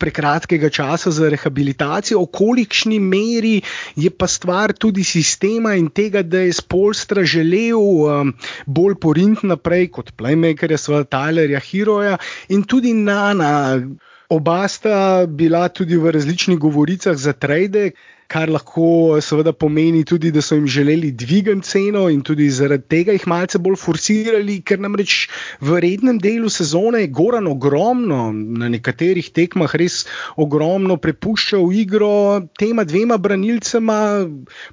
prekratkega 0.00 0.70
časa 0.70 1.10
za 1.10 1.28
rehabilitacijo, 1.28 2.22
v 2.24 2.32
kolikšni 2.32 3.00
meri 3.00 3.60
je 3.96 4.08
pa 4.10 4.26
stvar 4.26 4.72
tudi 4.72 5.04
sistema 5.04 5.74
in 5.76 5.90
tega, 5.92 6.22
da 6.22 6.40
je 6.40 6.56
Spolstra 6.56 7.24
želel 7.24 7.76
um, 7.76 8.32
bolj 8.66 8.96
porinti 9.00 9.46
naprej 9.46 9.90
kot 9.92 10.05
playmakerja, 10.12 10.78
svoje 10.78 11.04
Tylerja, 11.04 11.60
Heroja 11.60 12.18
in 12.48 12.62
tudi 12.62 12.94
Nana. 12.94 13.80
Oba 14.28 14.68
sta 14.68 15.26
bila 15.26 15.68
tudi 15.68 15.96
v 15.96 16.10
različnih 16.10 16.58
govoricah 16.58 17.14
za 17.16 17.32
trade, 17.32 17.90
kar 18.28 18.50
lahko 18.50 19.16
seveda 19.22 19.52
pomeni 19.52 20.04
tudi, 20.04 20.30
da 20.34 20.42
so 20.42 20.56
jim 20.56 20.66
želeli 20.66 21.12
dvigati 21.12 21.62
ceno 21.62 22.08
in 22.10 22.22
tudi 22.22 22.48
zaradi 22.50 22.88
tega 22.88 23.14
jih 23.14 23.26
malce 23.30 23.58
bolj 23.62 23.78
forsirali, 23.78 24.58
ker 24.66 24.80
namreč 24.82 25.28
v 25.60 25.78
rednem 25.82 26.18
delu 26.18 26.50
sezone 26.50 27.04
je 27.04 27.10
Goran 27.14 27.46
ogromno, 27.46 28.32
na 28.32 28.68
nekaterih 28.72 29.30
tekmah 29.30 29.74
res 29.78 30.04
ogromno 30.36 30.96
prepuščal 30.96 31.70
igro 31.76 32.42
tema 32.58 32.84
dvema 32.84 33.18
branilcema, 33.22 33.98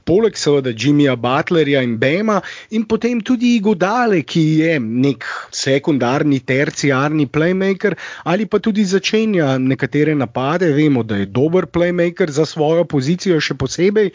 poleg 0.05 0.37
seveda 0.39 0.73
Jimmyja 0.73 1.15
Butlerja 1.19 1.83
in 1.85 1.97
Bema, 2.01 2.41
in 2.71 2.87
potem 2.89 3.21
tudi 3.21 3.59
Godale, 3.63 4.23
ki 4.25 4.43
je 4.63 4.79
nek 4.79 5.27
sekundarni, 5.53 6.41
terciarni 6.41 7.27
playmaker 7.29 7.95
ali 8.25 8.47
pa 8.49 8.59
tudi 8.59 8.85
začenja 8.85 9.57
nekatere 9.61 10.15
napade. 10.15 10.71
Vemo, 10.73 11.03
da 11.03 11.21
je 11.21 11.25
dober 11.29 11.67
playmaker 11.69 12.31
za 12.31 12.45
svojo 12.45 12.85
pozicijo 12.89 13.39
še 13.43 13.57
posebej. 13.59 14.11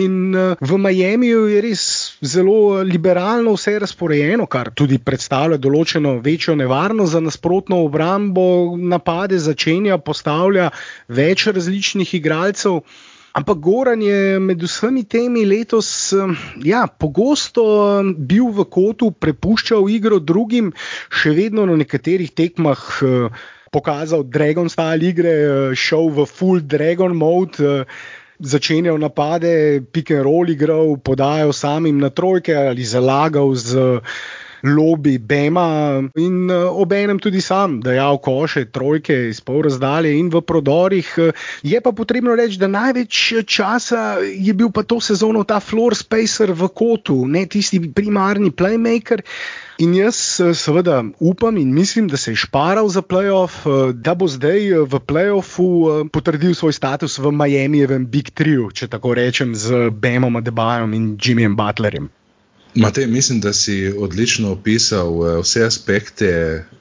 In 0.00 0.34
v 0.60 0.80
Miamiju 0.80 1.46
je 1.52 1.60
res 1.64 1.84
zelo 2.24 2.82
liberalno 2.86 3.54
vse 3.58 3.76
razporejeno, 3.84 4.48
kar 4.50 4.72
tudi 4.74 4.98
predstavlja 4.98 5.60
določeno 5.60 6.18
večjo 6.24 6.56
nevarnost 6.58 7.16
za 7.16 7.22
nasprotno 7.22 7.82
obrambo, 7.86 8.76
napade 8.76 9.38
začenja, 9.38 10.00
postavlja 10.00 10.70
več 11.08 11.48
različnih 11.52 12.14
igralcev. 12.20 12.82
Ampak 13.32 13.62
Goran 13.64 14.02
je 14.04 14.36
med 14.44 14.60
vsemi 14.60 15.06
temi 15.08 15.46
letos 15.48 16.12
ja, 16.60 16.82
pogosto 16.84 17.64
bil 18.12 18.50
v 18.52 18.66
kotu, 18.68 19.08
prepuščal 19.16 19.88
igro 19.88 20.18
drugim, 20.20 20.68
še 21.08 21.32
vedno 21.32 21.64
na 21.68 21.78
nekaterih 21.80 22.34
tekmah 22.36 22.84
pokazal 23.72 24.26
Dragon 24.28 24.68
style 24.68 25.08
igre, 25.08 25.34
šel 25.72 26.12
v 26.12 26.26
full 26.28 26.60
Dragon 26.60 27.16
mode 27.16 27.86
začenjal 28.42 28.98
napade, 28.98 29.80
pick 29.92 30.10
and 30.10 30.26
roll 30.26 30.50
igral, 30.50 30.96
podajal 30.98 31.52
samim 31.52 31.98
na 31.98 32.10
trojke 32.10 32.54
ali 32.54 32.84
zalagal 32.84 33.54
z. 33.54 34.00
Lobby 34.62 35.18
Bema 35.18 35.98
in 36.14 36.46
obenem 36.50 37.18
tudi 37.18 37.40
sam 37.42 37.80
dajal 37.82 38.18
koše, 38.22 38.68
trojke 38.70 39.16
iz 39.28 39.40
pol 39.42 39.64
razdalje 39.66 40.12
in 40.14 40.30
v 40.30 40.38
prodorih. 40.38 41.08
Je 41.66 41.80
pa 41.82 41.90
potrebno 41.90 42.36
reči, 42.38 42.60
da 42.62 42.70
največ 42.70 43.42
časa 43.42 44.22
je 44.22 44.54
bil 44.54 44.70
pa 44.70 44.86
to 44.86 45.00
sezono 45.02 45.42
ta 45.42 45.58
floor 45.58 45.98
spacer 45.98 46.54
v 46.54 46.70
kotu, 46.70 47.26
ne 47.26 47.42
tisti 47.50 47.82
primarni 47.90 48.54
playmaker. 48.54 49.26
In 49.82 49.94
jaz 49.96 50.16
seveda 50.54 51.00
upam 51.18 51.56
in 51.58 51.72
mislim, 51.74 52.08
da 52.08 52.16
se 52.16 52.30
je 52.30 52.36
šparal 52.44 52.88
za 52.88 53.02
playoff, 53.02 53.64
da 53.92 54.14
bo 54.14 54.28
zdaj 54.30 54.86
v 54.86 55.00
playoffu 55.08 55.68
potrdil 56.12 56.54
svoj 56.54 56.76
status 56.76 57.18
v 57.18 57.32
Miamijevem 57.34 58.06
Big 58.06 58.30
Triu, 58.30 58.70
če 58.70 58.86
tako 58.92 59.14
rečem, 59.18 59.56
z 59.58 59.88
Bemom, 59.90 60.38
Debajom 60.44 60.94
in 60.94 61.14
Jimmyjem 61.18 61.56
Butlerjem. 61.58 62.10
Matej, 62.74 63.06
mislim, 63.06 63.40
da 63.40 63.52
si 63.52 63.92
odlično 63.98 64.52
opisal 64.52 65.10
eh, 65.26 65.40
vse 65.42 65.64
aspekte 65.64 66.30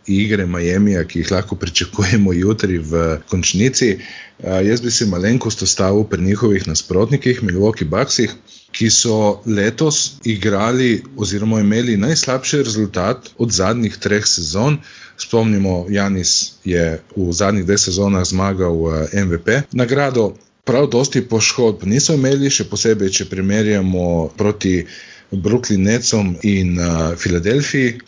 igre 0.08 0.46
Miami, 0.46 0.96
ki 1.08 1.20
jih 1.20 1.32
lahko 1.32 1.56
pričakujemo 1.56 2.34
jutri 2.34 2.78
v 2.78 3.18
končnici. 3.30 3.98
Jaz 4.42 4.82
bi 4.82 4.92
se 4.92 5.06
malenkost 5.06 5.62
ostavil 5.62 6.04
pri 6.04 6.22
njihovih 6.22 6.68
nasprotnikih, 6.68 7.44
Milwaukee 7.44 7.86
Bucksih, 7.86 8.32
ki 8.72 8.90
so 8.90 9.42
letos 9.46 10.22
igrali 10.24 11.04
oziroma 11.18 11.60
imeli 11.60 11.98
najslabši 11.98 12.64
rezultat 12.64 13.30
od 13.38 13.52
zadnjih 13.52 13.98
treh 13.98 14.26
sezon. 14.26 14.78
Spomnimo, 15.18 15.86
Janis 15.90 16.54
je 16.66 17.02
v 17.16 17.32
zadnjih 17.34 17.66
dveh 17.66 17.80
sezonah 17.80 18.26
zmagal 18.26 18.74
eh, 18.74 19.24
MVP. 19.26 19.62
Nagrado 19.72 20.34
prav 20.66 20.88
dosti 20.90 21.22
poškodb 21.22 21.84
niso 21.86 22.14
imeli, 22.14 22.50
še 22.50 22.66
posebej, 22.70 23.10
če 23.10 23.30
primerjamo 23.30 24.32
proti 24.38 24.86
Brooklyn 25.32 25.86
Netsom 25.88 26.36
in 26.44 26.76
Filadelfiji. 27.18 28.00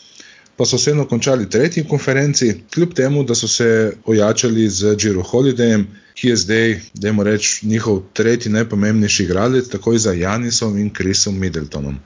Pa 0.58 0.66
so 0.66 0.78
vseeno 0.78 1.08
končali 1.10 1.50
tretji 1.50 1.84
konferenci, 1.90 2.54
kljub 2.74 2.94
temu, 2.94 3.24
da 3.24 3.36
so 3.36 3.48
se 3.48 3.94
ojačali 4.06 4.68
z 4.70 4.96
Jiro 5.00 5.24
Holidayem, 5.24 5.86
ki 6.14 6.28
je 6.28 6.36
zdaj, 6.36 6.76
da 6.94 7.08
jim 7.08 7.22
rečem, 7.22 7.70
njihov 7.70 8.04
tretji 8.14 8.52
najpomembnejši 8.52 9.24
igralec, 9.24 9.70
takoj 9.70 9.98
za 9.98 10.14
Janisom 10.14 10.78
in 10.78 10.92
Chrisom 10.94 11.40
Middletonom. 11.40 11.98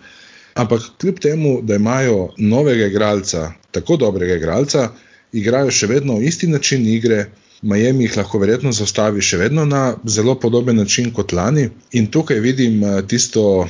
Ampak 0.55 0.81
kljub 1.01 1.19
temu, 1.19 1.59
da 1.61 1.75
imajo 1.75 2.29
novega 2.37 2.87
igralca, 2.87 3.51
tako 3.71 3.97
dobrega 3.97 4.39
igralca, 4.39 4.89
igrajo 5.33 5.71
še 5.71 5.87
vedno 5.87 6.21
isti 6.21 6.47
način 6.47 6.87
igre. 6.87 7.27
Miami 7.61 8.05
jih 8.05 8.17
lahko 8.17 8.39
verjetno 8.39 8.71
zaustavi 8.71 9.21
še 9.21 9.37
vedno 9.41 9.65
na 9.65 9.97
zelo 10.05 10.35
podoben 10.39 10.77
način 10.77 11.11
kot 11.13 11.33
lani, 11.33 11.69
in 11.91 12.07
tukaj 12.13 12.39
vidim 12.39 12.83
eh, 12.83 13.01
tisto 13.07 13.67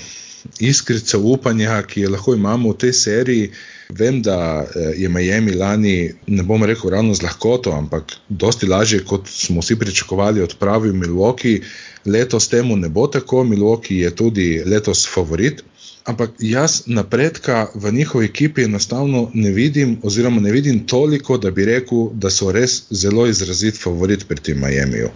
iskrico 0.59 1.19
upanja, 1.19 1.81
ki 1.83 2.01
jo 2.01 2.11
lahko 2.11 2.35
imamo 2.35 2.71
v 2.71 2.77
tej 2.77 2.93
seriji. 2.93 3.51
Vem, 3.89 4.21
da 4.21 4.63
eh, 4.63 4.93
je 5.01 5.09
Miami 5.09 5.53
lani, 5.55 6.11
ne 6.27 6.43
bom 6.43 6.63
rekel 6.63 6.91
ravno 6.91 7.15
z 7.15 7.23
lahkoto, 7.23 7.71
ampak 7.71 8.17
dosti 8.29 8.67
lažje, 8.67 9.03
kot 9.05 9.29
smo 9.31 9.61
vsi 9.61 9.79
pričakovali, 9.79 10.43
odpravil 10.43 10.93
Milwaukee. 10.93 11.63
Letos 12.05 12.47
temu 12.47 12.75
ne 12.75 12.89
bo 12.89 13.07
tako, 13.07 13.43
Milwaukee 13.43 14.03
je 14.03 14.15
tudi 14.15 14.63
letos 14.65 15.07
favorit 15.13 15.63
ampak 16.07 16.31
jaz 16.39 16.87
napredka 16.87 17.67
v 17.75 17.91
njihovi 17.91 18.25
ekipi 18.25 18.63
enostavno 18.63 19.31
ne 19.33 19.51
vidim, 19.51 19.97
oziroma 20.03 20.41
ne 20.41 20.51
vidim 20.51 20.87
toliko, 20.87 21.37
da 21.37 21.51
bi 21.51 21.65
rekel, 21.65 22.09
da 22.13 22.29
so 22.29 22.51
res 22.51 22.83
zelo 22.91 23.27
izrazit 23.27 23.81
favorit 23.83 24.27
pri 24.27 24.39
tem 24.39 24.59
Miamiju. 24.59 25.09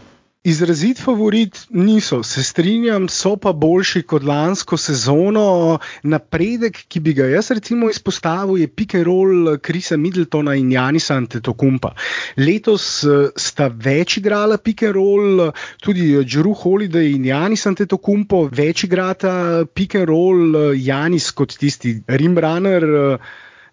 Izrazit 0.44 0.98
favorit 0.98 1.68
niso, 1.70 2.24
se 2.24 2.42
strinjam, 2.44 3.04
so 3.14 3.36
pa 3.38 3.52
boljši 3.54 4.00
kot 4.10 4.24
lansko 4.26 4.78
sezono. 4.78 5.78
Napredek, 6.04 6.80
ki 6.90 7.00
bi 7.00 7.14
ga 7.14 7.28
jaz 7.30 7.52
recimo 7.54 7.90
izpostavil, 7.94 8.58
je 8.58 8.68
pick 8.68 8.96
and 8.98 9.06
roll 9.06 9.60
Krisa 9.62 10.00
Middletona 10.02 10.56
in 10.58 10.72
Janisa 10.74 11.20
Antetokumpa. 11.22 11.94
Letos 12.42 12.88
eh, 13.04 13.30
sta 13.38 13.68
več 13.70 14.18
igrala 14.18 14.58
pick 14.58 14.82
and 14.90 14.98
roll, 14.98 15.52
tudi 15.78 16.10
Drew 16.26 16.56
Holiday 16.58 17.14
in 17.14 17.30
Janis 17.30 17.68
Antetokumpo, 17.70 18.48
več 18.50 18.88
igrata 18.90 19.68
pick 19.70 19.94
and 20.02 20.10
roll, 20.10 20.74
Janis 20.74 21.30
kot 21.38 21.54
tisti 21.54 22.00
rimrunner. 22.10 22.90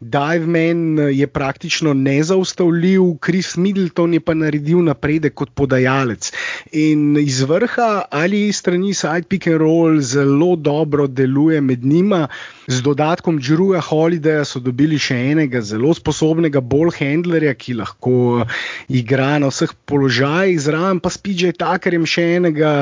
Diveman 0.00 0.98
je 1.10 1.26
praktično 1.26 1.92
nezaustavljiv, 1.94 3.02
Kris 3.20 3.56
Middleton 3.56 4.12
je 4.14 4.20
pa 4.20 4.34
naredil 4.34 4.84
napredek 4.86 5.34
kot 5.34 5.50
podajalec. 5.58 6.30
In 6.72 7.16
iz 7.18 7.40
vrha 7.42 8.04
ali 8.10 8.52
strani 8.52 8.94
side 8.94 9.26
pick 9.28 9.46
and 9.46 9.58
roll 9.58 10.00
zelo 10.00 10.56
dobro 10.56 11.06
deluje 11.06 11.60
med 11.60 11.84
njima. 11.84 12.28
Z 12.66 12.82
dodatkom 12.82 13.40
Džruja 13.40 13.80
Holidaya 13.80 14.44
so 14.44 14.60
dobili 14.60 14.98
še 15.02 15.16
enega 15.32 15.60
zelo 15.60 15.90
sposobnega 15.94 16.60
ball 16.60 16.94
handlerja, 16.94 17.54
ki 17.54 17.74
lahko 17.74 18.46
igra 18.88 19.38
na 19.38 19.50
vseh 19.50 19.74
položajih, 19.84 20.60
zraven 20.60 21.00
pa 21.00 21.10
spíže 21.10 21.52
takarjem 21.58 22.06
še 22.06 22.28
enega 22.36 22.72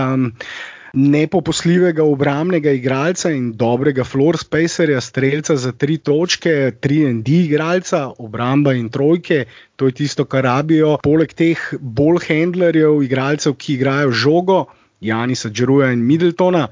nepopustljivega 0.97 2.05
obrambnega 2.05 2.73
igralca 2.73 3.31
in 3.31 3.51
dobrega 3.53 4.05
floor 4.05 4.39
spacerja, 4.41 5.01
streljca 5.01 5.57
za 5.57 5.73
tri 5.73 5.99
točke, 5.99 6.73
tri 6.81 7.03
ND 7.13 7.29
igralca, 7.29 8.07
obramba 8.19 8.73
in 8.73 8.89
trojke. 8.89 9.45
To 9.77 9.87
je 9.87 9.93
tisto, 9.93 10.25
kar 10.25 10.45
rabijo. 10.49 10.97
Poleg 11.05 11.35
teh 11.37 11.61
bolj 11.81 12.25
handlerjev, 12.31 13.03
igralcev, 13.05 13.59
ki 13.61 13.75
igrajo 13.77 14.11
žogo, 14.11 14.65
Janisa 15.01 15.51
Džeruja 15.53 15.93
in 15.93 16.07
Middletona. 16.07 16.69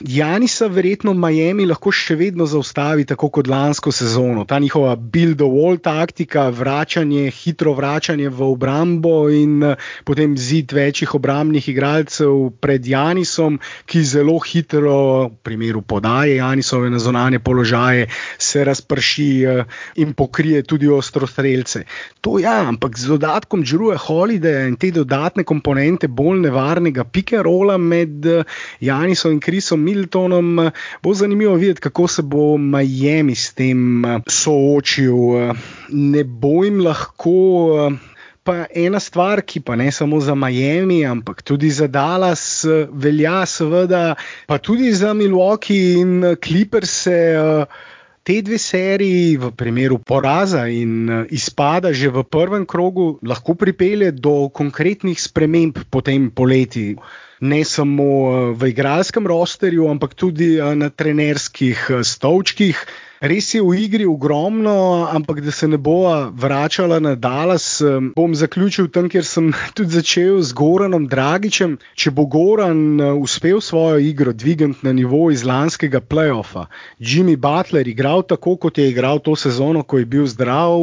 Janisa 0.00 0.68
verjetno 0.70 1.10
Miami 1.10 1.64
lahko 1.66 1.90
še 1.90 2.14
vedno 2.14 2.46
zaustavi, 2.46 3.02
tako 3.08 3.32
kot 3.34 3.48
lansko 3.50 3.90
sezono. 3.90 4.44
Ta 4.46 4.60
njihova 4.62 4.92
build-a-wall 4.94 5.80
taktika, 5.82 6.48
vračanje, 6.54 7.24
hitro 7.34 7.72
vračanje 7.74 8.28
v 8.30 8.44
obrambo 8.46 9.26
in 9.26 9.62
eh, 9.66 9.74
potem 10.06 10.36
zid 10.38 10.70
večjih 10.72 11.16
obrambnih 11.18 11.66
igralcev 11.72 12.52
pred 12.62 12.86
Janisom, 12.86 13.58
ki 13.90 14.04
zelo 14.06 14.36
hitro, 14.38 14.98
v 15.26 15.42
primeru 15.42 15.82
podaje 15.82 16.36
Janisove 16.38 16.90
na 16.90 17.02
zonanje 17.02 17.42
položaje, 17.42 18.06
se 18.38 18.62
razprši 18.64 19.28
eh, 19.42 19.64
in 19.98 20.14
pokrije 20.14 20.62
tudi 20.62 20.86
ostrostrelce. 20.86 21.82
To 22.22 22.38
ja, 22.38 22.60
ampak 22.68 22.94
z 22.98 23.10
dodatkom 23.16 23.66
Džruje 23.66 23.98
Holiday 23.98 24.68
in 24.68 24.78
te 24.78 24.92
dodatne 24.94 25.42
komponente 25.42 26.06
bolj 26.06 26.44
nevarnega 26.46 27.02
pikerola 27.02 27.80
med 27.82 28.26
eh, 28.26 28.46
Janisom 28.78 29.34
in 29.34 29.42
Krisom. 29.42 29.87
Miltonom. 29.88 30.58
Eh, 30.60 30.70
bo 31.02 31.14
zanimivo 31.14 31.54
videti, 31.54 31.80
kako 31.80 32.08
se 32.08 32.22
bo 32.22 32.56
Miami 32.58 33.34
s 33.34 33.54
tem 33.54 34.04
eh, 34.04 34.20
soočil. 34.26 35.16
Eh, 35.38 35.52
ne 35.88 36.24
bo 36.24 36.64
jim 36.64 36.80
lahko. 36.84 37.90
Pa 38.48 38.64
ena 38.72 38.96
stvar, 39.00 39.42
ki 39.44 39.60
pa 39.60 39.76
ne 39.76 39.90
samo 39.92 40.22
za 40.24 40.32
Miami, 40.34 41.02
ampak 41.04 41.42
tudi 41.44 41.68
za 41.70 41.84
Dallas, 41.86 42.64
velja 42.88 43.42
seveda, 43.44 44.14
pa 44.48 44.56
tudi 44.58 44.88
za 44.96 45.12
Milwaukee 45.12 46.00
in 46.00 46.24
Clippers. 46.40 46.94
Te 48.24 48.38
dve 48.44 48.56
seriji, 48.56 49.36
v 49.36 49.52
primeru 49.52 49.98
poraza 50.00 50.64
in 50.68 51.28
izpada 51.28 51.92
že 51.92 52.08
v 52.08 52.24
prvem 52.24 52.64
krogu, 52.64 53.18
lahko 53.20 53.52
pripelje 53.52 54.12
do 54.16 54.48
konkretnih 54.48 55.20
sprememb 55.20 55.84
potem 55.92 56.30
poleti 56.32 56.96
ne 57.40 57.64
samo 57.64 58.04
eh, 58.04 58.54
v 58.54 58.70
igralskem 58.70 59.26
rosterju, 59.26 59.88
ampak 59.88 60.14
tudi 60.14 60.56
eh, 60.58 60.74
na 60.74 60.90
trenerskih 60.90 61.86
eh, 61.90 62.04
stolčkih. 62.04 62.86
Res 63.18 63.50
je 63.50 63.58
v 63.58 63.74
igri 63.74 64.06
ogromno, 64.06 65.08
ampak 65.10 65.40
da 65.42 65.50
se 65.50 65.66
ne 65.66 65.74
bo 65.74 66.06
vračala 66.30 67.00
na 67.02 67.16
Dallas, 67.18 67.82
bom 68.14 68.34
zaključil 68.34 68.86
tam, 68.94 69.08
kjer 69.10 69.26
sem 69.26 69.48
tudi 69.74 69.90
začel 69.90 70.38
z 70.38 70.54
Goranom 70.54 71.08
Dragičem. 71.10 71.80
Če 71.98 72.12
bo 72.14 72.28
Goran 72.30 73.00
uspel 73.18 73.58
svojo 73.58 73.98
igro 73.98 74.30
dvigati 74.30 74.86
na 74.86 74.92
nivo 74.94 75.32
iz 75.34 75.42
lanskega 75.42 75.98
playoffa, 75.98 76.68
Jimmy 77.02 77.34
Butler 77.34 77.90
igral 77.90 78.22
tako, 78.22 78.54
kot 78.54 78.78
je 78.78 78.86
igral 78.86 79.18
to 79.18 79.34
sezono, 79.34 79.82
ko 79.82 79.98
je 79.98 80.06
bil 80.06 80.26
zdrav, 80.30 80.78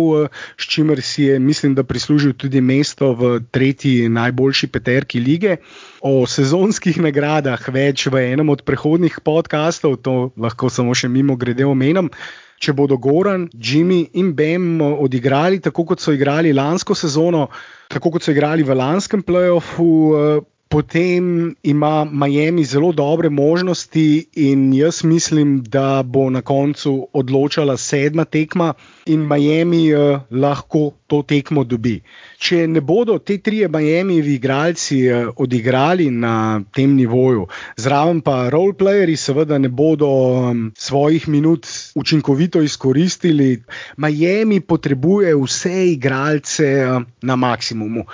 s 0.59 0.67
čimer 0.67 0.99
si 0.99 1.29
je, 1.31 1.39
mislim, 1.39 1.71
da 1.75 1.87
prislužil 1.87 2.35
tudi 2.35 2.59
mesto 2.59 3.13
v 3.15 3.39
tretji 3.51 4.09
najboljši 4.09 4.67
peterki 4.67 5.23
lige. 5.23 5.57
O 6.05 6.27
sezonskih 6.27 6.99
nagradah 7.01 7.63
več 7.71 8.05
v 8.11 8.27
enem 8.35 8.51
od 8.51 8.61
prehodnih 8.67 9.23
podkastov, 9.23 9.97
to 10.03 10.35
lahko 10.37 10.69
samo 10.69 10.93
še 10.93 11.07
mimo 11.09 11.39
grede 11.39 11.65
omenjam. 11.65 12.11
Če 12.59 12.73
bodo 12.73 12.97
Goran, 12.97 13.49
Jimmy 13.53 14.05
in 14.15 14.31
Bem 14.35 14.79
odigrali 14.81 15.59
tako, 15.59 15.85
kot 15.91 16.03
so 16.03 16.13
igrali 16.15 16.53
lansko 16.55 16.95
sezono, 16.95 17.47
tako 17.91 18.15
kot 18.15 18.23
so 18.23 18.31
igrali 18.31 18.63
v 18.63 18.77
lanskem 18.79 19.23
playoffu, 19.27 19.89
eh, 20.15 20.43
potem 20.75 21.55
ima 21.63 22.03
Miami 22.03 22.63
zelo 22.63 22.91
dobre 22.91 23.29
možnosti, 23.29 24.27
in 24.35 24.73
jaz 24.73 25.03
mislim, 25.03 25.63
da 25.63 26.03
bo 26.03 26.29
na 26.29 26.41
koncu 26.41 27.07
odločala 27.13 27.77
sedma 27.77 28.25
tekma, 28.25 28.73
in 29.05 29.27
Miami 29.27 29.93
uh, 29.93 30.19
lahko 30.31 30.91
to 31.07 31.21
tekmo 31.21 31.63
dobi. 31.63 31.99
Če 32.41 32.65
ne 32.67 32.81
bodo 32.81 33.17
te 33.21 33.37
tri 33.41 33.63
Miami-jevi 33.69 34.35
igralci 34.39 34.97
uh, 35.07 35.29
odigrali 35.41 36.09
na 36.11 36.61
tem 36.73 36.95
nivoju, 36.97 37.45
zraven 37.77 38.21
pa 38.25 38.49
roleplayeri 38.53 39.15
seveda 39.17 39.59
ne 39.61 39.69
bodo 39.69 40.09
um, 40.09 40.65
svojih 40.77 41.27
minut 41.29 41.67
učinkovito 41.95 42.61
izkoristili, 42.61 43.63
Miami 43.97 44.59
potrebuje 44.61 45.35
vse 45.35 45.91
igralce 45.93 46.69
uh, 46.85 47.03
na 47.21 47.35
maksimumu. 47.35 48.05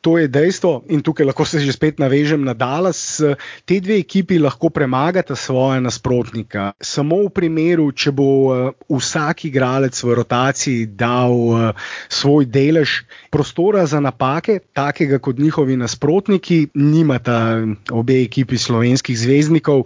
To 0.00 0.16
je 0.18 0.28
dejstvo 0.28 0.84
in 0.88 1.02
tukaj 1.02 1.26
lahko 1.26 1.44
se 1.44 1.60
že 1.60 1.72
spet 1.72 1.98
navežem 1.98 2.44
na 2.44 2.54
Dallas. 2.54 3.20
Te 3.66 3.80
dve 3.80 3.98
ekipi 3.98 4.38
lahko 4.38 4.70
premagata 4.70 5.36
svoje 5.36 5.80
nasprotnika. 5.80 6.72
Samo 6.80 7.24
v 7.26 7.32
primeru, 7.34 7.90
če 7.92 8.12
bo 8.14 8.28
uh, 8.48 8.72
vsak 8.88 9.44
igralec 9.50 9.98
v 10.04 10.14
rotaciji 10.16 10.86
dal 10.86 11.74
svoj 12.08 12.37
svoj 12.38 12.46
delež 12.46 13.02
prostora 13.30 13.86
za 13.86 14.00
napake, 14.00 14.60
takega 14.72 15.18
kot 15.18 15.38
njihovi 15.38 15.76
nasprotniki, 15.76 16.68
nimata 16.74 17.66
obe 17.90 18.22
ekipi 18.22 18.58
slovenskih 18.58 19.18
zvezdnikov. 19.18 19.82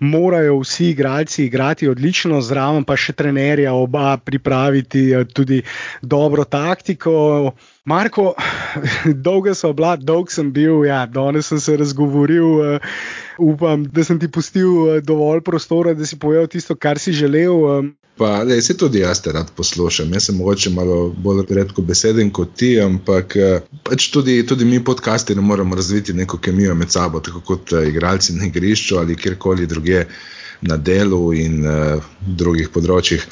Morajo 0.00 0.60
vsi 0.60 0.90
igralci 0.90 1.46
igrati 1.46 1.88
odlično, 1.88 2.40
zraven 2.40 2.84
pa 2.84 2.96
še 2.96 3.12
trenerja, 3.12 3.72
oba 3.72 4.18
pripraviti 4.18 5.12
eh, 5.12 5.24
tudi 5.24 5.62
dobro 6.02 6.44
taktiko. 6.44 7.52
Marko, 7.84 8.34
dolga 9.26 9.54
so 9.54 9.72
bila, 9.72 9.96
dolg 9.96 10.30
sem 10.30 10.52
bil, 10.52 10.84
ja, 10.84 11.06
danes 11.06 11.48
sem 11.48 11.60
se 11.60 11.76
razgovoril. 11.76 12.60
Uh, 12.60 13.24
upam, 13.38 13.84
da 13.84 14.04
sem 14.04 14.20
ti 14.20 14.28
pustil 14.28 14.68
uh, 14.68 14.98
dovolj 15.04 15.42
prostora, 15.46 15.94
da 15.94 16.06
si 16.06 16.18
povedal 16.18 16.46
tisto, 16.50 16.76
kar 16.76 16.98
si 16.98 17.12
želel. 17.12 17.64
Um. 17.78 17.94
Pa, 18.16 18.42
le, 18.48 18.56
se 18.64 18.76
tudi 18.76 19.02
jaz 19.02 19.20
te 19.20 19.32
rad 19.32 19.50
poslušam. 19.56 20.12
Jaz 20.16 20.30
sem 20.30 20.38
mogoče 20.40 20.70
malo 20.72 21.10
bolj 21.10 21.44
redko 21.58 21.82
beseden 21.84 22.30
kot 22.32 22.54
ti, 22.56 22.70
ampak 22.80 23.36
pač 23.84 24.08
tudi, 24.14 24.38
tudi 24.48 24.64
mi 24.64 24.80
podcasti 24.84 25.36
ne 25.36 25.44
moremo 25.44 25.76
razviti 25.76 26.16
neko 26.16 26.40
kemijo 26.40 26.74
med 26.74 26.90
sabo, 26.90 27.20
tako 27.20 27.42
kot 27.44 27.76
igralci 27.76 28.38
na 28.38 28.48
igrišču 28.48 28.96
ali 29.02 29.18
kjerkoli 29.20 29.66
drugje 29.66 30.06
na 30.60 30.76
delu 30.76 31.32
in 31.36 31.60
uh, 31.66 32.00
drugih 32.20 32.72
področjih. 32.72 33.28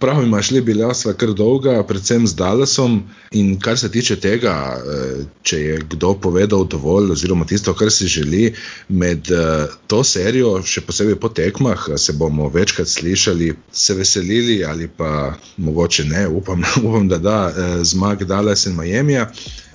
Prav 0.00 0.22
ima 0.22 0.42
šli 0.42 0.60
bila 0.60 0.94
sva 0.94 1.12
kar 1.12 1.32
dolga, 1.34 1.82
predvsem 1.82 2.26
z 2.26 2.36
Dallasom. 2.38 3.00
In 3.32 3.48
kar 3.60 3.78
se 3.78 3.88
tiče 3.90 4.16
tega, 4.16 4.52
eh, 4.78 5.24
če 5.42 5.58
je 5.60 5.78
kdo 5.90 6.12
povedal 6.14 6.62
dovolj, 6.70 7.10
oziroma 7.10 7.44
tisto, 7.44 7.74
kar 7.74 7.90
si 7.90 8.06
želi, 8.06 8.54
med 8.88 9.30
eh, 9.30 9.66
to 9.90 10.04
serijo, 10.04 10.52
še 10.62 10.84
posebej 10.86 11.18
po 11.18 11.32
tekmah, 11.34 11.88
se 11.96 12.14
bomo 12.14 12.46
večkrat 12.48 12.88
slišali, 12.88 13.50
se 13.72 13.94
veselili 13.98 14.60
ali 14.64 14.86
pa 14.88 15.34
mogoče 15.56 16.04
ne, 16.04 16.28
upam, 16.28 16.62
upam 16.86 17.08
da 17.08 17.18
da, 17.18 17.40
eh, 17.50 17.84
zmag 17.84 18.22
Dallas 18.22 18.66
in 18.70 18.78
Miami. 18.78 19.18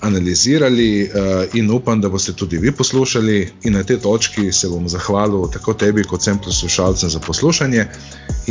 Analizirali 0.04 1.10
in 1.56 1.70
upam, 1.72 2.00
da 2.00 2.10
boste 2.12 2.34
tudi 2.36 2.58
vi 2.60 2.72
poslušali, 2.72 3.38
in 3.64 3.72
na 3.72 3.82
tej 3.82 4.02
točki 4.04 4.52
se 4.52 4.68
bom 4.68 4.88
zahvalil 4.88 5.48
tako 5.52 5.72
tebi, 5.74 6.04
kot 6.04 6.20
vsem 6.20 6.38
poslušalcem 6.44 7.10
za 7.10 7.20
poslušanje. 7.24 7.86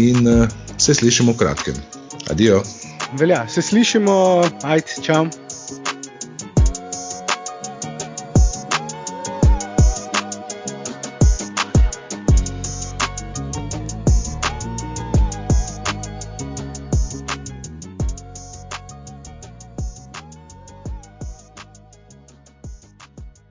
In 0.01 0.25
se 0.77 0.93
slišimo 0.93 1.31
v 1.37 1.37
kratkem. 1.37 1.77
Adijo. 2.29 2.63
Velja, 3.19 3.45
se 3.47 3.61
slišimo, 3.61 4.43
ajde, 4.63 5.01
čau. 5.05 5.27